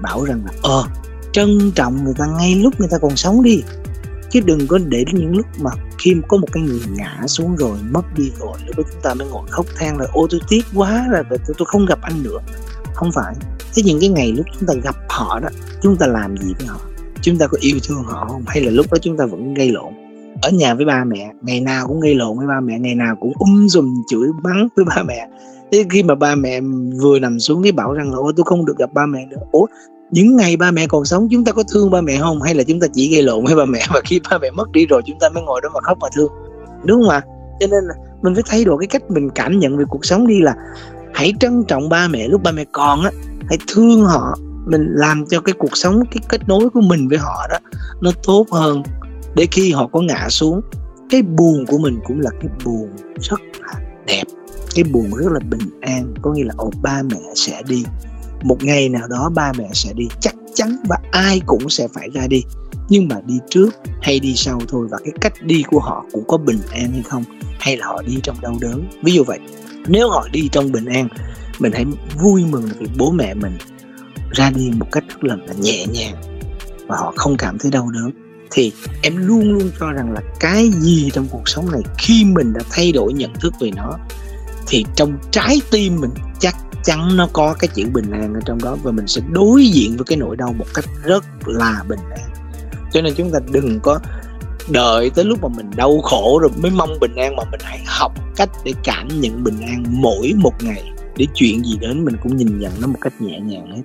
bảo 0.00 0.24
rằng 0.24 0.42
là 0.44 0.52
ờ 0.62 0.84
trân 1.32 1.72
trọng 1.74 2.04
người 2.04 2.14
ta 2.18 2.26
ngay 2.26 2.54
lúc 2.54 2.80
người 2.80 2.88
ta 2.88 2.98
còn 2.98 3.16
sống 3.16 3.42
đi. 3.42 3.62
Chứ 4.30 4.40
đừng 4.40 4.66
có 4.66 4.78
để 4.78 5.04
đến 5.04 5.14
những 5.14 5.36
lúc 5.36 5.46
mà 5.60 5.70
khi 5.98 6.14
có 6.28 6.36
một 6.36 6.48
cái 6.52 6.62
người 6.62 6.80
ngã 6.90 7.24
xuống 7.26 7.56
rồi 7.56 7.78
mất 7.90 8.14
đi 8.16 8.30
rồi 8.40 8.58
lúc 8.66 8.76
đó 8.76 8.84
chúng 8.92 9.02
ta 9.02 9.14
mới 9.14 9.28
ngồi 9.28 9.48
khóc 9.50 9.66
than 9.76 9.98
là 9.98 10.06
ô 10.12 10.26
tôi 10.30 10.40
tiếc 10.48 10.64
quá 10.74 11.06
là 11.10 11.22
tôi, 11.30 11.54
tôi 11.58 11.66
không 11.66 11.86
gặp 11.86 11.98
anh 12.02 12.22
nữa. 12.22 12.38
Không 12.94 13.12
phải. 13.12 13.34
Thế 13.74 13.82
những 13.82 14.00
cái 14.00 14.08
ngày 14.08 14.32
lúc 14.32 14.46
chúng 14.58 14.68
ta 14.68 14.74
gặp 14.84 14.96
họ 15.08 15.40
đó 15.40 15.48
chúng 15.82 15.96
ta 15.96 16.06
làm 16.06 16.36
gì 16.36 16.54
với 16.58 16.66
họ? 16.66 16.80
Chúng 17.22 17.38
ta 17.38 17.46
có 17.46 17.58
yêu 17.60 17.78
thương 17.88 18.02
họ 18.02 18.26
không? 18.28 18.42
Hay 18.46 18.62
là 18.62 18.70
lúc 18.70 18.92
đó 18.92 18.98
chúng 19.02 19.16
ta 19.16 19.26
vẫn 19.26 19.54
gây 19.54 19.70
lộn? 19.70 19.92
Ở 20.42 20.50
nhà 20.50 20.74
với 20.74 20.84
ba 20.84 21.04
mẹ, 21.04 21.32
ngày 21.42 21.60
nào 21.60 21.86
cũng 21.88 22.00
gây 22.00 22.14
lộn 22.14 22.38
với 22.38 22.46
ba 22.46 22.60
mẹ, 22.60 22.78
ngày 22.78 22.94
nào 22.94 23.16
cũng 23.20 23.32
um 23.38 23.66
dùm 23.66 23.94
chửi 24.08 24.28
bắn 24.42 24.68
với 24.76 24.84
ba 24.84 25.02
mẹ. 25.02 25.28
Thế 25.72 25.84
khi 25.90 26.02
mà 26.02 26.14
ba 26.14 26.34
mẹ 26.34 26.60
vừa 27.02 27.18
nằm 27.18 27.40
xuống 27.40 27.62
cái 27.62 27.72
bảo 27.72 27.92
rằng 27.92 28.10
là, 28.10 28.16
ôi, 28.16 28.32
tôi 28.36 28.44
không 28.46 28.64
được 28.64 28.78
gặp 28.78 28.92
ba 28.94 29.06
mẹ 29.06 29.26
nữa. 29.26 29.36
Ủa, 29.52 29.66
những 30.10 30.36
ngày 30.36 30.56
ba 30.56 30.70
mẹ 30.70 30.86
còn 30.86 31.04
sống, 31.04 31.28
chúng 31.30 31.44
ta 31.44 31.52
có 31.52 31.62
thương 31.72 31.90
ba 31.90 32.00
mẹ 32.00 32.18
không? 32.18 32.42
Hay 32.42 32.54
là 32.54 32.64
chúng 32.64 32.80
ta 32.80 32.86
chỉ 32.92 33.12
gây 33.12 33.22
lộn 33.22 33.44
với 33.44 33.56
ba 33.56 33.64
mẹ 33.64 33.80
và 33.94 34.00
khi 34.04 34.20
ba 34.30 34.38
mẹ 34.38 34.50
mất 34.50 34.72
đi 34.72 34.86
rồi, 34.86 35.02
chúng 35.06 35.18
ta 35.20 35.28
mới 35.28 35.42
ngồi 35.42 35.60
đó 35.60 35.68
mà 35.74 35.80
khóc 35.80 35.98
mà 36.00 36.08
thương? 36.16 36.32
Đúng 36.84 37.02
không 37.02 37.10
ạ? 37.10 37.22
Cho 37.60 37.66
nên 37.66 37.84
là 37.84 37.94
mình 38.22 38.34
phải 38.34 38.42
thay 38.46 38.64
đổi 38.64 38.76
cái 38.80 38.86
cách 38.86 39.10
mình 39.10 39.30
cảm 39.30 39.58
nhận 39.58 39.76
về 39.76 39.84
cuộc 39.88 40.04
sống 40.04 40.26
đi 40.26 40.40
là 40.40 40.54
hãy 41.14 41.32
trân 41.40 41.64
trọng 41.68 41.88
ba 41.88 42.08
mẹ 42.08 42.28
lúc 42.28 42.42
ba 42.42 42.52
mẹ 42.52 42.64
còn 42.72 43.02
á, 43.02 43.10
hãy 43.48 43.58
thương 43.68 44.04
họ 44.04 44.38
mình 44.66 44.86
làm 44.94 45.24
cho 45.30 45.40
cái 45.40 45.52
cuộc 45.58 45.76
sống, 45.76 46.02
cái 46.10 46.22
kết 46.28 46.48
nối 46.48 46.70
của 46.70 46.80
mình 46.80 47.08
với 47.08 47.18
họ 47.18 47.46
đó, 47.50 47.56
nó 48.00 48.10
tốt 48.22 48.46
hơn 48.52 48.82
để 49.36 49.46
khi 49.50 49.72
họ 49.72 49.86
có 49.92 50.00
ngã 50.00 50.28
xuống. 50.28 50.60
Cái 51.10 51.22
buồn 51.22 51.64
của 51.66 51.78
mình 51.78 52.00
cũng 52.04 52.20
là 52.20 52.30
cái 52.40 52.50
buồn 52.64 52.90
rất 53.20 53.40
là 53.60 53.74
đẹp, 54.06 54.24
cái 54.74 54.84
buồn 54.84 55.10
rất 55.16 55.32
là 55.32 55.40
bình 55.50 55.80
an, 55.80 56.14
có 56.22 56.32
nghĩa 56.32 56.44
là 56.44 56.54
ồ, 56.56 56.70
ba 56.82 57.02
mẹ 57.02 57.20
sẽ 57.34 57.62
đi. 57.68 57.84
Một 58.42 58.64
ngày 58.64 58.88
nào 58.88 59.08
đó 59.08 59.30
ba 59.34 59.52
mẹ 59.58 59.68
sẽ 59.72 59.92
đi, 59.92 60.08
chắc 60.20 60.34
chắn 60.54 60.76
và 60.88 60.96
ai 61.10 61.40
cũng 61.46 61.70
sẽ 61.70 61.88
phải 61.94 62.08
ra 62.14 62.26
đi. 62.26 62.42
Nhưng 62.88 63.08
mà 63.08 63.16
đi 63.26 63.38
trước 63.50 63.70
hay 64.02 64.20
đi 64.20 64.34
sau 64.36 64.60
thôi, 64.68 64.86
và 64.90 64.98
cái 65.04 65.12
cách 65.20 65.32
đi 65.42 65.62
của 65.70 65.80
họ 65.80 66.04
cũng 66.12 66.24
có 66.28 66.36
bình 66.36 66.60
an 66.72 66.92
hay 66.92 67.02
không, 67.02 67.24
hay 67.60 67.76
là 67.76 67.86
họ 67.86 68.02
đi 68.06 68.18
trong 68.22 68.36
đau 68.40 68.56
đớn. 68.60 68.84
Ví 69.02 69.12
dụ 69.12 69.24
vậy, 69.24 69.38
nếu 69.86 70.08
họ 70.10 70.28
đi 70.32 70.48
trong 70.52 70.72
bình 70.72 70.84
an, 70.84 71.08
mình 71.58 71.72
hãy 71.72 71.84
vui 72.22 72.44
mừng 72.50 72.68
vì 72.78 72.86
bố 72.98 73.10
mẹ 73.10 73.34
mình 73.34 73.52
ra 74.32 74.50
đi 74.50 74.70
một 74.76 74.86
cách 74.92 75.04
rất 75.08 75.24
là, 75.24 75.36
là 75.46 75.54
nhẹ 75.60 75.86
nhàng 75.86 76.14
và 76.86 76.96
họ 76.96 77.12
không 77.16 77.36
cảm 77.36 77.58
thấy 77.58 77.70
đau 77.70 77.90
đớn 77.90 78.10
thì 78.50 78.72
em 79.02 79.16
luôn 79.16 79.52
luôn 79.52 79.70
cho 79.80 79.92
rằng 79.92 80.12
là 80.12 80.20
cái 80.40 80.70
gì 80.70 81.10
trong 81.12 81.26
cuộc 81.30 81.48
sống 81.48 81.72
này 81.72 81.80
khi 81.98 82.24
mình 82.24 82.52
đã 82.52 82.60
thay 82.70 82.92
đổi 82.92 83.12
nhận 83.12 83.32
thức 83.40 83.54
về 83.60 83.70
nó 83.76 83.98
thì 84.66 84.84
trong 84.94 85.18
trái 85.30 85.60
tim 85.70 86.00
mình 86.00 86.10
chắc 86.40 86.56
chắn 86.84 87.16
nó 87.16 87.28
có 87.32 87.54
cái 87.58 87.68
chữ 87.74 87.84
bình 87.92 88.10
an 88.10 88.34
ở 88.34 88.40
trong 88.46 88.58
đó 88.62 88.76
và 88.82 88.92
mình 88.92 89.06
sẽ 89.06 89.20
đối 89.30 89.66
diện 89.66 89.96
với 89.96 90.04
cái 90.04 90.16
nỗi 90.16 90.36
đau 90.36 90.52
một 90.52 90.66
cách 90.74 90.84
rất 91.04 91.24
là 91.46 91.84
bình 91.88 92.00
an. 92.10 92.30
Cho 92.92 93.00
nên 93.00 93.14
chúng 93.14 93.30
ta 93.30 93.38
đừng 93.52 93.80
có 93.80 94.00
đợi 94.70 95.10
tới 95.10 95.24
lúc 95.24 95.42
mà 95.42 95.48
mình 95.48 95.70
đau 95.76 96.00
khổ 96.02 96.38
rồi 96.42 96.50
mới 96.56 96.70
mong 96.70 97.00
bình 97.00 97.14
an 97.16 97.36
mà 97.36 97.42
mình 97.50 97.60
hãy 97.64 97.84
học 97.86 98.12
cách 98.36 98.50
để 98.64 98.72
cảm 98.84 99.08
nhận 99.20 99.44
bình 99.44 99.60
an 99.60 99.84
mỗi 99.88 100.32
một 100.36 100.62
ngày 100.62 100.90
để 101.16 101.26
chuyện 101.34 101.64
gì 101.64 101.76
đến 101.80 102.04
mình 102.04 102.16
cũng 102.22 102.36
nhìn 102.36 102.58
nhận 102.58 102.72
nó 102.80 102.86
một 102.86 102.98
cách 103.00 103.12
nhẹ 103.20 103.40
nhàng 103.40 103.72
hết 103.76 103.82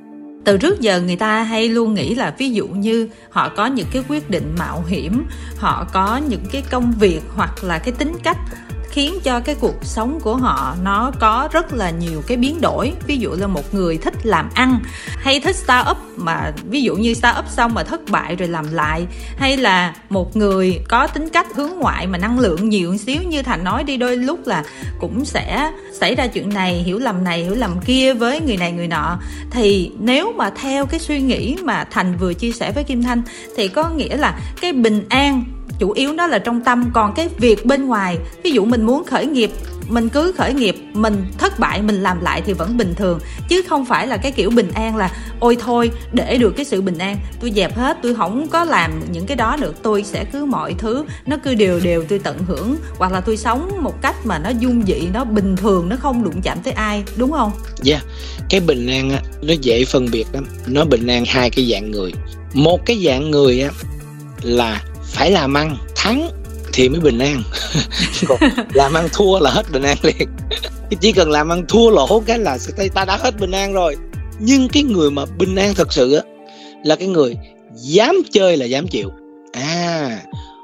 từ 0.47 0.57
trước 0.57 0.81
giờ 0.81 1.01
người 1.01 1.15
ta 1.15 1.43
hay 1.43 1.69
luôn 1.69 1.93
nghĩ 1.93 2.15
là 2.15 2.35
ví 2.37 2.49
dụ 2.49 2.67
như 2.67 3.09
họ 3.29 3.49
có 3.49 3.65
những 3.65 3.87
cái 3.91 4.03
quyết 4.09 4.29
định 4.29 4.55
mạo 4.59 4.83
hiểm, 4.87 5.23
họ 5.57 5.87
có 5.93 6.21
những 6.29 6.43
cái 6.51 6.63
công 6.69 6.93
việc 6.99 7.21
hoặc 7.35 7.63
là 7.63 7.79
cái 7.79 7.93
tính 7.97 8.13
cách 8.23 8.37
khiến 8.97 9.19
cho 9.23 9.39
cái 9.39 9.55
cuộc 9.55 9.85
sống 9.85 10.19
của 10.23 10.35
họ 10.35 10.75
nó 10.83 11.11
có 11.19 11.49
rất 11.51 11.73
là 11.73 11.89
nhiều 11.89 12.21
cái 12.27 12.37
biến 12.37 12.61
đổi. 12.61 12.93
Ví 13.07 13.17
dụ 13.17 13.31
là 13.31 13.47
một 13.47 13.73
người 13.73 13.97
thích 13.97 14.13
làm 14.23 14.49
ăn, 14.53 14.79
hay 15.17 15.39
thích 15.39 15.55
start 15.55 15.87
up 15.91 15.97
mà 16.15 16.51
ví 16.69 16.81
dụ 16.81 16.95
như 16.95 17.13
start 17.13 17.37
up 17.39 17.45
xong 17.49 17.73
mà 17.73 17.83
thất 17.83 18.01
bại 18.09 18.35
rồi 18.35 18.47
làm 18.47 18.73
lại, 18.73 19.07
hay 19.37 19.57
là 19.57 19.93
một 20.09 20.37
người 20.37 20.79
có 20.89 21.07
tính 21.07 21.29
cách 21.29 21.47
hướng 21.55 21.71
ngoại 21.79 22.07
mà 22.07 22.17
năng 22.17 22.39
lượng 22.39 22.69
nhiều 22.69 22.91
một 22.91 22.97
xíu 22.97 23.21
như 23.23 23.43
thành 23.43 23.63
nói 23.63 23.83
đi, 23.83 23.97
đôi 23.97 24.17
lúc 24.17 24.47
là 24.47 24.63
cũng 24.99 25.25
sẽ 25.25 25.71
xảy 25.99 26.15
ra 26.15 26.27
chuyện 26.27 26.49
này, 26.49 26.73
hiểu 26.73 26.99
lầm 26.99 27.23
này, 27.23 27.43
hiểu 27.43 27.55
lầm 27.55 27.79
kia 27.85 28.13
với 28.13 28.39
người 28.39 28.57
này, 28.57 28.71
người 28.71 28.87
nọ. 28.87 29.19
Thì 29.51 29.91
nếu 29.99 30.33
mà 30.37 30.49
theo 30.49 30.85
cái 30.85 30.99
suy 30.99 31.21
nghĩ 31.21 31.55
mà 31.63 31.83
thành 31.91 32.17
vừa 32.17 32.33
chia 32.33 32.51
sẻ 32.51 32.71
với 32.71 32.83
kim 32.83 33.03
thanh 33.03 33.21
thì 33.57 33.67
có 33.67 33.89
nghĩa 33.89 34.17
là 34.17 34.39
cái 34.61 34.73
bình 34.73 35.05
an 35.09 35.43
chủ 35.79 35.91
yếu 35.91 36.13
nó 36.13 36.27
là 36.27 36.39
trong 36.39 36.61
tâm. 36.61 36.89
Còn 36.93 37.13
cái 37.15 37.29
việc 37.37 37.65
bên 37.65 37.85
ngoài, 37.85 38.17
ví 38.43 38.51
dụ 38.51 38.65
mình 38.65 38.85
muốn 38.85 39.03
khởi 39.03 39.25
nghiệp, 39.25 39.51
mình 39.87 40.09
cứ 40.09 40.33
khởi 40.37 40.53
nghiệp, 40.53 40.75
mình 40.93 41.25
thất 41.37 41.59
bại, 41.59 41.81
mình 41.81 42.03
làm 42.03 42.21
lại 42.21 42.41
thì 42.45 42.53
vẫn 42.53 42.77
bình 42.77 42.93
thường. 42.95 43.19
Chứ 43.49 43.61
không 43.69 43.85
phải 43.85 44.07
là 44.07 44.17
cái 44.17 44.31
kiểu 44.31 44.49
bình 44.49 44.71
an 44.73 44.95
là, 44.95 45.11
ôi 45.39 45.57
thôi, 45.59 45.91
để 46.13 46.37
được 46.37 46.51
cái 46.51 46.65
sự 46.65 46.81
bình 46.81 46.97
an, 46.97 47.17
tôi 47.41 47.51
dẹp 47.55 47.77
hết, 47.77 47.97
tôi 48.03 48.15
không 48.15 48.47
có 48.47 48.63
làm 48.63 48.91
những 49.11 49.25
cái 49.25 49.37
đó 49.37 49.57
được 49.61 49.83
tôi 49.83 50.03
sẽ 50.03 50.25
cứ 50.25 50.45
mọi 50.45 50.75
thứ 50.77 51.05
nó 51.25 51.37
cứ 51.43 51.53
đều 51.53 51.79
đều, 51.79 52.03
tôi 52.03 52.19
tận 52.19 52.37
hưởng. 52.47 52.75
Hoặc 52.97 53.11
là 53.11 53.21
tôi 53.21 53.37
sống 53.37 53.71
một 53.81 54.01
cách 54.01 54.15
mà 54.25 54.39
nó 54.39 54.49
dung 54.49 54.83
dị, 54.87 55.07
nó 55.13 55.23
bình 55.23 55.55
thường, 55.55 55.89
nó 55.89 55.95
không 55.95 56.23
đụng 56.23 56.41
chạm 56.41 56.57
tới 56.63 56.73
ai, 56.73 57.03
đúng 57.17 57.31
không? 57.31 57.51
Dạ 57.81 57.95
yeah. 57.95 58.05
cái 58.49 58.59
bình 58.59 58.87
an 58.87 59.09
á, 59.09 59.21
nó 59.41 59.53
dễ 59.61 59.85
phân 59.85 60.07
biệt 60.11 60.25
lắm. 60.33 60.47
Nó 60.67 60.85
bình 60.85 61.07
an 61.07 61.23
hai 61.27 61.49
cái 61.49 61.69
dạng 61.71 61.91
người. 61.91 62.13
Một 62.53 62.85
cái 62.85 63.03
dạng 63.05 63.31
người 63.31 63.61
á, 63.61 63.69
là 64.41 64.81
phải 65.17 65.31
làm 65.31 65.53
ăn 65.53 65.77
thắng 65.95 66.29
thì 66.73 66.89
mới 66.89 66.99
bình 66.99 67.19
an. 67.19 67.43
Còn 68.27 68.37
làm 68.73 68.93
ăn 68.93 69.07
thua 69.13 69.39
là 69.39 69.51
hết 69.51 69.63
bình 69.73 69.81
an 69.81 69.97
liền. 70.03 70.29
Chỉ 71.01 71.11
cần 71.11 71.31
làm 71.31 71.49
ăn 71.49 71.65
thua 71.67 71.89
lỗ 71.89 72.19
cái 72.19 72.39
là 72.39 72.57
ta 72.93 73.05
đã 73.05 73.17
hết 73.17 73.39
bình 73.39 73.51
an 73.51 73.73
rồi. 73.73 73.95
Nhưng 74.39 74.69
cái 74.69 74.83
người 74.83 75.11
mà 75.11 75.25
bình 75.37 75.55
an 75.55 75.73
thật 75.75 75.93
sự 75.93 76.13
á 76.13 76.21
là 76.83 76.95
cái 76.95 77.07
người 77.07 77.37
dám 77.73 78.15
chơi 78.31 78.57
là 78.57 78.65
dám 78.65 78.87
chịu. 78.87 79.11
À 79.51 80.19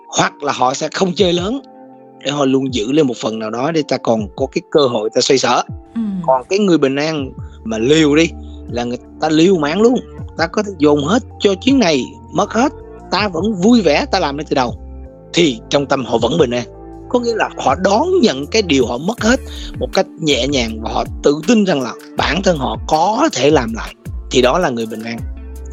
hoặc 0.07 0.43
là 0.43 0.53
họ 0.53 0.73
sẽ 0.73 0.89
không 0.93 1.13
chơi 1.15 1.33
lớn 1.33 1.61
để 2.25 2.31
họ 2.31 2.45
luôn 2.45 2.73
giữ 2.73 2.91
lên 2.91 3.07
một 3.07 3.17
phần 3.17 3.39
nào 3.39 3.49
đó 3.49 3.71
để 3.71 3.83
ta 3.87 3.97
còn 3.97 4.27
có 4.35 4.45
cái 4.45 4.61
cơ 4.71 4.87
hội 4.87 5.09
ta 5.15 5.21
xoay 5.21 5.37
sở. 5.37 5.63
Ừ. 5.95 6.01
còn 6.25 6.43
cái 6.49 6.59
người 6.59 6.77
bình 6.77 6.95
an 6.95 7.31
mà 7.63 7.77
liều 7.77 8.15
đi 8.15 8.29
là 8.71 8.83
người 8.83 8.97
ta 9.21 9.29
liều 9.29 9.57
mạng 9.57 9.81
luôn. 9.81 9.99
Ta 10.37 10.47
có 10.47 10.63
thể 10.63 10.71
dồn 10.77 11.05
hết 11.05 11.23
cho 11.39 11.55
chuyến 11.55 11.79
này 11.79 12.03
mất 12.33 12.51
hết 12.51 12.73
ta 13.13 13.27
vẫn 13.27 13.53
vui 13.61 13.81
vẻ, 13.81 14.05
ta 14.11 14.19
làm 14.19 14.37
đến 14.37 14.47
từ 14.49 14.55
đầu, 14.55 14.79
thì 15.33 15.59
trong 15.69 15.85
tâm 15.85 16.05
họ 16.05 16.17
vẫn 16.17 16.37
bình 16.37 16.51
an. 16.51 16.63
Có 17.09 17.19
nghĩa 17.19 17.35
là 17.35 17.49
họ 17.57 17.75
đón 17.75 18.07
nhận 18.21 18.47
cái 18.47 18.61
điều 18.61 18.85
họ 18.85 18.97
mất 18.97 19.23
hết 19.23 19.39
một 19.79 19.87
cách 19.93 20.05
nhẹ 20.19 20.47
nhàng 20.47 20.81
và 20.81 20.91
họ 20.93 21.05
tự 21.23 21.41
tin 21.47 21.63
rằng 21.63 21.81
là 21.81 21.93
bản 22.17 22.41
thân 22.43 22.57
họ 22.57 22.77
có 22.87 23.29
thể 23.33 23.49
làm 23.49 23.73
lại, 23.73 23.95
thì 24.31 24.41
đó 24.41 24.59
là 24.59 24.69
người 24.69 24.85
bình 24.85 25.03
an 25.03 25.17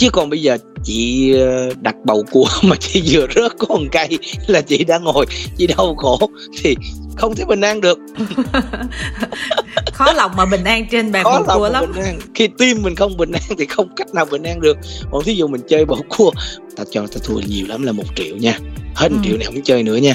chứ 0.01 0.11
còn 0.11 0.31
bây 0.31 0.43
giờ 0.43 0.59
chị 0.85 1.33
ờ, 1.33 1.73
đặt 1.81 1.95
bầu 2.05 2.25
cua 2.31 2.47
mà 2.63 2.77
chị 2.81 3.03
vừa 3.07 3.27
rớt 3.35 3.53
con 3.59 3.89
cây 3.93 4.19
là 4.47 4.61
chị 4.61 4.85
đã 4.85 4.99
ngồi 4.99 5.27
chị 5.57 5.67
đau 5.67 5.95
khổ 5.95 6.31
thì 6.63 6.77
không 7.17 7.35
thể 7.37 7.45
bình 7.45 7.61
an 7.61 7.81
được. 7.81 7.99
Khó 9.93 10.13
lòng 10.13 10.31
mà 10.37 10.47
bình 10.47 10.65
an 10.65 10.87
trên 10.91 11.13
bàn 11.13 11.25
bầu 11.25 11.45
cua 11.59 11.69
lắm. 11.69 11.85
bình 11.95 12.05
an. 12.05 12.19
khi 12.35 12.49
tim 12.59 12.83
mình 12.83 12.97
không 12.97 13.17
bình 13.17 13.33
an 13.33 13.43
thì 13.59 13.67
không 13.67 13.89
cách 13.97 14.15
nào 14.15 14.25
bình 14.25 14.43
an 14.43 14.61
được. 14.61 14.77
Còn 15.11 15.25
thí 15.25 15.35
dụ 15.35 15.49
mình 15.49 15.61
chơi 15.69 15.85
bầu 15.85 16.05
cua 16.09 16.31
ta 16.77 16.85
cho 16.91 17.07
ta 17.07 17.21
thua 17.25 17.41
nhiều 17.41 17.67
lắm 17.67 17.83
là 17.83 17.93
một 17.93 18.05
triệu 18.17 18.37
nha. 18.37 18.59
Hết 18.95 19.09
ừ. 19.09 19.15
một 19.15 19.21
triệu 19.25 19.37
này 19.37 19.47
không 19.47 19.63
chơi 19.63 19.83
nữa 19.83 19.97
nha. 19.97 20.15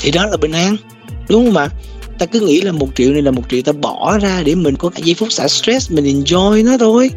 Thì 0.00 0.10
đó 0.10 0.26
là 0.26 0.36
bình 0.36 0.52
an 0.52 0.76
đúng 1.28 1.46
không 1.46 1.56
ạ? 1.56 1.68
Ta 2.18 2.26
cứ 2.26 2.40
nghĩ 2.40 2.60
là 2.60 2.72
một 2.72 2.88
triệu 2.94 3.12
này 3.12 3.22
là 3.22 3.30
một 3.30 3.42
triệu 3.50 3.62
ta 3.62 3.72
bỏ 3.72 4.18
ra 4.18 4.42
để 4.44 4.54
mình 4.54 4.76
có 4.76 4.88
cái 4.88 5.02
giây 5.04 5.14
phút 5.14 5.32
xả 5.32 5.48
stress 5.48 5.90
mình 5.90 6.04
enjoy 6.04 6.64
nó 6.64 6.78
thôi 6.78 7.10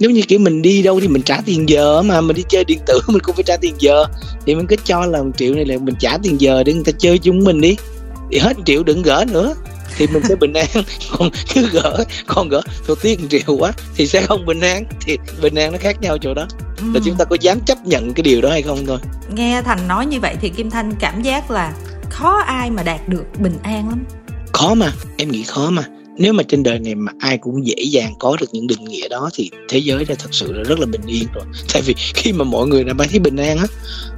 nếu 0.00 0.10
như 0.10 0.22
kiểu 0.22 0.38
mình 0.38 0.62
đi 0.62 0.82
đâu 0.82 1.00
thì 1.00 1.08
mình 1.08 1.22
trả 1.22 1.40
tiền 1.46 1.68
giờ 1.68 2.02
mà 2.02 2.20
mình 2.20 2.36
đi 2.36 2.44
chơi 2.48 2.64
điện 2.64 2.78
tử 2.86 3.00
mình 3.08 3.22
cũng 3.22 3.34
phải 3.34 3.44
trả 3.44 3.56
tiền 3.56 3.74
giờ. 3.78 4.04
Thì 4.46 4.54
mình 4.54 4.66
cứ 4.66 4.76
cho 4.84 5.06
là 5.06 5.22
một 5.22 5.30
triệu 5.36 5.54
này 5.54 5.64
là 5.64 5.78
mình 5.78 5.94
trả 5.98 6.18
tiền 6.22 6.40
giờ 6.40 6.62
để 6.62 6.72
người 6.72 6.84
ta 6.84 6.92
chơi 6.98 7.18
chung 7.18 7.44
mình 7.44 7.60
đi. 7.60 7.76
Thì 8.32 8.38
hết 8.38 8.56
triệu 8.64 8.82
đừng 8.82 9.02
gỡ 9.02 9.24
nữa. 9.32 9.54
Thì 9.96 10.06
mình 10.06 10.22
sẽ 10.28 10.36
bình 10.36 10.52
an. 10.52 10.66
Còn 11.18 11.30
cứ 11.54 11.68
gỡ 11.72 12.04
còn 12.26 12.48
gỡ. 12.48 12.60
Thôi 12.86 12.96
tiếc 13.02 13.20
triệu 13.30 13.56
quá 13.58 13.72
thì 13.96 14.06
sẽ 14.06 14.22
không 14.22 14.46
bình 14.46 14.60
an. 14.60 14.84
Thì 15.00 15.18
bình 15.42 15.54
an 15.54 15.72
nó 15.72 15.78
khác 15.78 16.00
nhau 16.00 16.18
chỗ 16.18 16.34
đó. 16.34 16.46
Ừ. 16.78 16.84
là 16.94 17.00
chúng 17.04 17.16
ta 17.16 17.24
có 17.24 17.36
dám 17.40 17.60
chấp 17.60 17.86
nhận 17.86 18.14
cái 18.14 18.22
điều 18.22 18.40
đó 18.40 18.50
hay 18.50 18.62
không 18.62 18.86
thôi. 18.86 18.98
Nghe 19.34 19.62
thành 19.62 19.88
nói 19.88 20.06
như 20.06 20.20
vậy 20.20 20.36
thì 20.40 20.48
kim 20.48 20.70
thanh 20.70 20.92
cảm 21.00 21.22
giác 21.22 21.50
là 21.50 21.72
khó 22.10 22.42
ai 22.46 22.70
mà 22.70 22.82
đạt 22.82 23.08
được 23.08 23.24
bình 23.38 23.58
an 23.62 23.88
lắm. 23.88 24.04
Khó 24.52 24.74
mà 24.74 24.92
em 25.16 25.30
nghĩ 25.30 25.42
khó 25.42 25.70
mà 25.70 25.84
nếu 26.18 26.32
mà 26.32 26.42
trên 26.42 26.62
đời 26.62 26.78
này 26.78 26.94
mà 26.94 27.12
ai 27.18 27.38
cũng 27.38 27.66
dễ 27.66 27.82
dàng 27.82 28.14
có 28.18 28.36
được 28.40 28.46
những 28.52 28.66
định 28.66 28.84
nghĩa 28.84 29.08
đó 29.08 29.30
thì 29.34 29.50
thế 29.68 29.78
giới 29.78 30.04
đã 30.04 30.14
thật 30.18 30.28
sự 30.32 30.52
là 30.52 30.62
rất 30.62 30.78
là 30.78 30.86
bình 30.86 31.06
yên 31.06 31.24
rồi. 31.34 31.44
Tại 31.72 31.82
vì 31.82 31.94
khi 32.14 32.32
mà 32.32 32.44
mọi 32.44 32.66
người 32.66 32.84
đã 32.84 32.94
thấy 33.10 33.18
bình 33.18 33.36
an 33.36 33.58
á, 33.58 33.66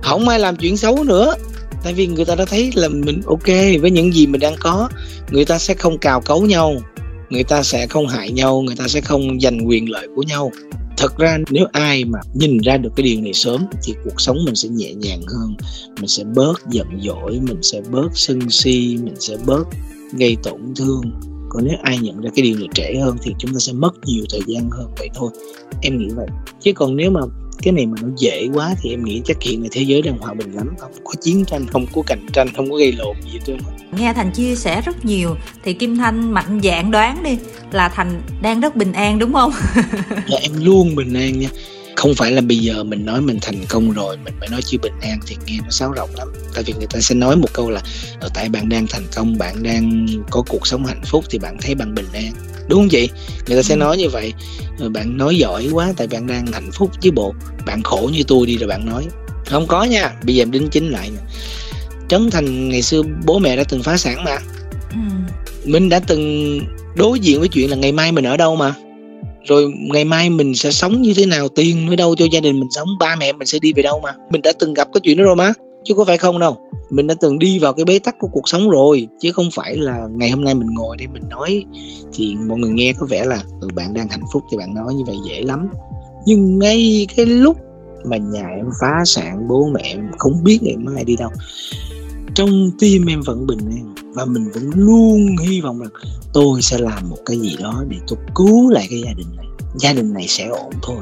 không 0.03 0.29
ai 0.29 0.39
làm 0.39 0.57
chuyện 0.57 0.77
xấu 0.77 1.05
nữa. 1.05 1.35
Tại 1.85 1.93
vì 1.93 2.07
người 2.07 2.25
ta 2.25 2.35
đã 2.35 2.45
thấy 2.45 2.71
là 2.75 2.89
mình 2.89 3.21
ok 3.27 3.47
với 3.81 3.91
những 3.91 4.15
gì 4.15 4.27
mình 4.27 4.41
đang 4.41 4.55
có. 4.61 4.89
Người 5.31 5.45
ta 5.45 5.59
sẽ 5.59 5.75
không 5.75 5.99
cào 5.99 6.21
cấu 6.21 6.47
nhau, 6.47 6.83
người 7.31 7.45
ta 7.45 7.63
sẽ 7.63 7.87
không 7.87 8.09
hại 8.09 8.31
nhau, 8.31 8.63
người 8.63 8.77
ta 8.77 8.89
sẽ 8.89 9.01
không 9.01 9.41
giành 9.41 9.69
quyền 9.69 9.91
lợi 9.91 10.09
của 10.17 10.23
nhau. 10.23 10.53
Thật 10.97 11.19
ra 11.19 11.39
nếu 11.51 11.67
ai 11.73 12.05
mà 12.05 12.19
nhìn 12.35 12.59
ra 12.59 12.77
được 12.77 12.91
cái 12.97 13.05
điều 13.05 13.21
này 13.21 13.33
sớm 13.33 13.67
thì 13.83 13.95
cuộc 14.05 14.21
sống 14.21 14.45
mình 14.45 14.55
sẽ 14.55 14.69
nhẹ 14.69 14.95
nhàng 14.95 15.23
hơn. 15.27 15.55
Mình 15.97 16.09
sẽ 16.09 16.25
bớt 16.25 16.55
giận 16.71 16.87
dỗi, 17.03 17.41
mình 17.43 17.63
sẽ 17.63 17.81
bớt 17.91 18.09
sân 18.15 18.51
si, 18.51 18.99
mình 19.03 19.15
sẽ 19.19 19.37
bớt 19.47 19.65
gây 20.13 20.37
tổn 20.43 20.61
thương 20.77 21.03
còn 21.51 21.65
nếu 21.65 21.77
ai 21.83 21.99
nhận 21.99 22.21
ra 22.21 22.31
cái 22.37 22.43
điều 22.43 22.59
này 22.59 22.69
trễ 22.75 22.95
hơn 23.01 23.17
thì 23.23 23.35
chúng 23.39 23.53
ta 23.53 23.59
sẽ 23.59 23.73
mất 23.73 23.93
nhiều 24.05 24.25
thời 24.31 24.41
gian 24.47 24.71
hơn 24.71 24.91
vậy 24.99 25.09
thôi. 25.15 25.31
Em 25.83 25.99
nghĩ 25.99 26.09
vậy. 26.17 26.27
Chứ 26.61 26.73
còn 26.73 26.97
nếu 26.97 27.11
mà 27.11 27.21
cái 27.63 27.73
này 27.73 27.87
mà 27.87 27.97
nó 28.03 28.09
dễ 28.17 28.49
quá 28.55 28.75
thì 28.83 28.91
em 28.91 29.05
nghĩ 29.05 29.23
chắc 29.25 29.43
hiện 29.43 29.63
là 29.63 29.69
thế 29.73 29.83
giới 29.83 30.03
đang 30.03 30.19
hòa 30.19 30.35
bình 30.35 30.53
lắm. 30.53 30.75
Không 30.79 30.93
có 31.05 31.15
chiến 31.21 31.45
tranh 31.45 31.67
không 31.67 31.87
có 31.93 32.03
cạnh 32.07 32.27
tranh 32.33 32.49
không 32.57 32.71
có 32.71 32.77
gây 32.77 32.93
lộn 32.93 33.17
gì 33.25 33.39
hết 33.47 33.57
nghe 33.93 34.13
thành 34.13 34.31
chia 34.31 34.55
sẻ 34.55 34.83
rất 34.85 35.05
nhiều 35.05 35.37
thì 35.65 35.73
kim 35.73 35.97
thanh 35.97 36.35
mạnh 36.35 36.61
dạn 36.63 36.91
đoán 36.91 37.23
đi 37.23 37.39
là 37.73 37.89
thành 37.89 38.23
đang 38.43 38.61
rất 38.61 38.77
bình 38.77 38.93
an 38.93 39.19
đúng 39.19 39.33
không? 39.33 39.53
Dạ 40.29 40.39
em 40.43 40.53
luôn 40.65 40.95
bình 40.95 41.15
an 41.15 41.39
nha 41.39 41.49
không 41.97 42.15
phải 42.15 42.33
là 42.33 42.41
bây 42.41 42.59
giờ 42.59 42.85
mình 42.85 43.05
nói 43.05 43.21
mình 43.21 43.39
thành 43.43 43.65
công 43.69 43.93
rồi 43.93 44.17
mình 44.25 44.35
mới 44.41 44.49
nói 44.49 44.61
chưa 44.63 44.79
bình 44.83 44.93
an 45.03 45.21
thì 45.27 45.37
nghe 45.47 45.59
nó 45.65 45.71
sáo 45.71 45.93
rộng 45.93 46.11
lắm. 46.17 46.29
Tại 46.55 46.65
vì 46.67 46.73
người 46.73 46.87
ta 46.87 47.01
sẽ 47.01 47.15
nói 47.15 47.37
một 47.37 47.49
câu 47.53 47.71
là 47.71 47.83
ở 48.21 48.29
tại 48.35 48.49
bạn 48.49 48.69
đang 48.69 48.87
thành 48.87 49.07
công 49.15 49.39
bạn 49.39 49.63
đang 49.63 50.07
có 50.31 50.43
cuộc 50.49 50.67
sống 50.67 50.87
hạnh 50.87 51.03
phúc 51.05 51.25
thì 51.31 51.39
bạn 51.39 51.57
thấy 51.61 51.75
bạn 51.75 51.95
bình 51.95 52.07
an. 52.13 52.33
Đúng 52.69 52.81
không 52.81 52.89
chị? 52.89 53.09
Người 53.47 53.57
ta 53.57 53.63
sẽ 53.63 53.75
ừ. 53.75 53.79
nói 53.79 53.97
như 53.97 54.09
vậy. 54.09 54.33
Bạn 54.91 55.17
nói 55.17 55.37
giỏi 55.37 55.69
quá 55.73 55.93
tại 55.97 56.07
bạn 56.07 56.27
đang 56.27 56.47
hạnh 56.47 56.71
phúc 56.73 56.91
chứ 57.01 57.11
bộ 57.11 57.35
bạn 57.67 57.83
khổ 57.83 58.11
như 58.13 58.23
tôi 58.29 58.47
đi 58.47 58.57
rồi 58.57 58.69
bạn 58.69 58.87
nói. 58.87 59.07
Không 59.47 59.67
có 59.67 59.85
nha. 59.85 60.13
Bây 60.25 60.35
giờ 60.35 60.43
em 60.43 60.51
đính 60.51 60.69
chính 60.69 60.91
lại 60.91 61.11
nè. 61.11 61.21
Trấn 62.09 62.31
thành 62.31 62.69
ngày 62.69 62.83
xưa 62.83 63.03
bố 63.25 63.39
mẹ 63.39 63.57
đã 63.57 63.65
từng 63.65 63.83
phá 63.83 63.97
sản 63.97 64.25
mà. 64.25 64.39
Ừ. 64.91 64.99
mình 65.65 65.89
đã 65.89 66.01
từng 66.01 66.61
đối 66.95 67.21
diện 67.21 67.39
với 67.39 67.49
chuyện 67.49 67.71
là 67.71 67.77
ngày 67.77 67.93
mai 67.93 68.13
mình 68.13 68.27
ở 68.27 68.37
đâu 68.37 68.57
mà 68.57 68.75
rồi 69.45 69.73
ngày 69.93 70.05
mai 70.05 70.31
mình 70.31 70.55
sẽ 70.55 70.71
sống 70.71 71.03
như 71.03 71.15
thế 71.17 71.27
nào 71.27 71.49
tiền 71.49 71.89
ở 71.89 71.97
đâu 71.97 72.15
cho 72.17 72.27
gia 72.33 72.41
đình 72.41 72.61
mình 72.61 72.71
sống 72.71 72.89
ba 72.99 73.17
mẹ 73.17 73.33
mình 73.33 73.47
sẽ 73.47 73.59
đi 73.59 73.73
về 73.73 73.83
đâu 73.83 74.01
mà. 74.01 74.15
Mình 74.31 74.43
đã 74.43 74.53
từng 74.59 74.75
gặp 74.75 74.89
cái 74.95 75.01
chuyện 75.01 75.17
đó 75.17 75.25
rồi 75.25 75.37
mà 75.37 75.53
chứ 75.85 75.95
có 75.95 76.05
phải 76.05 76.19
không 76.19 76.39
đâu. 76.39 76.57
Mình 76.91 77.07
đã 77.07 77.15
từng 77.21 77.39
đi 77.39 77.59
vào 77.59 77.73
cái 77.73 77.85
bế 77.85 77.99
tắc 77.99 78.19
của 78.19 78.29
cuộc 78.29 78.49
sống 78.49 78.71
rồi 78.71 79.09
chứ 79.21 79.33
không 79.33 79.49
phải 79.55 79.77
là 79.77 80.09
ngày 80.17 80.31
hôm 80.31 80.45
nay 80.45 80.55
mình 80.55 80.69
ngồi 80.75 80.97
đây 80.97 81.07
mình 81.07 81.29
nói. 81.29 81.65
Thì 82.13 82.37
mọi 82.49 82.59
người 82.59 82.71
nghe 82.71 82.93
có 82.93 83.07
vẻ 83.07 83.25
là 83.25 83.43
ừ, 83.61 83.69
bạn 83.75 83.95
đang 83.95 84.09
hạnh 84.09 84.25
phúc 84.33 84.43
thì 84.51 84.57
bạn 84.57 84.75
nói 84.75 84.95
như 84.95 85.05
vậy 85.07 85.17
dễ 85.29 85.43
lắm. 85.43 85.69
Nhưng 86.27 86.59
ngay 86.59 87.07
cái 87.17 87.27
lúc 87.27 87.57
mà 88.05 88.17
nhà 88.17 88.49
em 88.57 88.67
phá 88.81 89.03
sản 89.05 89.49
bố 89.49 89.71
mẹ 89.75 89.81
em 89.83 90.11
không 90.19 90.45
biết 90.45 90.59
ngày 90.63 90.77
mai 90.77 91.05
đi 91.05 91.17
đâu 91.17 91.31
trong 92.35 92.71
tim 92.79 93.07
em 93.07 93.21
vẫn 93.21 93.47
bình 93.47 93.59
an 93.71 93.95
và 94.15 94.25
mình 94.25 94.51
vẫn 94.55 94.71
luôn 94.75 95.37
hy 95.37 95.61
vọng 95.61 95.79
rằng 95.79 95.91
tôi 96.33 96.63
sẽ 96.63 96.79
làm 96.79 97.09
một 97.11 97.19
cái 97.27 97.39
gì 97.39 97.57
đó 97.59 97.85
để 97.89 97.97
tôi 98.09 98.19
cứu 98.35 98.71
lại 98.71 98.87
cái 98.91 99.01
gia 99.01 99.13
đình 99.13 99.27
này. 99.37 99.47
Gia 99.77 99.93
đình 99.93 100.13
này 100.13 100.27
sẽ 100.29 100.47
ổn 100.47 100.73
thôi. 100.83 101.01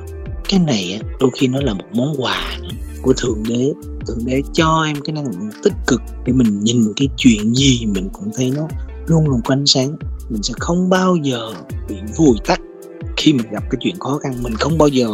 Cái 0.48 0.60
này 0.60 1.00
đôi 1.20 1.30
khi 1.34 1.46
nó 1.46 1.60
là 1.60 1.74
một 1.74 1.84
món 1.92 2.14
quà 2.18 2.58
của 3.02 3.12
thượng 3.12 3.42
đế. 3.48 3.72
Thượng 4.06 4.24
đế 4.24 4.42
cho 4.52 4.84
em 4.86 4.96
cái 5.04 5.12
năng 5.12 5.24
lượng 5.24 5.50
tích 5.62 5.72
cực 5.86 6.02
để 6.24 6.32
mình 6.32 6.60
nhìn 6.60 6.92
cái 6.96 7.08
chuyện 7.16 7.54
gì 7.54 7.86
mình 7.86 8.08
cũng 8.12 8.30
thấy 8.36 8.52
nó 8.56 8.68
luôn 9.06 9.28
luôn 9.28 9.40
có 9.44 9.54
ánh 9.54 9.66
sáng. 9.66 9.96
Mình 10.28 10.42
sẽ 10.42 10.54
không 10.58 10.88
bao 10.88 11.16
giờ 11.16 11.50
bị 11.88 11.94
vùi 12.16 12.36
tắt 12.46 12.60
khi 13.16 13.32
mình 13.32 13.46
gặp 13.50 13.64
cái 13.70 13.78
chuyện 13.80 13.98
khó 13.98 14.18
khăn. 14.18 14.42
Mình 14.42 14.54
không 14.54 14.78
bao 14.78 14.88
giờ 14.88 15.08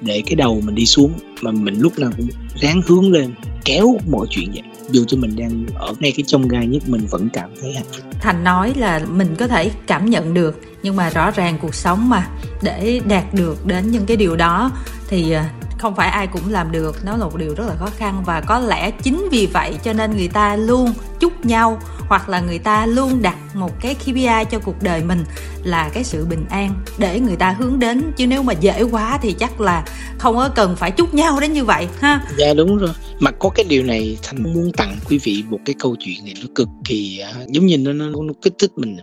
để 0.00 0.22
cái 0.26 0.34
đầu 0.34 0.60
mình 0.64 0.74
đi 0.74 0.86
xuống, 0.86 1.12
mà 1.42 1.50
mình 1.50 1.80
lúc 1.80 1.98
nào 1.98 2.10
cũng 2.16 2.28
ráng 2.60 2.80
hướng 2.86 3.12
lên, 3.12 3.34
kéo 3.64 3.96
mọi 4.10 4.26
chuyện 4.30 4.50
vậy 4.52 4.62
dù 4.92 5.04
cho 5.04 5.16
mình 5.16 5.36
đang 5.36 5.66
ở 5.74 5.94
ngay 6.00 6.12
cái 6.16 6.24
trong 6.26 6.48
gai 6.48 6.66
nhất, 6.66 6.82
mình 6.86 7.06
vẫn 7.10 7.28
cảm 7.32 7.50
thấy 7.60 7.72
hạnh 7.72 7.84
phúc. 7.92 8.04
Thành 8.20 8.44
nói 8.44 8.74
là 8.76 9.00
mình 9.08 9.36
có 9.38 9.46
thể 9.46 9.70
cảm 9.86 10.10
nhận 10.10 10.34
được, 10.34 10.60
nhưng 10.82 10.96
mà 10.96 11.10
rõ 11.10 11.30
ràng 11.30 11.58
cuộc 11.62 11.74
sống 11.74 12.08
mà 12.08 12.28
để 12.62 13.00
đạt 13.08 13.34
được 13.34 13.66
đến 13.66 13.90
những 13.90 14.06
cái 14.06 14.16
điều 14.16 14.36
đó 14.36 14.70
thì 15.08 15.32
à, 15.32 15.50
không 15.80 15.94
phải 15.94 16.08
ai 16.08 16.26
cũng 16.26 16.50
làm 16.50 16.72
được. 16.72 16.96
Nó 17.04 17.16
là 17.16 17.24
một 17.24 17.36
điều 17.36 17.54
rất 17.54 17.64
là 17.66 17.74
khó 17.74 17.88
khăn. 17.96 18.22
Và 18.26 18.40
có 18.40 18.58
lẽ 18.58 18.90
chính 18.90 19.28
vì 19.30 19.46
vậy 19.46 19.74
cho 19.84 19.92
nên 19.92 20.16
người 20.16 20.28
ta 20.28 20.56
luôn 20.56 20.92
chúc 21.20 21.46
nhau 21.46 21.80
hoặc 22.08 22.28
là 22.28 22.40
người 22.40 22.58
ta 22.58 22.86
luôn 22.86 23.22
đặt 23.22 23.36
một 23.54 23.80
cái 23.80 23.94
KPI 23.94 24.44
cho 24.50 24.58
cuộc 24.64 24.82
đời 24.82 25.02
mình 25.04 25.24
là 25.62 25.90
cái 25.94 26.04
sự 26.04 26.24
bình 26.24 26.44
an 26.50 26.74
để 26.98 27.20
người 27.20 27.36
ta 27.36 27.50
hướng 27.50 27.78
đến. 27.78 28.12
Chứ 28.16 28.26
nếu 28.26 28.42
mà 28.42 28.52
dễ 28.52 28.82
quá 28.82 29.18
thì 29.22 29.32
chắc 29.32 29.60
là 29.60 29.84
không 30.18 30.36
có 30.36 30.48
cần 30.54 30.76
phải 30.76 30.90
chúc 30.90 31.14
nhau 31.14 31.40
đến 31.40 31.52
như 31.52 31.64
vậy 31.64 31.88
ha? 32.00 32.22
Dạ 32.38 32.54
đúng 32.54 32.76
rồi. 32.76 32.90
Mà 33.20 33.30
có 33.30 33.48
cái 33.48 33.66
điều 33.68 33.82
này 33.82 34.18
thành 34.22 34.42
muốn 34.42 34.72
tặng 34.76 34.96
quý 35.08 35.18
vị 35.24 35.44
một 35.48 35.58
cái 35.64 35.74
câu 35.78 35.96
chuyện 35.98 36.24
này 36.24 36.34
nó 36.42 36.46
cực 36.54 36.68
kỳ 36.84 37.18
à, 37.18 37.32
giống 37.48 37.66
như 37.66 37.78
nó, 37.78 37.92
nó 37.92 38.06
nó 38.06 38.32
kích 38.42 38.54
thích 38.58 38.70
mình. 38.76 38.96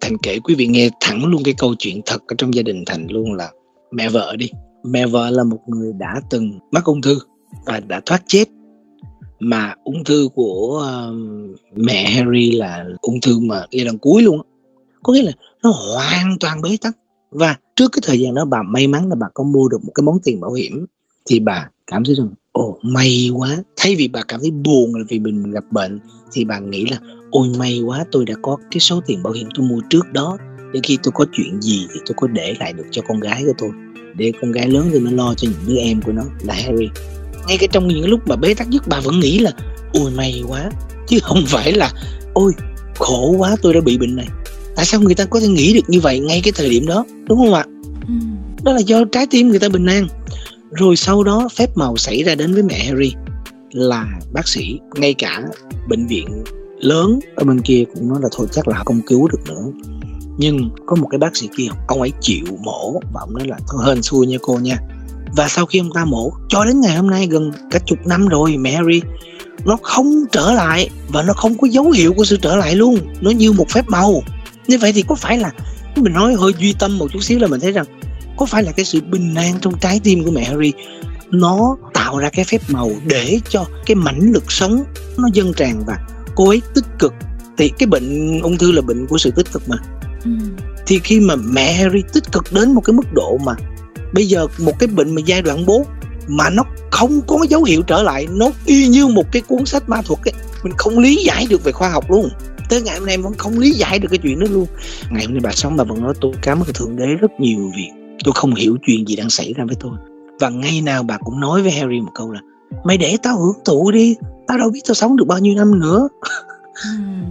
Thành 0.00 0.18
kể 0.22 0.38
quý 0.38 0.54
vị 0.54 0.66
nghe 0.66 0.88
thẳng 1.00 1.24
luôn 1.24 1.42
cái 1.44 1.54
câu 1.58 1.74
chuyện 1.78 2.00
thật 2.06 2.22
ở 2.28 2.34
trong 2.38 2.54
gia 2.54 2.62
đình 2.62 2.84
thành 2.86 3.06
luôn 3.10 3.32
là 3.32 3.50
mẹ 3.92 4.08
vợ 4.08 4.36
đi 4.36 4.50
mẹ 4.84 5.06
vợ 5.06 5.30
là 5.30 5.44
một 5.44 5.60
người 5.66 5.92
đã 5.92 6.20
từng 6.30 6.58
mắc 6.70 6.84
ung 6.84 7.02
thư 7.02 7.18
và 7.66 7.80
đã 7.80 8.00
thoát 8.06 8.22
chết. 8.26 8.44
Mà 9.40 9.74
ung 9.84 10.04
thư 10.04 10.28
của 10.34 10.84
uh, 10.84 11.58
mẹ 11.76 12.10
Harry 12.10 12.50
là 12.50 12.84
ung 13.00 13.20
thư 13.20 13.40
mà 13.40 13.66
giai 13.70 13.84
đoạn 13.84 13.98
cuối 13.98 14.22
luôn 14.22 14.40
có 15.02 15.12
nghĩa 15.12 15.22
là 15.22 15.32
nó 15.62 15.70
hoàn 15.70 16.38
toàn 16.40 16.62
bế 16.62 16.76
tắc. 16.80 16.96
Và 17.30 17.56
trước 17.76 17.88
cái 17.92 18.00
thời 18.06 18.20
gian 18.20 18.34
đó 18.34 18.44
bà 18.44 18.62
may 18.62 18.86
mắn 18.86 19.08
là 19.08 19.14
bà 19.14 19.26
có 19.34 19.44
mua 19.44 19.68
được 19.68 19.84
một 19.84 19.92
cái 19.94 20.02
món 20.02 20.18
tiền 20.22 20.40
bảo 20.40 20.52
hiểm 20.52 20.86
thì 21.26 21.40
bà 21.40 21.68
cảm 21.86 22.04
thấy 22.04 22.14
rằng 22.14 22.28
ồ 22.52 22.78
may 22.82 23.30
quá. 23.36 23.56
Thay 23.76 23.96
vì 23.96 24.08
bà 24.08 24.22
cảm 24.28 24.40
thấy 24.40 24.50
buồn 24.50 24.94
là 24.94 25.04
vì 25.08 25.18
mình 25.18 25.50
gặp 25.50 25.64
bệnh 25.70 26.00
thì 26.32 26.44
bà 26.44 26.58
nghĩ 26.58 26.86
là 26.86 26.98
ôi 27.30 27.48
may 27.58 27.80
quá 27.80 28.04
tôi 28.12 28.24
đã 28.24 28.34
có 28.42 28.56
cái 28.70 28.80
số 28.80 29.00
tiền 29.06 29.22
bảo 29.22 29.32
hiểm 29.32 29.48
tôi 29.54 29.66
mua 29.66 29.80
trước 29.90 30.12
đó 30.12 30.38
để 30.72 30.80
khi 30.82 30.98
tôi 31.02 31.12
có 31.14 31.24
chuyện 31.32 31.60
gì 31.62 31.86
thì 31.94 32.00
tôi 32.06 32.14
có 32.16 32.26
để 32.26 32.54
lại 32.60 32.72
được 32.72 32.86
cho 32.90 33.02
con 33.08 33.20
gái 33.20 33.42
của 33.46 33.52
tôi 33.58 33.70
để 34.14 34.32
con 34.40 34.52
gái 34.52 34.68
lớn 34.68 34.90
thì 34.92 34.98
nó 34.98 35.10
lo 35.10 35.34
cho 35.34 35.48
những 35.48 35.66
đứa 35.66 35.80
em 35.80 36.02
của 36.02 36.12
nó 36.12 36.22
là 36.42 36.54
Harry. 36.54 36.88
Ngay 37.48 37.58
cái 37.58 37.68
trong 37.72 37.88
những 37.88 38.08
lúc 38.08 38.28
mà 38.28 38.36
bế 38.36 38.54
tắc 38.54 38.68
nhất 38.68 38.82
bà 38.88 39.00
vẫn 39.00 39.20
nghĩ 39.20 39.38
là 39.38 39.52
ôi 39.92 40.10
may 40.10 40.42
quá 40.48 40.70
chứ 41.06 41.18
không 41.22 41.44
phải 41.46 41.72
là 41.72 41.92
ôi 42.32 42.52
khổ 42.98 43.34
quá 43.38 43.56
tôi 43.62 43.74
đã 43.74 43.80
bị 43.80 43.98
bệnh 43.98 44.16
này. 44.16 44.26
Tại 44.76 44.84
sao 44.84 45.00
người 45.00 45.14
ta 45.14 45.24
có 45.24 45.40
thể 45.40 45.48
nghĩ 45.48 45.74
được 45.74 45.88
như 45.88 46.00
vậy 46.00 46.20
ngay 46.20 46.40
cái 46.44 46.52
thời 46.56 46.70
điểm 46.70 46.86
đó 46.86 47.04
đúng 47.28 47.38
không 47.38 47.54
ạ? 47.54 47.64
Ừ. 48.06 48.14
đó 48.64 48.72
là 48.72 48.80
do 48.80 49.04
trái 49.04 49.26
tim 49.30 49.48
người 49.48 49.58
ta 49.58 49.68
bình 49.68 49.86
an. 49.86 50.08
Rồi 50.70 50.96
sau 50.96 51.24
đó 51.24 51.48
phép 51.56 51.70
màu 51.76 51.96
xảy 51.96 52.22
ra 52.22 52.34
đến 52.34 52.54
với 52.54 52.62
mẹ 52.62 52.84
Harry 52.84 53.12
là 53.72 54.06
bác 54.32 54.48
sĩ 54.48 54.78
ngay 54.94 55.14
cả 55.14 55.42
bệnh 55.88 56.06
viện 56.06 56.44
lớn 56.78 57.20
ở 57.36 57.44
bên 57.44 57.60
kia 57.60 57.84
cũng 57.94 58.08
nói 58.08 58.18
là 58.22 58.28
thôi 58.32 58.46
chắc 58.52 58.68
là 58.68 58.82
không 58.86 59.00
cứu 59.06 59.28
được 59.28 59.40
nữa 59.48 59.90
nhưng 60.40 60.70
có 60.86 60.96
một 60.96 61.08
cái 61.10 61.18
bác 61.18 61.36
sĩ 61.36 61.48
kia, 61.56 61.66
ông 61.86 62.00
ấy 62.00 62.12
chịu 62.20 62.44
mổ 62.60 63.00
và 63.12 63.20
ông 63.20 63.32
nói 63.38 63.48
là 63.48 63.58
thôi 63.68 63.82
hên 63.86 64.02
xui 64.02 64.26
nha 64.26 64.36
cô 64.42 64.58
nha. 64.58 64.78
Và 65.36 65.48
sau 65.48 65.66
khi 65.66 65.78
ông 65.78 65.92
ta 65.94 66.04
mổ, 66.04 66.32
cho 66.48 66.64
đến 66.64 66.80
ngày 66.80 66.96
hôm 66.96 67.10
nay 67.10 67.26
gần 67.26 67.52
cả 67.70 67.78
chục 67.86 67.98
năm 68.06 68.28
rồi 68.28 68.56
Mary 68.56 69.00
nó 69.64 69.76
không 69.82 70.24
trở 70.32 70.52
lại 70.52 70.90
và 71.08 71.22
nó 71.22 71.32
không 71.32 71.58
có 71.58 71.68
dấu 71.70 71.90
hiệu 71.90 72.12
của 72.12 72.24
sự 72.24 72.36
trở 72.42 72.56
lại 72.56 72.74
luôn. 72.74 72.98
Nó 73.20 73.30
như 73.30 73.52
một 73.52 73.68
phép 73.68 73.88
màu. 73.88 74.22
Như 74.66 74.78
vậy 74.78 74.92
thì 74.92 75.02
có 75.02 75.14
phải 75.14 75.38
là 75.38 75.52
mình 75.96 76.12
nói 76.12 76.34
hơi 76.34 76.52
duy 76.58 76.74
tâm 76.78 76.98
một 76.98 77.12
chút 77.12 77.22
xíu 77.22 77.38
là 77.38 77.46
mình 77.46 77.60
thấy 77.60 77.72
rằng, 77.72 77.86
có 78.36 78.46
phải 78.46 78.62
là 78.62 78.72
cái 78.72 78.84
sự 78.84 79.00
bình 79.00 79.34
an 79.34 79.54
trong 79.60 79.78
trái 79.78 80.00
tim 80.04 80.24
của 80.24 80.30
mẹ 80.30 80.44
Harry, 80.44 80.72
nó 81.30 81.76
tạo 81.94 82.18
ra 82.18 82.30
cái 82.30 82.44
phép 82.44 82.60
màu 82.68 82.90
để 83.04 83.40
cho 83.48 83.64
cái 83.86 83.94
mãnh 83.94 84.32
lực 84.32 84.52
sống 84.52 84.84
nó 85.16 85.28
dâng 85.32 85.52
tràn 85.56 85.82
và 85.86 85.98
cô 86.34 86.48
ấy 86.48 86.62
tích 86.74 86.86
cực? 86.98 87.12
Thì 87.58 87.68
cái 87.78 87.86
bệnh, 87.86 88.40
ung 88.40 88.58
thư 88.58 88.72
là 88.72 88.82
bệnh 88.82 89.06
của 89.06 89.18
sự 89.18 89.30
tích 89.30 89.52
cực 89.52 89.68
mà 89.68 89.76
ừ. 90.24 90.30
thì 90.86 90.98
khi 90.98 91.20
mà 91.20 91.34
mẹ 91.36 91.72
Harry 91.72 92.02
tích 92.12 92.32
cực 92.32 92.44
đến 92.52 92.72
một 92.72 92.80
cái 92.84 92.94
mức 92.94 93.12
độ 93.12 93.38
mà 93.44 93.52
bây 94.12 94.26
giờ 94.26 94.46
một 94.58 94.78
cái 94.78 94.86
bệnh 94.86 95.14
mà 95.14 95.22
giai 95.26 95.42
đoạn 95.42 95.66
4 95.66 95.84
mà 96.28 96.50
nó 96.50 96.64
không 96.90 97.20
có 97.26 97.46
dấu 97.48 97.64
hiệu 97.64 97.82
trở 97.82 98.02
lại 98.02 98.26
nó 98.30 98.50
y 98.64 98.88
như 98.88 99.06
một 99.06 99.32
cái 99.32 99.42
cuốn 99.42 99.66
sách 99.66 99.88
ma 99.88 100.02
thuật 100.02 100.20
ấy 100.24 100.32
mình 100.62 100.72
không 100.76 100.98
lý 100.98 101.16
giải 101.16 101.46
được 101.50 101.64
về 101.64 101.72
khoa 101.72 101.88
học 101.88 102.10
luôn. 102.10 102.28
Tới 102.68 102.82
ngày 102.82 102.98
hôm 102.98 103.06
nay 103.06 103.18
vẫn 103.18 103.34
không 103.34 103.58
lý 103.58 103.70
giải 103.70 103.98
được 103.98 104.08
cái 104.10 104.18
chuyện 104.18 104.40
đó 104.40 104.46
luôn. 104.50 104.66
Ngày 105.10 105.24
hôm 105.24 105.34
nay 105.34 105.40
bà 105.44 105.50
sống 105.52 105.76
bà 105.76 105.84
vẫn 105.84 106.02
nói 106.02 106.14
tôi 106.20 106.32
cảm 106.42 106.60
ơn 106.60 106.72
thượng 106.74 106.96
đế 106.96 107.06
rất 107.06 107.30
nhiều 107.38 107.70
vì 107.76 107.88
tôi 108.24 108.32
không 108.34 108.54
hiểu 108.54 108.76
chuyện 108.86 109.08
gì 109.08 109.16
đang 109.16 109.30
xảy 109.30 109.52
ra 109.52 109.64
với 109.64 109.76
tôi. 109.80 109.92
Và 110.40 110.48
ngay 110.48 110.80
nào 110.80 111.02
bà 111.02 111.18
cũng 111.18 111.40
nói 111.40 111.62
với 111.62 111.70
Harry 111.70 112.00
một 112.00 112.12
câu 112.14 112.30
là 112.30 112.40
mày 112.84 112.98
để 112.98 113.16
tao 113.22 113.38
hưởng 113.38 113.64
thụ 113.64 113.90
đi 113.90 114.16
tao 114.46 114.58
đâu 114.58 114.70
biết 114.70 114.80
tao 114.86 114.94
sống 114.94 115.16
được 115.16 115.24
bao 115.24 115.38
nhiêu 115.38 115.54
năm 115.54 115.78
nữa. 115.78 116.08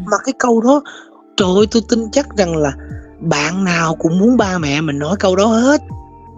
Mà 0.06 0.18
cái 0.26 0.34
câu 0.40 0.62
đó 0.62 0.82
trời 1.40 1.50
ơi, 1.56 1.66
tôi 1.72 1.82
tin 1.90 2.00
chắc 2.12 2.38
rằng 2.38 2.58
là 2.58 2.74
bạn 3.20 3.64
nào 3.64 3.96
cũng 3.96 4.20
muốn 4.20 4.38
ba 4.38 4.58
mẹ 4.58 4.82
mình 4.82 5.00
nói 5.00 5.16
câu 5.20 5.36
đó 5.36 5.46
hết. 5.46 5.82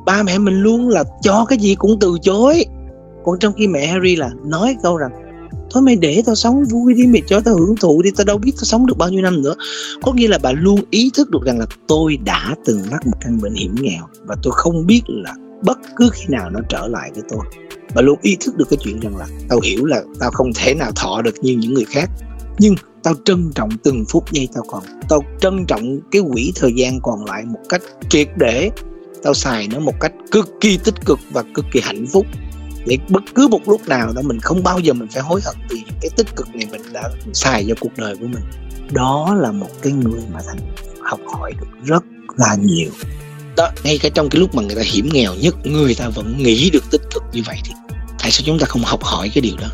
Ba 0.06 0.24
mẹ 0.24 0.38
mình 0.38 0.62
luôn 0.62 0.90
là 0.90 1.04
cho 1.22 1.46
cái 1.50 1.58
gì 1.58 1.76
cũng 1.76 2.00
từ 2.00 2.18
chối. 2.22 2.66
Còn 3.26 3.40
trong 3.40 3.54
khi 3.54 3.68
mẹ 3.68 3.88
Harry 3.88 4.16
là 4.16 4.30
nói 4.46 4.76
câu 4.84 4.98
rằng, 4.98 5.12
thôi 5.72 5.84
mày 5.84 5.96
để 5.96 6.24
tao 6.26 6.36
sống 6.36 6.64
vui 6.64 6.94
đi, 6.94 7.08
mày 7.08 7.22
cho 7.28 7.40
tao 7.40 7.56
hưởng 7.56 7.76
thụ 7.76 8.02
đi, 8.02 8.10
tao 8.18 8.26
đâu 8.26 8.38
biết 8.38 8.52
tao 8.56 8.64
sống 8.64 8.86
được 8.86 8.98
bao 8.98 9.10
nhiêu 9.10 9.22
năm 9.22 9.42
nữa. 9.42 9.56
Có 10.04 10.14
nghĩa 10.14 10.28
là 10.28 10.38
bà 10.38 10.52
luôn 10.52 10.80
ý 10.90 11.12
thức 11.14 11.30
được 11.30 11.44
rằng 11.46 11.60
là 11.60 11.66
tôi 11.88 12.18
đã 12.18 12.56
từng 12.66 12.82
mắc 12.92 13.08
một 13.08 13.18
căn 13.22 13.40
bệnh 13.42 13.54
hiểm 13.54 13.76
nghèo 13.82 14.04
và 14.26 14.36
tôi 14.44 14.54
không 14.56 14.86
biết 14.88 15.02
là 15.08 15.34
bất 15.66 15.78
cứ 15.96 16.10
khi 16.14 16.26
nào 16.30 16.50
nó 16.50 16.60
trở 16.70 16.88
lại 16.88 17.12
với 17.14 17.24
tôi. 17.30 17.40
Bà 17.96 18.02
luôn 18.02 18.20
ý 18.22 18.38
thức 18.40 18.58
được 18.58 18.66
cái 18.70 18.78
chuyện 18.84 19.00
rằng 19.00 19.18
là 19.18 19.28
tao 19.50 19.60
hiểu 19.64 19.86
là 19.86 20.04
tao 20.20 20.32
không 20.32 20.52
thể 20.56 20.74
nào 20.74 20.92
thọ 20.96 21.22
được 21.22 21.36
như 21.42 21.58
những 21.58 21.74
người 21.74 21.86
khác. 21.86 22.10
Nhưng 22.60 22.76
tao 23.04 23.14
trân 23.26 23.52
trọng 23.56 23.70
từng 23.84 24.06
phút 24.10 24.32
giây 24.32 24.48
tao 24.54 24.64
còn. 24.68 24.84
Tao 25.10 25.24
trân 25.42 25.66
trọng 25.66 26.00
cái 26.12 26.22
quỹ 26.34 26.52
thời 26.56 26.74
gian 26.76 27.00
còn 27.02 27.26
lại 27.26 27.44
một 27.46 27.60
cách 27.70 27.82
triệt 28.10 28.28
để. 28.38 28.70
Tao 29.24 29.34
xài 29.34 29.68
nó 29.68 29.80
một 29.80 30.00
cách 30.00 30.12
cực 30.32 30.50
kỳ 30.62 30.78
tích 30.78 31.06
cực 31.06 31.20
và 31.32 31.44
cực 31.54 31.66
kỳ 31.72 31.80
hạnh 31.84 32.06
phúc. 32.14 32.26
Để 32.86 32.98
bất 33.10 33.24
cứ 33.36 33.48
một 33.48 33.62
lúc 33.66 33.88
nào 33.88 34.14
đó 34.14 34.22
mình 34.22 34.40
không 34.40 34.64
bao 34.64 34.80
giờ 34.80 34.94
mình 34.94 35.08
phải 35.14 35.24
hối 35.24 35.42
hận 35.46 35.56
vì 35.70 35.84
cái 36.02 36.10
tích 36.16 36.36
cực 36.36 36.56
này 36.56 36.68
mình 36.72 36.82
đã 36.94 37.10
xài 37.34 37.66
cho 37.68 37.76
cuộc 37.80 37.98
đời 37.98 38.16
của 38.16 38.28
mình. 38.28 38.44
Đó 38.92 39.38
là 39.42 39.52
một 39.52 39.70
cái 39.82 39.94
người 39.94 40.22
mà 40.34 40.40
thành 40.48 40.60
học 41.02 41.20
hỏi 41.34 41.54
được 41.60 41.68
rất 41.86 42.04
là 42.38 42.56
nhiều. 42.56 42.90
Đó, 43.58 43.70
ngay 43.84 43.98
cả 43.98 44.10
trong 44.10 44.30
cái 44.30 44.40
lúc 44.40 44.56
mà 44.56 44.64
người 44.64 44.76
ta 44.76 44.82
hiểm 44.86 45.10
nghèo 45.14 45.36
nhất, 45.36 45.56
người 45.64 45.96
ta 45.96 46.10
vẫn 46.10 46.38
nghĩ 46.38 46.70
được 46.70 46.92
tích 46.92 47.02
cực 47.14 47.24
như 47.34 47.42
vậy 47.46 47.58
thì 47.66 47.72
tại 48.20 48.32
sao 48.32 48.44
chúng 48.46 48.60
ta 48.60 48.66
không 48.66 48.82
học 48.84 49.04
hỏi 49.04 49.32
cái 49.34 49.42
điều 49.42 49.56
đó? 49.62 49.68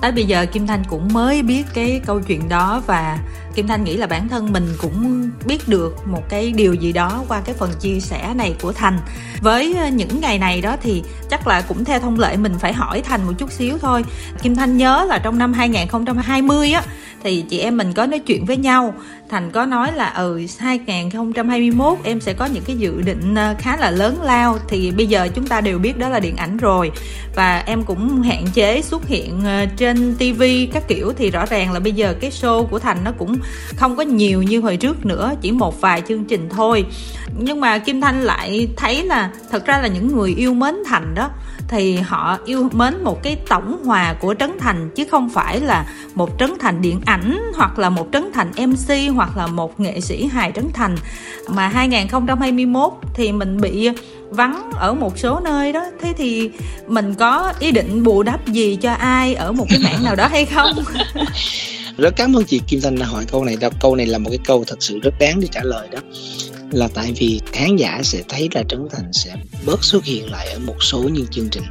Tới 0.00 0.12
bây 0.12 0.24
giờ 0.24 0.46
kim 0.46 0.66
thanh 0.66 0.82
cũng 0.88 1.08
mới 1.12 1.42
biết 1.42 1.64
cái 1.74 2.00
câu 2.06 2.20
chuyện 2.20 2.48
đó 2.48 2.82
và 2.86 3.18
kim 3.54 3.66
thanh 3.66 3.84
nghĩ 3.84 3.96
là 3.96 4.06
bản 4.06 4.28
thân 4.28 4.52
mình 4.52 4.68
cũng 4.78 5.30
biết 5.46 5.68
được 5.68 6.06
một 6.06 6.22
cái 6.28 6.52
điều 6.52 6.74
gì 6.74 6.92
đó 6.92 7.24
qua 7.28 7.40
cái 7.40 7.54
phần 7.54 7.70
chia 7.80 8.00
sẻ 8.00 8.34
này 8.36 8.54
của 8.62 8.72
thành. 8.72 8.98
Với 9.40 9.74
ờ, 9.74 9.88
những 9.88 10.20
ngày 10.20 10.38
này 10.38 10.60
đó 10.60 10.76
thì 10.82 11.02
chắc 11.30 11.46
là 11.46 11.60
cũng 11.60 11.84
theo 11.84 12.00
thông 12.00 12.18
lệ 12.18 12.36
mình 12.36 12.54
phải 12.60 12.72
hỏi 12.72 13.02
thành 13.02 13.26
một 13.26 13.32
chút 13.38 13.52
xíu 13.52 13.78
thôi. 13.78 14.04
Kim 14.42 14.54
thanh 14.54 14.76
nhớ 14.76 15.06
là 15.08 15.18
trong 15.18 15.38
năm 15.38 15.52
2020 15.52 16.72
á, 16.72 16.82
thì 17.22 17.44
chị 17.48 17.58
em 17.58 17.76
mình 17.76 17.92
có 17.92 18.06
nói 18.06 18.18
chuyện 18.18 18.44
với 18.44 18.56
nhau. 18.56 18.94
Thành 19.28 19.50
có 19.50 19.66
nói 19.66 19.92
là 19.92 20.08
ừ 20.08 20.46
2021 20.58 21.98
em 22.04 22.20
sẽ 22.20 22.32
có 22.32 22.46
những 22.46 22.64
cái 22.66 22.76
dự 22.76 23.02
định 23.02 23.34
ờ, 23.34 23.54
khá 23.58 23.76
là 23.76 23.90
lớn 23.90 24.22
lao. 24.22 24.58
Thì 24.68 24.90
bây 24.90 25.06
giờ 25.06 25.28
chúng 25.34 25.46
ta 25.46 25.60
đều 25.60 25.78
biết 25.78 25.98
đó 25.98 26.08
là 26.08 26.20
điện 26.20 26.36
ảnh 26.36 26.56
rồi. 26.56 26.90
Và 27.34 27.62
em 27.66 27.82
cũng 27.82 28.22
hạn 28.22 28.44
chế 28.54 28.82
xuất 28.82 29.06
hiện 29.06 29.44
ờ, 29.44 29.66
trên 29.76 30.14
tivi 30.18 30.66
các 30.66 30.88
kiểu. 30.88 31.12
Thì 31.16 31.30
rõ 31.30 31.46
ràng 31.46 31.72
là 31.72 31.80
bây 31.80 31.92
giờ 31.92 32.14
cái 32.20 32.30
show 32.30 32.66
của 32.66 32.78
thành 32.78 32.98
nó 33.04 33.12
cũng 33.18 33.36
không 33.76 33.96
có 33.96 34.02
nhiều 34.02 34.42
như 34.42 34.60
hồi 34.60 34.76
trước 34.76 35.06
nữa, 35.06 35.32
chỉ 35.40 35.52
một 35.52 35.80
vài 35.80 36.02
chương 36.08 36.24
trình 36.24 36.48
thôi. 36.50 36.84
Nhưng 37.38 37.60
mà 37.60 37.78
kim 37.78 38.00
thanh 38.00 38.22
lại 38.22 38.68
thấy 38.76 39.04
là 39.04 39.30
thật 39.50 39.66
ra 39.66 39.78
là 39.78 39.88
những 39.88 40.16
người 40.16 40.34
yêu 40.36 40.54
mến 40.54 40.74
thành 40.86 41.14
đó, 41.14 41.30
thì 41.68 41.96
họ 41.96 42.38
yêu 42.44 42.68
mến 42.72 43.04
một 43.04 43.22
cái 43.22 43.36
tổng 43.48 43.84
hòa 43.84 44.14
của 44.20 44.34
trấn 44.38 44.58
thành, 44.60 44.90
chứ 44.94 45.04
không 45.10 45.30
phải 45.30 45.60
là 45.60 45.86
một 46.14 46.30
trấn 46.38 46.50
thành 46.60 46.82
điện 46.82 47.00
ảnh, 47.04 47.38
hoặc 47.54 47.78
là 47.78 47.90
một 47.90 48.08
trấn 48.12 48.32
thành 48.34 48.50
mc 48.66 49.14
hoặc 49.14 49.36
là 49.36 49.46
một 49.46 49.80
nghệ 49.80 50.00
sĩ 50.00 50.26
hài 50.26 50.52
trấn 50.52 50.64
thành. 50.72 50.96
Mà 51.48 51.68
2021 51.68 52.92
thì 53.14 53.32
mình 53.32 53.60
bị 53.60 53.90
vắng 54.30 54.70
ở 54.74 54.94
một 54.94 55.18
số 55.18 55.40
nơi 55.40 55.72
đó. 55.72 55.84
Thế 56.00 56.12
thì 56.16 56.50
mình 56.86 57.14
có 57.14 57.52
ý 57.58 57.70
định 57.70 58.02
bù 58.02 58.22
đắp 58.22 58.46
gì 58.46 58.76
cho 58.76 58.92
ai 58.92 59.34
ở 59.34 59.52
một 59.52 59.66
cái 59.68 59.78
mảng 59.84 60.04
nào 60.04 60.16
đó 60.16 60.26
hay 60.26 60.44
không? 60.44 60.72
rất 61.96 62.16
cảm 62.16 62.36
ơn 62.36 62.44
chị 62.44 62.60
Kim 62.66 62.80
Thanh 62.80 62.98
đã 62.98 63.06
hỏi 63.06 63.24
câu 63.32 63.44
này. 63.44 63.56
Đó 63.60 63.68
câu 63.80 63.96
này 63.96 64.06
là 64.06 64.18
một 64.18 64.30
cái 64.30 64.38
câu 64.44 64.64
thật 64.66 64.76
sự 64.80 64.98
rất 65.02 65.14
đáng 65.20 65.40
để 65.40 65.48
trả 65.52 65.60
lời 65.62 65.88
đó. 65.92 65.98
Là 66.70 66.88
tại 66.94 67.12
vì 67.16 67.40
khán 67.52 67.76
giả 67.76 68.00
sẽ 68.02 68.22
thấy 68.28 68.48
là 68.54 68.62
Trấn 68.68 68.88
Thành 68.90 69.12
sẽ 69.12 69.34
bớt 69.66 69.84
xuất 69.84 70.04
hiện 70.04 70.30
lại 70.30 70.48
ở 70.52 70.58
một 70.58 70.76
số 70.80 70.98
những 70.98 71.26
chương 71.26 71.48
trình. 71.50 71.64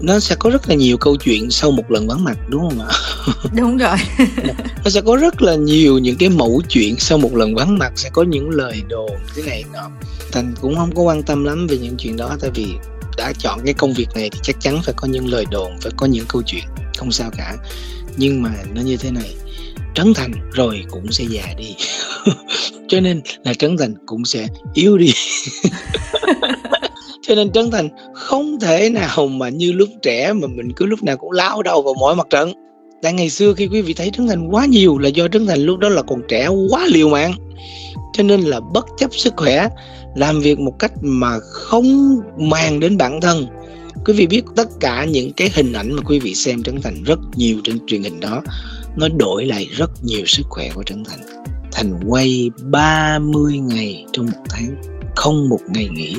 Nó 0.00 0.20
sẽ 0.20 0.36
có 0.38 0.50
rất 0.50 0.68
là 0.68 0.74
nhiều 0.74 0.96
câu 0.96 1.16
chuyện 1.16 1.50
sau 1.50 1.70
một 1.70 1.90
lần 1.90 2.08
vắng 2.08 2.24
mặt 2.24 2.38
đúng 2.48 2.68
không 2.68 2.80
ạ? 2.80 2.88
Đúng 3.56 3.76
rồi. 3.76 3.96
Nó 4.84 4.90
sẽ 4.90 5.00
có 5.00 5.16
rất 5.16 5.42
là 5.42 5.54
nhiều 5.54 5.98
những 5.98 6.16
cái 6.16 6.28
mẫu 6.28 6.62
chuyện 6.68 6.96
sau 6.98 7.18
một 7.18 7.34
lần 7.34 7.54
vắng 7.54 7.78
mặt 7.78 7.92
sẽ 7.96 8.10
có 8.12 8.22
những 8.22 8.50
lời 8.50 8.82
đồn 8.88 9.10
cái 9.36 9.44
này 9.44 9.64
nọ. 9.72 9.90
Thành 10.32 10.54
cũng 10.60 10.76
không 10.76 10.94
có 10.94 11.02
quan 11.02 11.22
tâm 11.22 11.44
lắm 11.44 11.66
về 11.66 11.78
những 11.78 11.96
chuyện 11.98 12.16
đó 12.16 12.36
tại 12.40 12.50
vì 12.54 12.66
đã 13.16 13.32
chọn 13.38 13.60
cái 13.64 13.74
công 13.74 13.92
việc 13.92 14.08
này 14.14 14.30
thì 14.30 14.38
chắc 14.42 14.56
chắn 14.60 14.80
phải 14.84 14.94
có 14.96 15.08
những 15.08 15.28
lời 15.28 15.44
đồn 15.50 15.72
phải 15.80 15.92
có 15.96 16.06
những 16.06 16.24
câu 16.28 16.42
chuyện 16.46 16.64
không 16.96 17.12
sao 17.12 17.30
cả 17.36 17.56
nhưng 18.18 18.42
mà 18.42 18.50
nó 18.74 18.80
như 18.80 18.96
thế 18.96 19.10
này, 19.10 19.34
trấn 19.94 20.14
thành 20.14 20.32
rồi 20.52 20.84
cũng 20.90 21.12
sẽ 21.12 21.24
già 21.30 21.54
đi. 21.58 21.76
Cho 22.88 23.00
nên 23.00 23.20
là 23.44 23.54
trấn 23.54 23.76
thành 23.76 23.94
cũng 24.06 24.24
sẽ 24.24 24.48
yếu 24.74 24.98
đi. 24.98 25.12
Cho 27.22 27.34
nên 27.34 27.52
trấn 27.52 27.70
thành 27.70 27.88
không 28.14 28.60
thể 28.60 28.90
nào 28.90 29.26
mà 29.26 29.48
như 29.48 29.72
lúc 29.72 29.88
trẻ 30.02 30.32
mà 30.32 30.46
mình 30.46 30.72
cứ 30.76 30.86
lúc 30.86 31.02
nào 31.02 31.16
cũng 31.16 31.32
lao 31.32 31.62
đầu 31.62 31.82
vào 31.82 31.94
mỗi 31.94 32.14
mặt 32.14 32.26
trận. 32.30 32.52
Tại 33.02 33.12
ngày 33.12 33.30
xưa 33.30 33.54
khi 33.54 33.66
quý 33.66 33.82
vị 33.82 33.94
thấy 33.94 34.10
trấn 34.10 34.28
thành 34.28 34.48
quá 34.48 34.66
nhiều 34.66 34.98
là 34.98 35.08
do 35.08 35.28
trấn 35.28 35.46
thành 35.46 35.60
lúc 35.60 35.78
đó 35.78 35.88
là 35.88 36.02
còn 36.02 36.20
trẻ 36.28 36.48
quá 36.70 36.86
liều 36.88 37.08
mạng. 37.08 37.32
Cho 38.12 38.22
nên 38.22 38.40
là 38.40 38.60
bất 38.60 38.86
chấp 38.98 39.14
sức 39.14 39.34
khỏe, 39.36 39.68
làm 40.16 40.40
việc 40.40 40.60
một 40.60 40.78
cách 40.78 40.92
mà 41.00 41.38
không 41.40 42.16
màng 42.38 42.80
đến 42.80 42.96
bản 42.96 43.20
thân 43.20 43.46
quý 44.04 44.12
vị 44.12 44.26
biết 44.26 44.42
tất 44.56 44.68
cả 44.80 45.04
những 45.04 45.32
cái 45.32 45.50
hình 45.54 45.72
ảnh 45.72 45.92
mà 45.92 46.02
quý 46.02 46.18
vị 46.18 46.34
xem 46.34 46.62
trấn 46.62 46.82
thành 46.82 47.02
rất 47.04 47.18
nhiều 47.36 47.60
trên 47.64 47.86
truyền 47.86 48.02
hình 48.02 48.20
đó 48.20 48.42
nó 48.98 49.08
đổi 49.08 49.46
lại 49.46 49.68
rất 49.72 49.90
nhiều 50.02 50.26
sức 50.26 50.46
khỏe 50.48 50.70
của 50.74 50.82
Trấn 50.82 51.04
Thành. 51.04 51.44
Thành 51.72 52.00
quay 52.08 52.50
30 52.62 53.58
ngày 53.58 54.04
trong 54.12 54.26
một 54.26 54.42
tháng, 54.48 54.82
không 55.16 55.48
một 55.48 55.60
ngày 55.68 55.88
nghỉ. 55.92 56.16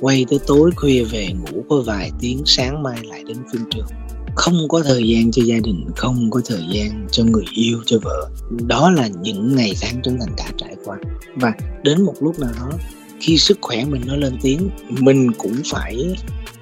Quay 0.00 0.26
tới 0.30 0.38
tối 0.46 0.70
khuya 0.76 1.04
về 1.04 1.28
ngủ 1.28 1.64
có 1.68 1.82
vài 1.86 2.10
tiếng 2.20 2.42
sáng 2.46 2.82
mai 2.82 2.98
lại 3.02 3.24
đến 3.26 3.36
phim 3.52 3.62
trường. 3.70 3.86
Không 4.34 4.68
có 4.68 4.82
thời 4.82 5.08
gian 5.08 5.30
cho 5.30 5.42
gia 5.42 5.56
đình, 5.64 5.86
không 5.96 6.30
có 6.30 6.40
thời 6.46 6.62
gian 6.72 7.06
cho 7.10 7.24
người 7.24 7.44
yêu, 7.54 7.78
cho 7.86 7.98
vợ. 8.02 8.30
Đó 8.66 8.90
là 8.90 9.08
những 9.22 9.56
ngày 9.56 9.72
tháng 9.80 10.02
Trấn 10.02 10.18
Thành 10.20 10.36
đã 10.36 10.44
trải 10.58 10.76
qua. 10.84 10.96
Và 11.36 11.52
đến 11.82 12.02
một 12.02 12.14
lúc 12.20 12.38
nào 12.38 12.50
đó, 12.56 12.78
khi 13.20 13.38
sức 13.38 13.58
khỏe 13.60 13.84
mình 13.84 14.02
nó 14.06 14.16
lên 14.16 14.36
tiếng, 14.42 14.70
mình 14.88 15.32
cũng 15.38 15.56
phải 15.70 16.14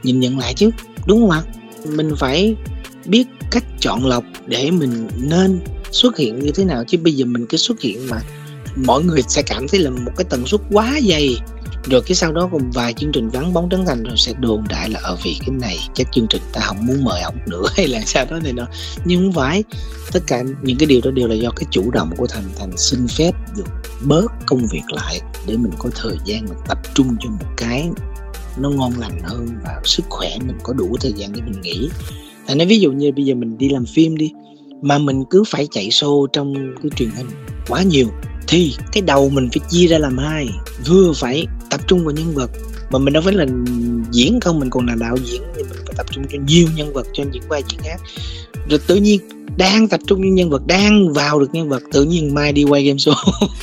nhìn 0.02 0.20
nhận 0.20 0.38
lại 0.38 0.54
chứ, 0.54 0.70
đúng 1.06 1.20
không 1.20 1.30
ạ? 1.30 1.42
Mình 1.86 2.10
phải 2.18 2.56
biết 3.06 3.24
cách 3.50 3.64
chọn 3.80 4.06
lọc 4.06 4.24
để 4.46 4.70
mình 4.70 5.08
nên 5.16 5.60
xuất 5.90 6.16
hiện 6.16 6.38
như 6.38 6.52
thế 6.54 6.64
nào 6.64 6.84
chứ 6.88 6.98
bây 6.98 7.12
giờ 7.12 7.24
mình 7.24 7.46
cứ 7.46 7.56
xuất 7.56 7.80
hiện 7.80 8.08
mà 8.08 8.20
mọi 8.76 9.02
người 9.02 9.22
sẽ 9.28 9.42
cảm 9.42 9.68
thấy 9.68 9.80
là 9.80 9.90
một 9.90 10.12
cái 10.16 10.24
tần 10.30 10.46
suất 10.46 10.60
quá 10.70 10.98
dày 11.08 11.36
rồi 11.90 12.02
cái 12.06 12.14
sau 12.14 12.32
đó 12.32 12.48
còn 12.52 12.70
vài 12.70 12.92
chương 12.92 13.12
trình 13.12 13.28
vắng 13.28 13.52
bóng 13.52 13.68
trấn 13.70 13.86
thành 13.86 14.02
rồi 14.02 14.16
sẽ 14.16 14.32
đồn 14.40 14.64
đại 14.68 14.90
là 14.90 15.00
ở 15.02 15.16
vì 15.22 15.36
cái 15.40 15.50
này 15.50 15.78
chắc 15.94 16.12
chương 16.12 16.26
trình 16.30 16.42
ta 16.52 16.60
không 16.60 16.86
muốn 16.86 17.04
mời 17.04 17.20
ông 17.20 17.36
nữa 17.46 17.66
hay 17.76 17.88
là 17.88 18.00
sao 18.06 18.26
đó 18.30 18.38
này 18.38 18.52
nọ 18.52 18.66
nhưng 19.04 19.20
không 19.20 19.32
phải 19.32 19.64
tất 20.12 20.20
cả 20.26 20.42
những 20.62 20.78
cái 20.78 20.86
điều 20.86 21.00
đó 21.04 21.10
đều 21.10 21.28
là 21.28 21.34
do 21.34 21.50
cái 21.50 21.64
chủ 21.70 21.90
động 21.90 22.10
của 22.16 22.26
thành 22.26 22.44
thành 22.58 22.76
xin 22.76 23.08
phép 23.08 23.32
được 23.56 23.66
bớt 24.02 24.32
công 24.46 24.66
việc 24.72 24.82
lại 24.88 25.20
để 25.46 25.56
mình 25.56 25.72
có 25.78 25.90
thời 25.94 26.16
gian 26.24 26.44
mình 26.44 26.58
tập 26.68 26.78
trung 26.94 27.16
cho 27.20 27.30
một 27.30 27.46
cái 27.56 27.90
nó 28.56 28.70
ngon 28.70 28.92
lành 28.98 29.18
hơn 29.22 29.48
và 29.64 29.80
sức 29.84 30.02
khỏe 30.08 30.36
mình 30.46 30.58
có 30.62 30.72
đủ 30.72 30.96
thời 31.00 31.12
gian 31.12 31.32
để 31.32 31.40
mình 31.40 31.60
nghỉ. 31.62 31.88
Tại 32.46 32.56
nói 32.56 32.66
ví 32.66 32.80
dụ 32.80 32.92
như 32.92 33.12
bây 33.12 33.24
giờ 33.24 33.34
mình 33.34 33.58
đi 33.58 33.68
làm 33.68 33.84
phim 33.86 34.16
đi, 34.16 34.32
mà 34.82 34.98
mình 34.98 35.24
cứ 35.30 35.42
phải 35.48 35.68
chạy 35.70 35.88
show 35.88 36.26
trong 36.26 36.54
cái 36.82 36.90
truyền 36.96 37.10
hình 37.16 37.26
quá 37.68 37.82
nhiều, 37.82 38.06
thì 38.48 38.74
cái 38.92 39.02
đầu 39.02 39.28
mình 39.28 39.48
phải 39.52 39.68
chia 39.70 39.86
ra 39.86 39.98
làm 39.98 40.18
hai, 40.18 40.48
vừa 40.86 41.12
phải 41.16 41.46
tập 41.70 41.80
trung 41.86 42.04
vào 42.04 42.14
nhân 42.14 42.34
vật 42.34 42.50
mà 42.92 42.98
mình 42.98 43.12
đâu 43.12 43.22
phải 43.22 43.32
là 43.32 43.46
diễn 44.10 44.40
không 44.40 44.60
mình 44.60 44.70
còn 44.70 44.86
là 44.86 44.94
đạo 44.94 45.16
diễn 45.24 45.42
thì 45.56 45.62
mình 45.62 45.78
phải 45.86 45.94
tập 45.96 46.06
trung 46.10 46.24
cho 46.32 46.38
nhiều 46.46 46.68
nhân 46.76 46.92
vật 46.92 47.06
cho 47.12 47.24
những 47.32 47.42
vai 47.48 47.62
diễn 47.68 47.80
khác 47.82 48.00
rồi 48.68 48.80
tự 48.86 48.96
nhiên 48.96 49.20
đang 49.56 49.88
tập 49.88 50.00
trung 50.06 50.20
những 50.22 50.34
nhân 50.34 50.50
vật 50.50 50.66
đang 50.66 51.12
vào 51.12 51.40
được 51.40 51.48
nhân 51.52 51.68
vật 51.68 51.82
tự 51.92 52.04
nhiên 52.04 52.34
mai 52.34 52.52
đi 52.52 52.64
quay 52.64 52.84
game 52.84 52.96
show. 52.96 53.14